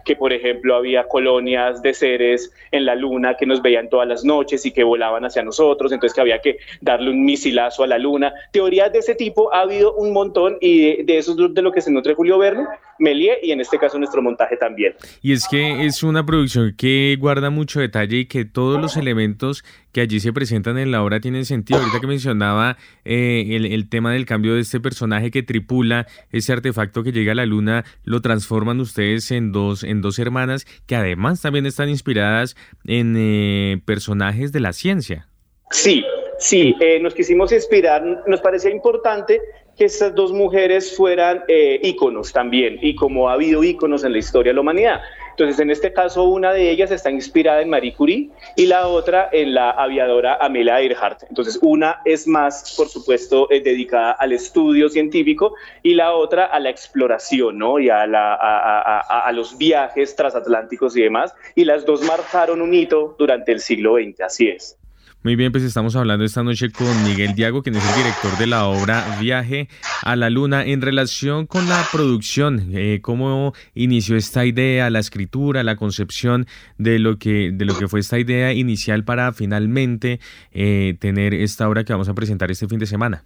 Que, 0.05 0.17
por 0.17 0.33
ejemplo, 0.33 0.75
había 0.75 1.05
colonias 1.05 1.83
de 1.83 1.95
seres 1.95 2.53
en 2.71 2.85
la 2.85 2.95
luna 2.95 3.37
que 3.37 3.47
nos 3.47 3.63
veían 3.63 3.89
todas 3.89 4.09
las 4.09 4.25
noches 4.25 4.65
y 4.67 4.73
que 4.73 4.85
volaban 4.85 5.25
hacia 5.25 5.43
nosotros, 5.43 5.93
entonces 5.93 6.15
que 6.15 6.21
había 6.21 6.41
que 6.41 6.59
darle 6.81 7.11
un 7.11 7.25
misilazo 7.25 7.85
a 7.85 7.87
la 7.87 7.99
luna. 7.99 8.33
Teorías 8.53 8.93
de 8.93 9.01
ese 9.01 9.15
tipo 9.15 9.53
ha 9.55 9.61
habido 9.61 9.95
un 9.95 10.13
montón 10.13 10.59
y 10.61 11.03
de, 11.03 11.19
eso 11.19 11.33
es 11.33 11.55
de 11.55 11.63
lo 11.63 11.73
que 11.73 11.81
se 11.81 11.91
nutre 11.91 12.15
Julio 12.15 12.39
Verne, 12.39 12.67
Melie 12.99 13.39
y 13.43 13.53
en 13.53 13.61
este 13.61 13.79
caso 13.79 13.99
nuestro 13.99 14.23
montaje 14.23 14.57
también. 14.57 14.95
Y 15.23 15.33
es 15.33 15.47
que 15.49 15.87
es 15.87 16.03
una 16.03 16.25
producción 16.25 16.75
que 16.77 17.17
guarda 17.19 17.51
mucho 17.51 17.81
detalle 17.81 18.19
y 18.19 18.27
que 18.27 18.45
todos 18.45 18.81
los 18.81 18.97
elementos 18.97 19.65
que 19.93 20.01
allí 20.01 20.21
se 20.21 20.33
presentan 20.33 20.79
en 20.79 20.91
la 20.91 21.03
obra 21.03 21.21
tienen 21.21 21.45
sentido. 21.45 21.79
Ahorita 21.79 22.01
que 22.01 22.07
mencionaba 22.07 22.77
eh, 23.05 23.57
el, 23.71 23.89
tema 23.89 24.13
del 24.13 24.27
cambio 24.27 24.55
de 24.55 24.61
este 24.61 24.81
personaje 24.81 25.31
que 25.31 25.43
tripula 25.43 26.07
ese 26.31 26.53
artefacto 26.53 27.03
que 27.03 27.13
llega 27.13 27.33
a 27.33 27.35
la 27.35 27.47
luna, 27.47 27.85
lo 28.05 28.21
transforman 28.21 28.81
ustedes 28.81 29.31
en 29.31 29.53
dos, 29.53 29.85
en 29.85 30.03
dos 30.03 30.19
hermanas 30.19 30.67
que 30.87 30.97
además 30.97 31.41
también 31.41 31.67
están 31.67 31.89
inspiradas 31.89 32.57
en 32.85 33.15
eh, 33.17 33.81
personajes 33.85 34.53
de 34.53 34.61
la 34.61 34.73
ciencia. 34.73 35.29
Sí, 35.71 36.05
sí, 36.39 36.77
eh, 36.81 37.01
nos 37.01 37.15
quisimos 37.15 37.51
inspirar, 37.53 38.03
nos 38.27 38.41
parecía 38.41 38.71
importante 38.71 39.41
que 39.77 39.85
estas 39.85 40.15
dos 40.15 40.33
mujeres 40.33 40.97
fueran 40.97 41.45
íconos 41.83 42.33
también, 42.33 42.79
y 42.81 42.95
como 42.95 43.29
ha 43.29 43.35
habido 43.35 43.63
íconos 43.63 44.05
en 44.05 44.13
la 44.13 44.19
historia 44.19 44.51
de 44.51 44.55
la 44.55 44.61
humanidad. 44.63 45.01
Entonces, 45.37 45.61
en 45.61 45.71
este 45.71 45.93
caso, 45.93 46.25
una 46.25 46.55
de 46.55 46.71
ellas 46.71 46.91
está 46.91 47.11
inspirada 47.11 47.61
en 47.61 47.69
Marie 47.69 47.93
Curie 47.93 48.31
y 48.57 48.65
la 48.65 48.89
otra 48.89 49.29
en 49.31 49.53
la 49.53 49.71
aviadora 49.73 50.39
Amelia 50.41 50.81
Earhart. 50.81 51.25
Entonces, 51.29 51.59
una 51.61 52.01
es 52.07 52.27
más, 52.27 52.75
por 52.75 52.89
supuesto, 52.89 53.47
eh, 53.51 53.61
dedicada 53.61 54.13
al 54.13 54.33
estudio 54.33 54.89
científico 54.89 55.55
y 55.83 55.93
la 55.93 56.15
otra 56.15 56.47
a 56.47 56.59
la 56.59 56.71
exploración, 56.71 57.59
¿no? 57.59 57.79
Y 57.79 57.91
a, 57.91 58.07
la, 58.07 58.33
a, 58.35 59.27
a, 59.27 59.33
los 59.33 59.59
viajes 59.59 60.17
transatlánticos 60.17 60.97
y 60.97 61.03
demás. 61.03 61.35
Y 61.55 61.67
las 61.67 61.85
dos 61.85 62.01
marcaron 62.01 62.63
un 62.63 62.73
hito 62.73 63.15
durante 63.19 63.53
el 63.53 63.61
siglo 63.61 63.97
XX, 63.97 64.23
así 64.23 64.49
es. 64.49 64.79
Muy 65.23 65.35
bien, 65.35 65.51
pues 65.51 65.65
estamos 65.65 65.97
hablando 65.97 66.25
esta 66.25 66.45
noche 66.45 66.71
con 66.71 67.03
Miguel 67.03 67.35
Diago, 67.35 67.63
quien 67.63 67.75
es 67.75 67.85
el 67.85 67.97
director 67.97 68.39
de 68.39 68.47
la 68.47 68.67
obra 68.67 69.19
Viaje 69.21 69.69
a 70.03 70.15
la 70.15 70.31
Luna. 70.31 70.65
En 70.65 70.83
relación 70.83 71.47
con 71.47 71.69
la 71.69 71.85
producción, 71.91 72.71
eh, 72.73 73.01
¿cómo 73.03 73.53
inició 73.75 74.17
esta 74.17 74.47
idea, 74.47 74.89
la 74.89 75.01
escritura, 75.01 75.65
la 75.65 75.75
concepción 75.75 76.47
de 76.79 77.01
lo 77.01 77.19
que, 77.19 77.51
de 77.53 77.65
lo 77.65 77.77
que 77.77 77.89
fue 77.89 77.99
esta 77.99 78.21
idea 78.21 78.53
inicial 78.53 79.05
para 79.05 79.33
finalmente 79.33 80.21
eh, 80.53 80.97
tener 81.01 81.35
esta 81.35 81.69
obra 81.69 81.83
que 81.83 81.93
vamos 81.93 82.09
a 82.09 82.15
presentar 82.15 82.53
este 82.53 82.69
fin 82.69 82.79
de 82.79 82.87
semana? 82.87 83.25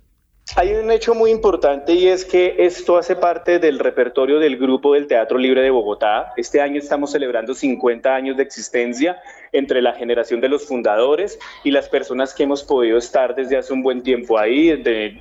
Hay 0.57 0.72
un 0.74 0.90
hecho 0.90 1.14
muy 1.14 1.30
importante 1.30 1.92
y 1.92 2.09
es 2.09 2.24
que 2.24 2.57
esto 2.59 2.96
hace 2.96 3.14
parte 3.14 3.61
del 3.61 3.78
repertorio 3.78 4.40
del 4.40 4.57
grupo 4.57 4.94
del 4.94 5.07
Teatro 5.07 5.38
Libre 5.38 5.62
de 5.62 5.70
Bogotá. 5.70 6.32
Este 6.36 6.61
año 6.61 6.78
estamos 6.78 7.12
celebrando 7.12 7.55
50 7.55 8.12
años 8.12 8.36
de 8.36 8.42
existencia 8.42 9.22
entre 9.53 9.80
la 9.80 9.92
generación 9.92 10.40
de 10.40 10.48
los 10.48 10.66
fundadores 10.66 11.38
y 11.62 11.70
las 11.70 11.88
personas 11.88 12.34
que 12.34 12.42
hemos 12.42 12.64
podido 12.64 12.98
estar 12.98 13.36
desde 13.36 13.59
hace 13.59 13.72
un 13.72 13.82
buen 13.82 14.03
tiempo 14.03 14.38
ahí, 14.38 14.70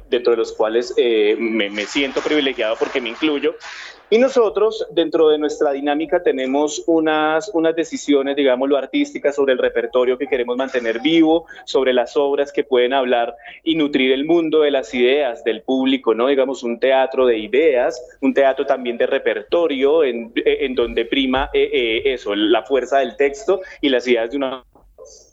dentro 0.09 0.31
de 0.31 0.37
los 0.37 0.51
cuales 0.53 0.95
eh, 0.97 1.35
me 1.37 1.85
siento 1.85 2.21
privilegiado 2.21 2.75
porque 2.77 2.99
me 2.99 3.09
incluyo. 3.09 3.53
Y 4.11 4.17
nosotros, 4.17 4.87
dentro 4.91 5.29
de 5.29 5.37
nuestra 5.37 5.71
dinámica, 5.71 6.23
tenemos 6.23 6.83
unas, 6.87 7.51
unas 7.53 7.75
decisiones, 7.75 8.35
digámoslo, 8.35 8.75
artísticas 8.75 9.35
sobre 9.35 9.53
el 9.53 9.59
repertorio 9.59 10.17
que 10.17 10.25
queremos 10.25 10.57
mantener 10.57 10.99
vivo, 10.99 11.45
sobre 11.65 11.93
las 11.93 12.17
obras 12.17 12.51
que 12.51 12.63
pueden 12.63 12.93
hablar 12.93 13.35
y 13.63 13.75
nutrir 13.75 14.11
el 14.11 14.25
mundo 14.25 14.61
de 14.61 14.71
las 14.71 14.93
ideas 14.95 15.43
del 15.43 15.61
público, 15.61 16.15
¿no? 16.15 16.27
Digamos, 16.27 16.63
un 16.63 16.79
teatro 16.79 17.27
de 17.27 17.37
ideas, 17.37 18.01
un 18.21 18.33
teatro 18.33 18.65
también 18.65 18.97
de 18.97 19.05
repertorio, 19.05 20.03
en, 20.03 20.31
en 20.35 20.73
donde 20.73 21.05
prima 21.05 21.51
eh, 21.53 21.69
eh, 21.71 22.13
eso, 22.13 22.33
la 22.33 22.63
fuerza 22.63 22.99
del 22.99 23.15
texto 23.15 23.61
y 23.79 23.89
las 23.89 24.07
ideas 24.07 24.31
de 24.31 24.37
una 24.37 24.63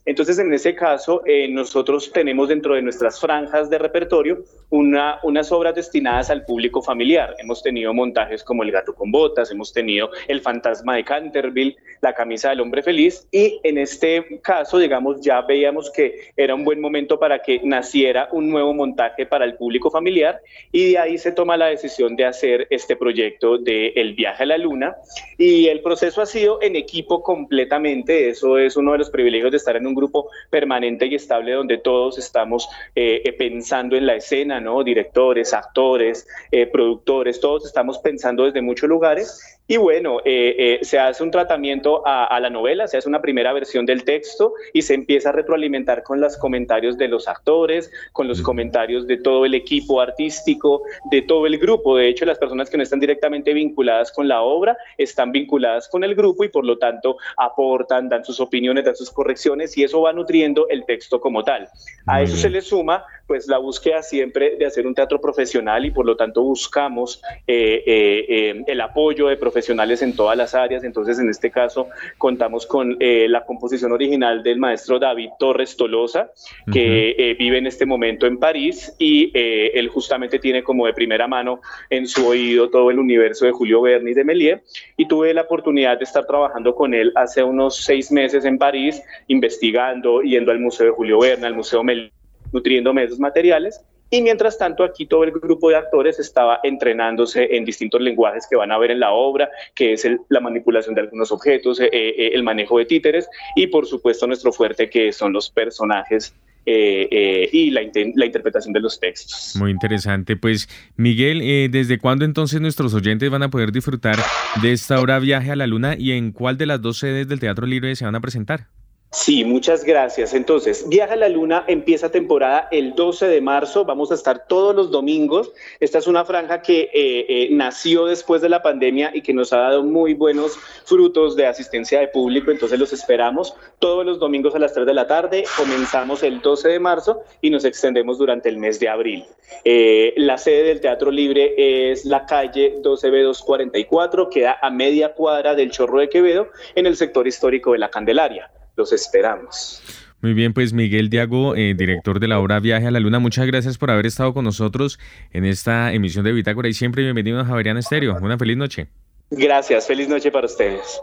entonces, 0.06 0.38
en 0.38 0.54
ese 0.54 0.76
caso, 0.76 1.22
eh, 1.26 1.48
nosotros 1.48 2.12
tenemos 2.12 2.48
dentro 2.48 2.76
de 2.76 2.82
nuestras 2.82 3.20
franjas 3.20 3.68
de 3.68 3.76
repertorio 3.76 4.44
una, 4.70 5.18
unas 5.24 5.50
obras 5.50 5.74
destinadas 5.74 6.30
al 6.30 6.44
público 6.44 6.80
familiar. 6.80 7.34
Hemos 7.40 7.60
tenido 7.60 7.92
montajes 7.92 8.44
como 8.44 8.62
El 8.62 8.70
gato 8.70 8.94
con 8.94 9.10
botas, 9.10 9.50
hemos 9.50 9.72
tenido 9.72 10.10
El 10.28 10.42
fantasma 10.42 10.94
de 10.94 11.04
Canterville, 11.04 11.76
La 12.02 12.14
camisa 12.14 12.50
del 12.50 12.60
hombre 12.60 12.84
feliz 12.84 13.26
y 13.32 13.58
en 13.64 13.78
este 13.78 14.40
caso, 14.42 14.78
digamos, 14.78 15.20
ya 15.22 15.40
veíamos 15.42 15.90
que 15.90 16.30
era 16.36 16.54
un 16.54 16.64
buen 16.64 16.80
momento 16.80 17.18
para 17.18 17.42
que 17.42 17.60
naciera 17.64 18.28
un 18.30 18.48
nuevo 18.48 18.72
montaje 18.72 19.26
para 19.26 19.44
el 19.44 19.56
público 19.56 19.90
familiar 19.90 20.40
y 20.70 20.92
de 20.92 20.98
ahí 20.98 21.18
se 21.18 21.32
toma 21.32 21.56
la 21.56 21.66
decisión 21.66 22.14
de 22.14 22.26
hacer 22.26 22.68
este 22.70 22.94
proyecto 22.94 23.58
de 23.58 23.88
El 23.96 24.14
viaje 24.14 24.44
a 24.44 24.46
la 24.46 24.58
luna 24.58 24.94
y 25.36 25.66
el 25.66 25.80
proceso 25.80 26.22
ha 26.22 26.26
sido 26.26 26.62
en 26.62 26.76
equipo 26.76 27.24
completamente, 27.24 28.28
eso 28.28 28.56
es 28.56 28.76
uno 28.76 28.92
de 28.92 28.98
los 28.98 29.10
privilegios 29.10 29.50
de 29.50 29.56
estar 29.56 29.76
en 29.76 29.86
un 29.86 29.95
grupo 29.96 30.28
permanente 30.50 31.06
y 31.06 31.14
estable 31.14 31.52
donde 31.52 31.78
todos 31.78 32.18
estamos 32.18 32.68
eh, 32.94 33.22
eh, 33.24 33.32
pensando 33.32 33.96
en 33.96 34.06
la 34.06 34.14
escena, 34.14 34.60
¿no? 34.60 34.84
Directores, 34.84 35.52
actores, 35.52 36.28
eh, 36.52 36.66
productores, 36.66 37.40
todos 37.40 37.66
estamos 37.66 37.98
pensando 37.98 38.44
desde 38.44 38.62
muchos 38.62 38.88
lugares 38.88 39.58
y 39.68 39.78
bueno, 39.78 40.20
eh, 40.24 40.54
eh, 40.58 40.78
se 40.82 40.98
hace 40.98 41.24
un 41.24 41.32
tratamiento 41.32 42.02
a, 42.06 42.38
la 42.38 42.50
novela, 42.50 42.86
se 42.86 42.98
hace 42.98 43.08
una 43.08 43.20
primera 43.20 43.52
versión 43.52 43.84
del 43.84 44.04
texto 44.04 44.54
y 44.72 44.82
se 44.82 44.94
empieza 44.94 45.30
a 45.30 45.32
retroalimentar 45.32 46.04
con 46.04 46.20
los 46.20 46.36
comentarios 46.36 46.96
de 46.96 47.08
los 47.08 47.26
actores, 47.26 47.90
con 48.12 48.28
los 48.28 48.42
comentarios 48.42 49.08
de 49.08 49.16
todo 49.16 49.44
el 49.44 49.54
equipo 49.54 50.00
artístico, 50.00 50.82
de 51.10 51.22
todo 51.22 51.46
el 51.46 51.58
grupo. 51.58 51.96
De 51.96 52.08
hecho, 52.08 52.24
las 52.24 52.38
personas 52.38 52.70
que 52.70 52.76
no 52.76 52.84
están 52.84 53.00
directamente 53.00 53.52
vinculadas 53.54 54.12
con 54.12 54.28
la 54.28 54.42
obra 54.42 54.76
están 54.98 55.32
vinculadas 55.32 55.88
con 55.88 56.04
el 56.04 56.14
grupo 56.14 56.44
y 56.44 56.48
por 56.48 56.64
lo 56.64 56.78
tanto 56.78 57.16
aportan, 57.36 58.08
dan 58.08 58.24
sus 58.24 58.38
opiniones, 58.38 58.84
dan 58.84 58.94
sus 58.94 59.10
correcciones 59.10 59.76
y 59.76 59.82
eso 59.82 60.00
va 60.00 60.12
nutriendo 60.12 60.68
el 60.68 60.84
texto 60.84 61.20
como 61.20 61.42
tal. 61.42 61.68
A 62.06 62.22
eso 62.22 62.36
se 62.36 62.50
le 62.50 62.62
suma 62.62 63.04
pues 63.26 63.48
la 63.48 63.58
búsqueda 63.58 64.02
siempre 64.02 64.54
de 64.54 64.66
hacer 64.66 64.86
un 64.86 64.94
teatro 64.94 65.20
profesional 65.20 65.84
y 65.84 65.90
por 65.90 66.06
lo 66.06 66.16
tanto 66.16 66.42
buscamos 66.42 67.20
eh, 67.48 67.82
eh, 67.84 68.26
eh, 68.28 68.64
el 68.68 68.80
apoyo 68.80 69.26
de 69.26 69.36
profesionales 69.36 69.55
en 69.58 70.16
todas 70.16 70.36
las 70.36 70.54
áreas. 70.54 70.84
Entonces, 70.84 71.18
en 71.18 71.28
este 71.30 71.50
caso, 71.50 71.88
contamos 72.18 72.66
con 72.66 72.96
la 73.00 73.44
composición 73.44 73.92
original 73.92 74.42
del 74.42 74.58
maestro 74.58 74.98
David 74.98 75.30
Torres 75.38 75.76
Tolosa, 75.76 76.30
que 76.72 77.36
vive 77.38 77.58
en 77.58 77.66
este 77.66 77.86
momento 77.86 78.26
en 78.26 78.38
París 78.38 78.94
y 78.98 79.30
él 79.34 79.88
justamente 79.88 80.38
tiene 80.38 80.62
como 80.62 80.86
de 80.86 80.92
primera 80.92 81.26
mano 81.26 81.60
en 81.90 82.06
su 82.06 82.26
oído 82.26 82.68
todo 82.70 82.90
el 82.90 82.98
universo 82.98 83.46
de 83.46 83.52
Julio 83.52 83.82
Verne 83.82 84.10
y 84.10 84.14
de 84.14 84.24
Méliès. 84.24 84.60
Y 84.96 85.06
tuve 85.06 85.32
la 85.34 85.42
oportunidad 85.42 85.98
de 85.98 86.04
estar 86.04 86.26
trabajando 86.26 86.74
con 86.74 86.94
él 86.94 87.12
hace 87.14 87.42
unos 87.42 87.76
seis 87.76 88.10
meses 88.12 88.44
en 88.44 88.58
París, 88.58 89.02
investigando, 89.28 90.22
yendo 90.22 90.52
al 90.52 90.60
Museo 90.60 90.86
de 90.86 90.92
Julio 90.92 91.18
Verne, 91.20 91.46
al 91.46 91.54
Museo 91.54 91.82
Méliès 91.82 92.12
nutriéndome 92.52 93.00
de 93.02 93.06
esos 93.08 93.18
materiales. 93.18 93.80
Y 94.10 94.22
mientras 94.22 94.56
tanto, 94.56 94.84
aquí 94.84 95.06
todo 95.06 95.24
el 95.24 95.32
grupo 95.32 95.68
de 95.68 95.76
actores 95.76 96.18
estaba 96.18 96.60
entrenándose 96.62 97.56
en 97.56 97.64
distintos 97.64 98.00
lenguajes 98.00 98.46
que 98.48 98.56
van 98.56 98.70
a 98.70 98.78
ver 98.78 98.92
en 98.92 99.00
la 99.00 99.10
obra, 99.10 99.50
que 99.74 99.94
es 99.94 100.06
la 100.28 100.40
manipulación 100.40 100.94
de 100.94 101.00
algunos 101.00 101.32
objetos, 101.32 101.80
eh, 101.80 101.88
eh, 101.92 102.30
el 102.32 102.42
manejo 102.44 102.78
de 102.78 102.84
títeres 102.86 103.28
y, 103.56 103.66
por 103.66 103.86
supuesto, 103.86 104.26
nuestro 104.26 104.52
fuerte, 104.52 104.88
que 104.88 105.12
son 105.12 105.32
los 105.32 105.50
personajes 105.50 106.34
eh, 106.66 107.48
y 107.52 107.70
la, 107.70 107.82
la, 108.14 108.26
interpretación 108.26 108.72
de 108.72 108.80
los 108.80 108.98
textos. 109.00 109.54
Muy 109.56 109.70
interesante. 109.72 110.36
Pues, 110.36 110.68
Miguel, 110.96 111.70
¿desde 111.70 111.98
cuándo 111.98 112.24
entonces 112.24 112.60
nuestros 112.60 112.94
oyentes 112.94 113.28
van 113.30 113.42
a 113.42 113.50
poder 113.50 113.72
disfrutar 113.72 114.16
de 114.62 114.72
esta 114.72 115.00
obra 115.00 115.18
Viaje 115.18 115.50
a 115.50 115.56
la 115.56 115.66
Luna 115.66 115.96
y 115.96 116.12
en 116.12 116.32
cuál 116.32 116.58
de 116.58 116.66
las 116.66 116.80
dos 116.80 116.98
sedes 116.98 117.28
del 117.28 117.40
Teatro 117.40 117.66
Libre 117.66 117.94
se 117.96 118.04
van 118.04 118.14
a 118.14 118.20
presentar? 118.20 118.68
Sí, 119.12 119.44
muchas 119.44 119.84
gracias. 119.84 120.34
Entonces, 120.34 120.88
Viaja 120.88 121.14
a 121.14 121.16
la 121.16 121.28
Luna 121.28 121.64
empieza 121.68 122.10
temporada 122.10 122.68
el 122.70 122.94
12 122.94 123.28
de 123.28 123.40
marzo. 123.40 123.84
Vamos 123.84 124.10
a 124.10 124.14
estar 124.14 124.46
todos 124.46 124.74
los 124.74 124.90
domingos. 124.90 125.52
Esta 125.80 125.98
es 125.98 126.06
una 126.06 126.24
franja 126.24 126.60
que 126.60 126.90
eh, 126.92 127.26
eh, 127.28 127.48
nació 127.52 128.06
después 128.06 128.42
de 128.42 128.48
la 128.48 128.62
pandemia 128.62 129.12
y 129.14 129.22
que 129.22 129.32
nos 129.32 129.52
ha 129.52 129.58
dado 129.58 129.84
muy 129.84 130.14
buenos 130.14 130.58
frutos 130.84 131.34
de 131.36 131.46
asistencia 131.46 132.00
de 132.00 132.08
público. 132.08 132.50
Entonces, 132.50 132.78
los 132.78 132.92
esperamos 132.92 133.54
todos 133.78 134.04
los 134.04 134.18
domingos 134.18 134.54
a 134.54 134.58
las 134.58 134.74
3 134.74 134.84
de 134.86 134.94
la 134.94 135.06
tarde. 135.06 135.44
Comenzamos 135.56 136.22
el 136.22 136.42
12 136.42 136.68
de 136.68 136.80
marzo 136.80 137.22
y 137.40 137.50
nos 137.50 137.64
extendemos 137.64 138.18
durante 138.18 138.48
el 138.48 138.58
mes 138.58 138.80
de 138.80 138.88
abril. 138.88 139.24
Eh, 139.64 140.14
la 140.16 140.36
sede 140.36 140.64
del 140.64 140.80
Teatro 140.80 141.10
Libre 141.10 141.54
es 141.90 142.04
la 142.04 142.26
calle 142.26 142.82
12B244, 142.82 144.28
queda 144.28 144.58
a 144.60 144.70
media 144.70 145.14
cuadra 145.14 145.54
del 145.54 145.70
Chorro 145.70 146.00
de 146.00 146.08
Quevedo, 146.08 146.48
en 146.74 146.86
el 146.86 146.96
sector 146.96 147.26
histórico 147.26 147.72
de 147.72 147.78
la 147.78 147.88
Candelaria. 147.88 148.50
Los 148.76 148.92
esperamos. 148.92 149.82
Muy 150.22 150.34
bien, 150.34 150.52
pues 150.54 150.72
Miguel 150.72 151.10
Diago, 151.10 151.54
eh, 151.56 151.74
director 151.76 152.20
de 152.20 152.28
la 152.28 152.40
obra 152.40 152.58
Viaje 152.58 152.86
a 152.86 152.90
la 152.90 153.00
Luna, 153.00 153.18
muchas 153.18 153.46
gracias 153.46 153.78
por 153.78 153.90
haber 153.90 154.06
estado 154.06 154.32
con 154.32 154.44
nosotros 154.44 154.98
en 155.32 155.44
esta 155.44 155.92
emisión 155.92 156.24
de 156.24 156.32
Bitácora 156.32 156.68
y 156.68 156.72
siempre 156.72 157.02
bienvenido 157.02 157.38
a 157.40 157.44
Javeriana 157.44 157.80
Estéreo. 157.80 158.16
Una 158.20 158.38
feliz 158.38 158.56
noche. 158.56 158.88
Gracias, 159.30 159.86
feliz 159.86 160.08
noche 160.08 160.30
para 160.30 160.46
ustedes. 160.46 161.00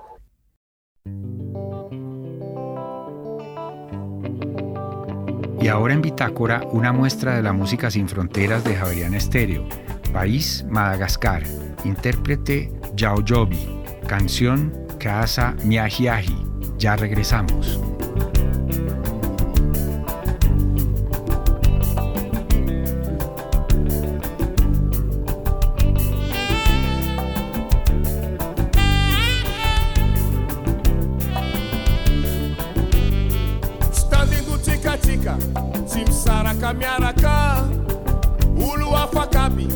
Y 5.62 5.68
ahora 5.70 5.94
en 5.94 6.02
Bitácora, 6.02 6.62
una 6.72 6.92
muestra 6.92 7.38
de 7.38 7.44
la 7.44 7.54
música 7.54 7.90
sin 7.90 8.10
fronteras 8.10 8.64
de 8.66 8.76
Javeriana 8.76 9.16
Estéreo. 9.16 9.66
País, 10.12 10.66
Madagascar. 10.70 11.44
Intérprete, 11.86 12.72
Yao 12.96 13.24
Jovi. 13.26 13.82
Canción, 14.08 14.74
Casa 15.00 15.56
Miajiaji. 15.64 16.53
Ya 16.84 16.98
regresamos. 16.98 17.80
miaraka 36.74 37.68
olo 38.58 38.98
afakaby 38.98 39.68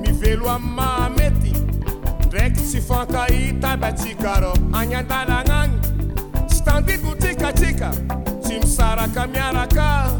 mivelo 0.00 0.50
amin'ny 0.50 0.74
mahamety 0.76 1.52
ndraiky 2.26 2.60
tsy 2.60 2.80
fankahita 2.80 3.68
aby 3.72 3.86
atsika 3.86 4.40
rô 4.42 4.52
any 4.78 4.94
an-dalagna 4.94 5.51
ambikotikatika 6.82 7.90
tsy 8.42 8.58
misaraka 8.60 9.26
miaraka. 9.26 10.10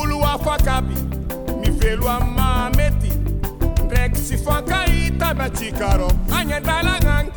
Olo 0.00 0.24
afaka 0.24 0.76
aby 0.76 0.94
mivelo 1.60 2.08
amy 2.10 2.30
mahamety 2.36 3.12
ndraiky 3.84 4.20
tsy 4.20 4.36
fankahita 4.44 5.34
miatsikarô 5.34 6.08
agny 6.38 6.52
an-dalagna 6.56 7.14
agny 7.18 7.30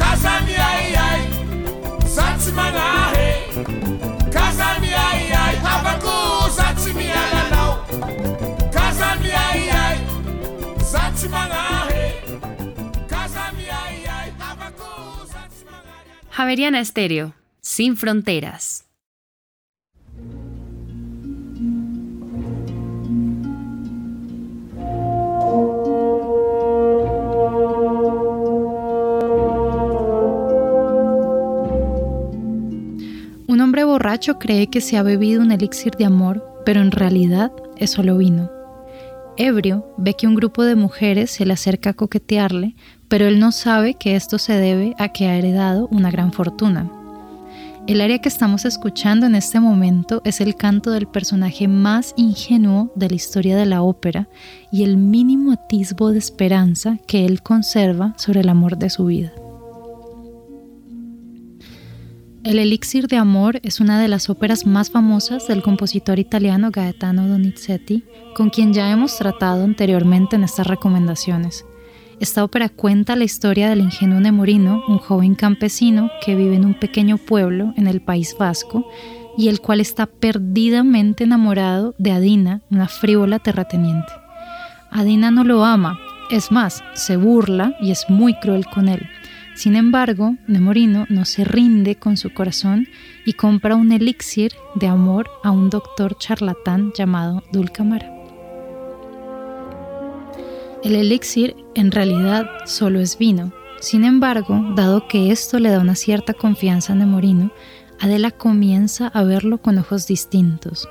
kazamiaiai 0.00 1.24
hmm. 1.26 2.08
za 2.14 2.26
tsy 2.38 2.52
manahe. 2.52 3.28
Kazamiaiai 4.34 5.56
avako 5.74 6.16
za 6.56 6.68
tsy 6.76 6.92
mialanao. 6.98 7.72
Kazamiaiai 8.74 9.98
za 10.92 11.02
tsy 11.16 11.28
manahe. 11.28 11.91
Javeriana 16.42 16.80
Estéreo, 16.80 17.34
sin 17.60 17.96
fronteras. 17.96 18.84
Un 33.46 33.60
hombre 33.60 33.84
borracho 33.84 34.40
cree 34.40 34.66
que 34.66 34.80
se 34.80 34.96
ha 34.96 35.04
bebido 35.04 35.42
un 35.42 35.52
elixir 35.52 35.94
de 35.94 36.06
amor, 36.06 36.44
pero 36.66 36.80
en 36.80 36.90
realidad 36.90 37.52
es 37.76 37.92
solo 37.92 38.18
vino. 38.18 38.50
Ebrio 39.36 39.94
ve 39.96 40.14
que 40.14 40.26
un 40.26 40.34
grupo 40.34 40.64
de 40.64 40.74
mujeres 40.74 41.30
se 41.30 41.46
le 41.46 41.52
acerca 41.52 41.90
a 41.90 41.94
coquetearle, 41.94 42.74
pero 43.12 43.26
él 43.26 43.38
no 43.38 43.52
sabe 43.52 43.92
que 43.92 44.16
esto 44.16 44.38
se 44.38 44.54
debe 44.54 44.94
a 44.96 45.10
que 45.10 45.26
ha 45.26 45.36
heredado 45.36 45.86
una 45.90 46.10
gran 46.10 46.32
fortuna. 46.32 46.90
El 47.86 48.00
área 48.00 48.18
que 48.20 48.30
estamos 48.30 48.64
escuchando 48.64 49.26
en 49.26 49.34
este 49.34 49.60
momento 49.60 50.22
es 50.24 50.40
el 50.40 50.56
canto 50.56 50.90
del 50.92 51.06
personaje 51.06 51.68
más 51.68 52.14
ingenuo 52.16 52.90
de 52.96 53.10
la 53.10 53.14
historia 53.14 53.54
de 53.54 53.66
la 53.66 53.82
ópera 53.82 54.30
y 54.70 54.82
el 54.82 54.96
mínimo 54.96 55.52
atisbo 55.52 56.10
de 56.10 56.20
esperanza 56.20 56.96
que 57.06 57.26
él 57.26 57.42
conserva 57.42 58.14
sobre 58.16 58.40
el 58.40 58.48
amor 58.48 58.78
de 58.78 58.88
su 58.88 59.04
vida. 59.04 59.30
El 62.44 62.58
Elixir 62.58 63.08
de 63.08 63.18
Amor 63.18 63.60
es 63.62 63.80
una 63.80 64.00
de 64.00 64.08
las 64.08 64.30
óperas 64.30 64.64
más 64.64 64.90
famosas 64.90 65.46
del 65.46 65.62
compositor 65.62 66.18
italiano 66.18 66.70
Gaetano 66.70 67.28
Donizetti, 67.28 68.04
con 68.34 68.48
quien 68.48 68.72
ya 68.72 68.90
hemos 68.90 69.18
tratado 69.18 69.64
anteriormente 69.64 70.36
en 70.36 70.44
estas 70.44 70.66
recomendaciones. 70.66 71.66
Esta 72.22 72.44
ópera 72.44 72.68
cuenta 72.68 73.16
la 73.16 73.24
historia 73.24 73.68
del 73.68 73.80
ingenuo 73.80 74.20
Nemorino, 74.20 74.84
un 74.86 74.98
joven 74.98 75.34
campesino 75.34 76.08
que 76.24 76.36
vive 76.36 76.54
en 76.54 76.64
un 76.64 76.74
pequeño 76.74 77.18
pueblo 77.18 77.74
en 77.76 77.88
el 77.88 78.00
País 78.00 78.36
Vasco 78.38 78.86
y 79.36 79.48
el 79.48 79.60
cual 79.60 79.80
está 79.80 80.06
perdidamente 80.06 81.24
enamorado 81.24 81.96
de 81.98 82.12
Adina, 82.12 82.60
una 82.70 82.86
frívola 82.86 83.40
terrateniente. 83.40 84.12
Adina 84.92 85.32
no 85.32 85.42
lo 85.42 85.64
ama, 85.64 85.98
es 86.30 86.52
más, 86.52 86.84
se 86.94 87.16
burla 87.16 87.74
y 87.80 87.90
es 87.90 88.08
muy 88.08 88.38
cruel 88.38 88.66
con 88.66 88.88
él. 88.88 89.04
Sin 89.56 89.74
embargo, 89.74 90.36
Nemorino 90.46 91.06
no 91.08 91.24
se 91.24 91.42
rinde 91.42 91.96
con 91.96 92.16
su 92.16 92.32
corazón 92.32 92.86
y 93.26 93.32
compra 93.32 93.74
un 93.74 93.90
elixir 93.90 94.52
de 94.76 94.86
amor 94.86 95.28
a 95.42 95.50
un 95.50 95.70
doctor 95.70 96.16
charlatán 96.18 96.92
llamado 96.96 97.42
Dulcamara. 97.50 98.08
El 100.84 100.94
elixir 100.94 101.56
en 101.74 101.90
realidad 101.90 102.46
solo 102.66 103.00
es 103.00 103.18
vino. 103.18 103.52
Sin 103.80 104.04
embargo, 104.04 104.72
dado 104.76 105.08
que 105.08 105.32
esto 105.32 105.58
le 105.58 105.70
da 105.70 105.80
una 105.80 105.94
cierta 105.94 106.34
confianza 106.34 106.92
a 106.92 106.96
Nemorino, 106.96 107.50
Adela 108.00 108.30
comienza 108.30 109.08
a 109.08 109.22
verlo 109.22 109.58
con 109.58 109.78
ojos 109.78 110.06
distintos. 110.06 110.88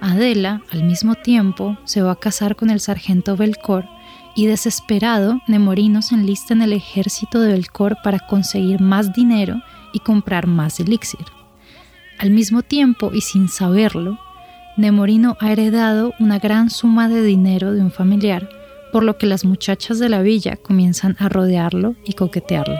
Adela, 0.00 0.62
al 0.70 0.84
mismo 0.84 1.14
tiempo, 1.14 1.78
se 1.84 2.02
va 2.02 2.12
a 2.12 2.20
casar 2.20 2.56
con 2.56 2.70
el 2.70 2.80
sargento 2.80 3.36
Belcor 3.36 3.86
y 4.34 4.46
desesperado, 4.46 5.40
Nemorino 5.48 6.02
se 6.02 6.14
enlista 6.14 6.52
en 6.52 6.62
el 6.62 6.72
ejército 6.74 7.40
de 7.40 7.52
Belcor 7.52 7.96
para 8.04 8.18
conseguir 8.18 8.80
más 8.80 9.14
dinero 9.14 9.62
y 9.92 10.00
comprar 10.00 10.46
más 10.46 10.78
elixir. 10.78 11.24
Al 12.18 12.30
mismo 12.30 12.62
tiempo 12.62 13.10
y 13.14 13.22
sin 13.22 13.48
saberlo, 13.48 14.18
Nemorino 14.76 15.36
ha 15.40 15.52
heredado 15.52 16.12
una 16.18 16.38
gran 16.38 16.68
suma 16.68 17.08
de 17.08 17.22
dinero 17.22 17.72
de 17.72 17.80
un 17.80 17.90
familiar, 17.90 18.48
por 18.92 19.02
lo 19.02 19.18
que 19.18 19.26
las 19.26 19.44
muchachas 19.44 19.98
de 19.98 20.08
la 20.08 20.22
villa 20.22 20.56
comienzan 20.56 21.16
a 21.18 21.28
rodearlo 21.28 21.94
y 22.04 22.14
coquetearlo. 22.14 22.78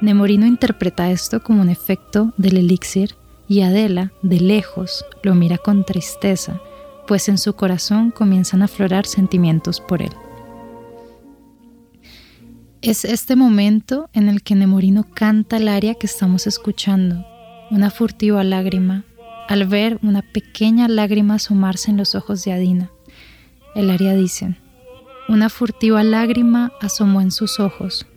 Nemorino 0.00 0.46
interpreta 0.46 1.10
esto 1.10 1.42
como 1.42 1.60
un 1.60 1.70
efecto 1.70 2.32
del 2.36 2.56
elixir 2.56 3.16
y 3.48 3.62
Adela, 3.62 4.12
de 4.22 4.40
lejos, 4.40 5.04
lo 5.22 5.34
mira 5.34 5.58
con 5.58 5.84
tristeza, 5.84 6.60
pues 7.06 7.28
en 7.28 7.38
su 7.38 7.54
corazón 7.54 8.10
comienzan 8.10 8.62
a 8.62 8.66
aflorar 8.66 9.06
sentimientos 9.06 9.80
por 9.80 10.02
él. 10.02 10.12
Es 12.80 13.04
este 13.04 13.34
momento 13.34 14.08
en 14.12 14.28
el 14.28 14.42
que 14.42 14.54
Nemorino 14.54 15.02
canta 15.02 15.56
el 15.56 15.66
aria 15.66 15.94
que 15.94 16.06
estamos 16.06 16.46
escuchando, 16.46 17.26
una 17.70 17.90
furtiva 17.90 18.44
lágrima, 18.44 19.04
al 19.48 19.66
ver 19.66 19.98
una 20.02 20.22
pequeña 20.22 20.86
lágrima 20.86 21.34
asomarse 21.34 21.90
en 21.90 21.96
los 21.96 22.14
ojos 22.14 22.44
de 22.44 22.52
Adina. 22.52 22.90
El 23.78 23.90
aria 23.90 24.16
dice, 24.16 24.56
una 25.28 25.48
furtiva 25.48 26.02
lágrima 26.02 26.72
asomó 26.80 27.20
en 27.20 27.30
sus 27.30 27.60
ojos, 27.60 28.08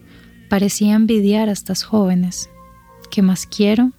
parecía 0.49 0.95
envidiar 0.95 1.49
a 1.49 1.51
estas 1.51 1.83
jóvenes. 1.83 2.49
¿Qué 3.11 3.21
más 3.21 3.45
quiero? 3.45 3.91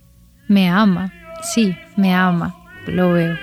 Me 0.49 0.69
ama, 0.69 1.13
sí, 1.55 1.73
me 1.97 2.13
ama, 2.13 2.57
lo 2.89 3.13
veo. 3.13 3.37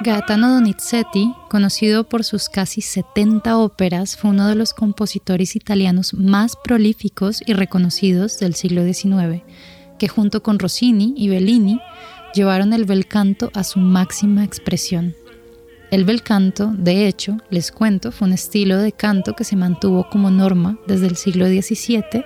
Gaetano 0.00 0.48
Donizetti, 0.48 1.34
conocido 1.50 2.08
por 2.08 2.24
sus 2.24 2.48
casi 2.48 2.80
70 2.80 3.58
óperas, 3.58 4.16
fue 4.16 4.30
uno 4.30 4.48
de 4.48 4.54
los 4.54 4.72
compositores 4.72 5.56
italianos 5.56 6.14
más 6.14 6.56
prolíficos 6.56 7.42
y 7.46 7.52
reconocidos 7.52 8.38
del 8.38 8.54
siglo 8.54 8.82
XIX, 8.82 9.42
que 9.98 10.08
junto 10.08 10.42
con 10.42 10.58
Rossini 10.58 11.12
y 11.18 11.28
Bellini 11.28 11.82
llevaron 12.36 12.72
el 12.72 12.84
bel 12.84 13.06
canto 13.06 13.50
a 13.54 13.64
su 13.64 13.80
máxima 13.80 14.44
expresión. 14.44 15.16
El 15.90 16.04
bel 16.04 16.22
canto, 16.22 16.72
de 16.76 17.06
hecho, 17.08 17.38
les 17.48 17.72
cuento, 17.72 18.12
fue 18.12 18.28
un 18.28 18.34
estilo 18.34 18.76
de 18.76 18.92
canto 18.92 19.34
que 19.34 19.44
se 19.44 19.56
mantuvo 19.56 20.08
como 20.10 20.30
norma 20.30 20.78
desde 20.86 21.06
el 21.06 21.16
siglo 21.16 21.46
XVII 21.46 22.24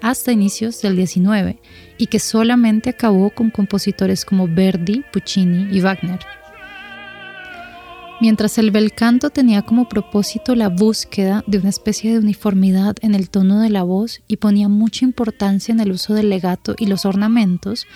hasta 0.00 0.32
inicios 0.32 0.80
del 0.80 0.96
XIX 1.06 1.58
y 1.98 2.06
que 2.06 2.18
solamente 2.18 2.90
acabó 2.90 3.30
con 3.30 3.50
compositores 3.50 4.24
como 4.24 4.48
Verdi, 4.48 5.04
Puccini 5.12 5.76
y 5.76 5.80
Wagner. 5.80 6.20
Mientras 8.20 8.58
el 8.58 8.70
bel 8.70 8.92
canto 8.92 9.30
tenía 9.30 9.62
como 9.62 9.88
propósito 9.88 10.54
la 10.54 10.68
búsqueda 10.68 11.42
de 11.46 11.56
una 11.56 11.70
especie 11.70 12.12
de 12.12 12.18
uniformidad 12.18 12.96
en 13.00 13.14
el 13.14 13.30
tono 13.30 13.60
de 13.60 13.70
la 13.70 13.82
voz 13.82 14.20
y 14.28 14.36
ponía 14.36 14.68
mucha 14.68 15.06
importancia 15.06 15.72
en 15.72 15.80
el 15.80 15.90
uso 15.90 16.12
del 16.12 16.28
legato 16.28 16.74
y 16.78 16.84
los 16.84 17.06
ornamentos, 17.06 17.86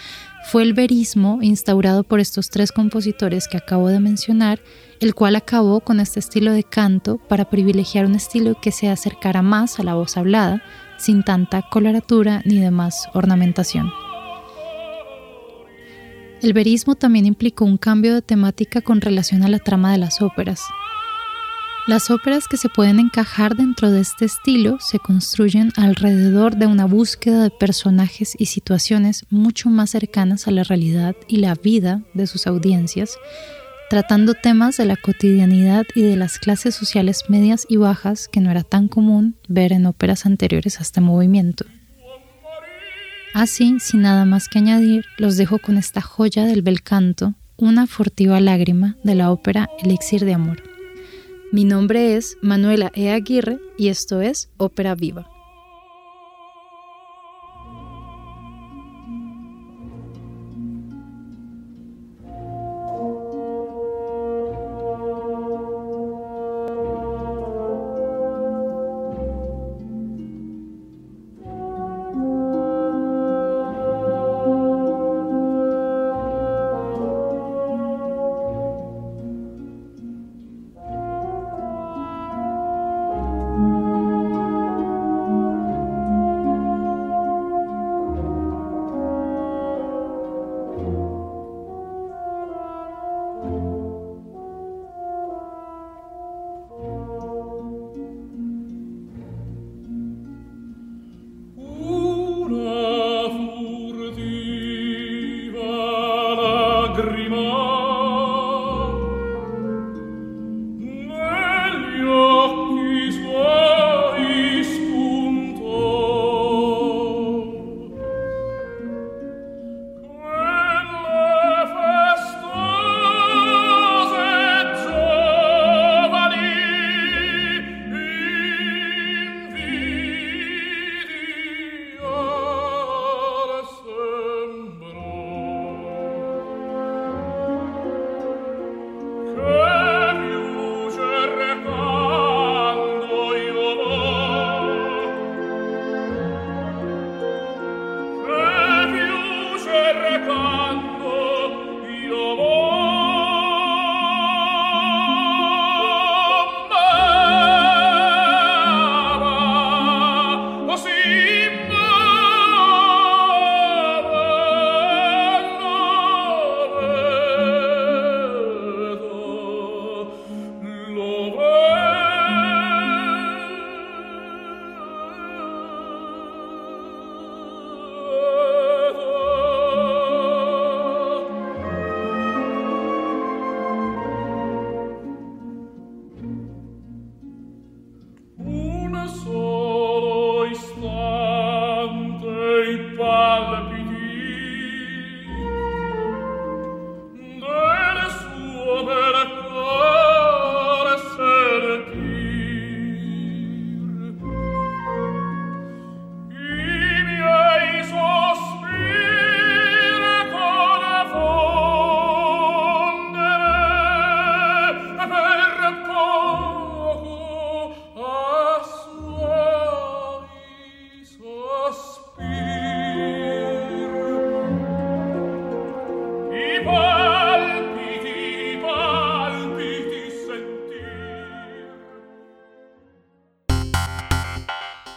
fue 0.44 0.62
el 0.62 0.74
verismo 0.74 1.38
instaurado 1.40 2.04
por 2.04 2.20
estos 2.20 2.50
tres 2.50 2.70
compositores 2.70 3.48
que 3.48 3.56
acabo 3.56 3.88
de 3.88 3.98
mencionar, 3.98 4.60
el 5.00 5.14
cual 5.14 5.36
acabó 5.36 5.80
con 5.80 6.00
este 6.00 6.20
estilo 6.20 6.52
de 6.52 6.64
canto 6.64 7.18
para 7.28 7.48
privilegiar 7.48 8.04
un 8.04 8.14
estilo 8.14 8.54
que 8.60 8.70
se 8.70 8.88
acercara 8.88 9.42
más 9.42 9.80
a 9.80 9.82
la 9.82 9.94
voz 9.94 10.16
hablada, 10.16 10.62
sin 10.98 11.22
tanta 11.22 11.62
coloratura 11.70 12.42
ni 12.44 12.58
demás 12.60 13.08
ornamentación. 13.14 13.90
El 16.42 16.52
verismo 16.52 16.94
también 16.94 17.24
implicó 17.24 17.64
un 17.64 17.78
cambio 17.78 18.14
de 18.14 18.22
temática 18.22 18.82
con 18.82 19.00
relación 19.00 19.44
a 19.44 19.48
la 19.48 19.58
trama 19.58 19.92
de 19.92 19.98
las 19.98 20.20
óperas. 20.20 20.60
Las 21.86 22.10
óperas 22.10 22.48
que 22.48 22.56
se 22.56 22.70
pueden 22.70 22.98
encajar 22.98 23.56
dentro 23.56 23.90
de 23.90 24.00
este 24.00 24.24
estilo 24.24 24.78
se 24.80 24.98
construyen 24.98 25.70
alrededor 25.76 26.56
de 26.56 26.66
una 26.66 26.86
búsqueda 26.86 27.42
de 27.42 27.50
personajes 27.50 28.34
y 28.38 28.46
situaciones 28.46 29.26
mucho 29.28 29.68
más 29.68 29.90
cercanas 29.90 30.48
a 30.48 30.50
la 30.50 30.64
realidad 30.64 31.14
y 31.28 31.36
la 31.38 31.54
vida 31.54 32.00
de 32.14 32.26
sus 32.26 32.46
audiencias, 32.46 33.18
tratando 33.90 34.32
temas 34.32 34.78
de 34.78 34.86
la 34.86 34.96
cotidianidad 34.96 35.84
y 35.94 36.00
de 36.00 36.16
las 36.16 36.38
clases 36.38 36.74
sociales 36.74 37.24
medias 37.28 37.66
y 37.68 37.76
bajas 37.76 38.28
que 38.28 38.40
no 38.40 38.50
era 38.50 38.62
tan 38.62 38.88
común 38.88 39.36
ver 39.46 39.70
en 39.74 39.84
óperas 39.84 40.24
anteriores 40.24 40.78
a 40.78 40.84
este 40.84 41.02
movimiento. 41.02 41.66
Así, 43.34 43.76
sin 43.78 44.00
nada 44.00 44.24
más 44.24 44.48
que 44.48 44.58
añadir, 44.58 45.04
los 45.18 45.36
dejo 45.36 45.58
con 45.58 45.76
esta 45.76 46.00
joya 46.00 46.46
del 46.46 46.62
bel 46.62 46.82
canto, 46.82 47.34
una 47.58 47.86
furtiva 47.86 48.40
lágrima 48.40 48.96
de 49.04 49.16
la 49.16 49.30
ópera 49.30 49.68
Elixir 49.82 50.24
de 50.24 50.32
Amor. 50.32 50.73
Mi 51.54 51.62
nombre 51.62 52.16
es 52.16 52.36
Manuela 52.42 52.90
E. 52.96 53.12
Aguirre 53.12 53.60
y 53.78 53.86
esto 53.86 54.20
es 54.20 54.50
Ópera 54.56 54.96
Viva. 54.96 55.33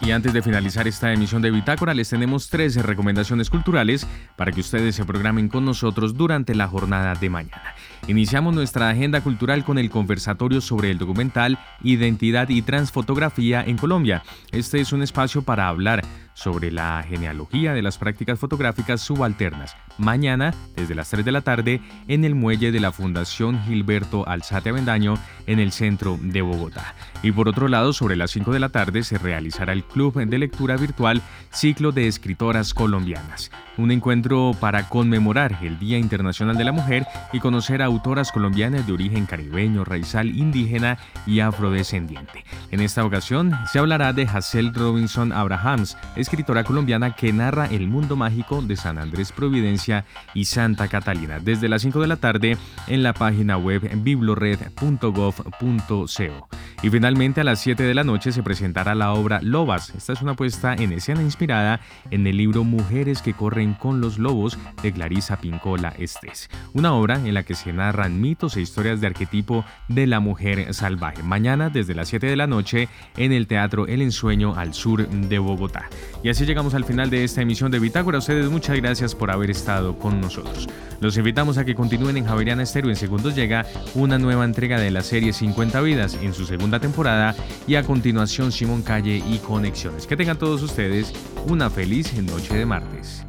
Y 0.08 0.10
antes 0.10 0.32
de 0.32 0.40
finalizar 0.40 0.88
esta 0.88 1.12
emisión 1.12 1.42
de 1.42 1.50
Bitácora, 1.50 1.92
les 1.92 2.08
tenemos 2.08 2.48
tres 2.48 2.76
recomendaciones 2.76 3.50
culturales 3.50 4.06
para 4.36 4.52
que 4.52 4.62
ustedes 4.62 4.94
se 4.94 5.04
programen 5.04 5.48
con 5.48 5.66
nosotros 5.66 6.14
durante 6.14 6.54
la 6.54 6.66
jornada 6.66 7.14
de 7.14 7.28
mañana. 7.28 7.74
Iniciamos 8.06 8.54
nuestra 8.54 8.88
agenda 8.88 9.20
cultural 9.20 9.64
con 9.64 9.76
el 9.76 9.90
conversatorio 9.90 10.62
sobre 10.62 10.90
el 10.90 10.96
documental 10.96 11.58
Identidad 11.82 12.48
y 12.48 12.62
Transfotografía 12.62 13.62
en 13.62 13.76
Colombia. 13.76 14.22
Este 14.50 14.80
es 14.80 14.94
un 14.94 15.02
espacio 15.02 15.42
para 15.42 15.68
hablar 15.68 16.02
sobre 16.38 16.70
la 16.70 17.02
genealogía 17.02 17.74
de 17.74 17.82
las 17.82 17.98
prácticas 17.98 18.38
fotográficas 18.38 19.00
subalternas. 19.00 19.76
Mañana, 19.98 20.54
desde 20.76 20.94
las 20.94 21.10
3 21.10 21.24
de 21.24 21.32
la 21.32 21.40
tarde, 21.40 21.80
en 22.06 22.24
el 22.24 22.36
muelle 22.36 22.70
de 22.70 22.78
la 22.78 22.92
Fundación 22.92 23.60
Gilberto 23.64 24.26
Alzate 24.28 24.70
Avendaño, 24.70 25.14
en 25.48 25.58
el 25.58 25.72
centro 25.72 26.16
de 26.22 26.40
Bogotá. 26.40 26.94
Y 27.24 27.32
por 27.32 27.48
otro 27.48 27.66
lado, 27.66 27.92
sobre 27.92 28.14
las 28.14 28.30
5 28.30 28.52
de 28.52 28.60
la 28.60 28.68
tarde 28.68 29.02
se 29.02 29.18
realizará 29.18 29.72
el 29.72 29.82
Club 29.82 30.14
de 30.14 30.38
Lectura 30.38 30.76
Virtual 30.76 31.20
Ciclo 31.50 31.90
de 31.90 32.06
Escritoras 32.06 32.72
Colombianas. 32.72 33.50
Un 33.76 33.90
encuentro 33.90 34.52
para 34.60 34.88
conmemorar 34.88 35.58
el 35.62 35.78
Día 35.80 35.98
Internacional 35.98 36.56
de 36.56 36.64
la 36.64 36.72
Mujer 36.72 37.06
y 37.32 37.40
conocer 37.40 37.82
a 37.82 37.86
autoras 37.86 38.30
colombianas 38.30 38.86
de 38.86 38.92
origen 38.92 39.26
caribeño, 39.26 39.84
raizal, 39.84 40.28
indígena 40.36 40.98
y 41.26 41.40
afrodescendiente. 41.40 42.44
En 42.70 42.80
esta 42.80 43.04
ocasión 43.04 43.52
se 43.72 43.78
hablará 43.78 44.12
de 44.12 44.22
Hazel 44.22 44.72
Robinson 44.74 45.32
Abrahams, 45.32 45.96
escritora 46.28 46.62
colombiana 46.62 47.16
que 47.16 47.32
narra 47.32 47.64
el 47.66 47.88
mundo 47.88 48.14
mágico 48.14 48.60
de 48.60 48.76
San 48.76 48.98
Andrés 48.98 49.32
Providencia 49.32 50.04
y 50.34 50.44
Santa 50.44 50.86
Catalina 50.86 51.40
desde 51.40 51.70
las 51.70 51.80
5 51.80 52.02
de 52.02 52.06
la 52.06 52.16
tarde 52.16 52.58
en 52.86 53.02
la 53.02 53.14
página 53.14 53.56
web 53.56 53.90
biblored.gov.co. 54.02 56.48
Y 56.82 56.90
finalmente 56.90 57.40
a 57.40 57.44
las 57.44 57.60
7 57.60 57.82
de 57.82 57.94
la 57.94 58.04
noche 58.04 58.30
se 58.30 58.42
presentará 58.42 58.94
la 58.94 59.14
obra 59.14 59.40
Lobas. 59.42 59.94
Esta 59.96 60.12
es 60.12 60.20
una 60.20 60.34
puesta 60.34 60.74
en 60.74 60.92
escena 60.92 61.22
inspirada 61.22 61.80
en 62.10 62.26
el 62.26 62.36
libro 62.36 62.62
Mujeres 62.62 63.22
que 63.22 63.32
corren 63.32 63.72
con 63.72 64.02
los 64.02 64.18
lobos 64.18 64.58
de 64.82 64.92
Clarisa 64.92 65.40
Pincola 65.40 65.94
Estés, 65.98 66.50
una 66.74 66.92
obra 66.92 67.16
en 67.16 67.32
la 67.32 67.42
que 67.42 67.54
se 67.54 67.72
narran 67.72 68.20
mitos 68.20 68.56
e 68.56 68.60
historias 68.60 69.00
de 69.00 69.06
arquetipo 69.06 69.64
de 69.88 70.06
la 70.06 70.20
mujer 70.20 70.74
salvaje. 70.74 71.22
Mañana 71.22 71.70
desde 71.70 71.94
las 71.94 72.08
7 72.08 72.26
de 72.26 72.36
la 72.36 72.46
noche 72.46 72.90
en 73.16 73.32
el 73.32 73.46
Teatro 73.46 73.86
El 73.86 74.02
Ensueño 74.02 74.54
al 74.54 74.74
sur 74.74 75.08
de 75.08 75.38
Bogotá. 75.38 75.88
Y 76.22 76.30
así 76.30 76.44
llegamos 76.44 76.74
al 76.74 76.84
final 76.84 77.10
de 77.10 77.22
esta 77.22 77.42
emisión 77.42 77.70
de 77.70 77.78
Bitácora. 77.78 78.18
ustedes 78.18 78.50
muchas 78.50 78.76
gracias 78.76 79.14
por 79.14 79.30
haber 79.30 79.50
estado 79.50 79.98
con 79.98 80.20
nosotros. 80.20 80.68
Los 81.00 81.16
invitamos 81.16 81.58
a 81.58 81.64
que 81.64 81.76
continúen 81.76 82.16
en 82.16 82.26
Javeriana 82.26 82.64
Estéreo. 82.64 82.90
En 82.90 82.96
segundos 82.96 83.36
llega 83.36 83.66
una 83.94 84.18
nueva 84.18 84.44
entrega 84.44 84.80
de 84.80 84.90
la 84.90 85.02
serie 85.02 85.32
50 85.32 85.80
Vidas 85.80 86.18
en 86.20 86.34
su 86.34 86.44
segunda 86.44 86.80
temporada 86.80 87.36
y 87.68 87.76
a 87.76 87.84
continuación 87.84 88.50
Simón 88.50 88.82
Calle 88.82 89.22
y 89.24 89.38
Conexiones. 89.38 90.06
Que 90.06 90.16
tengan 90.16 90.38
todos 90.38 90.62
ustedes 90.62 91.12
una 91.46 91.70
feliz 91.70 92.12
noche 92.20 92.56
de 92.56 92.66
martes. 92.66 93.27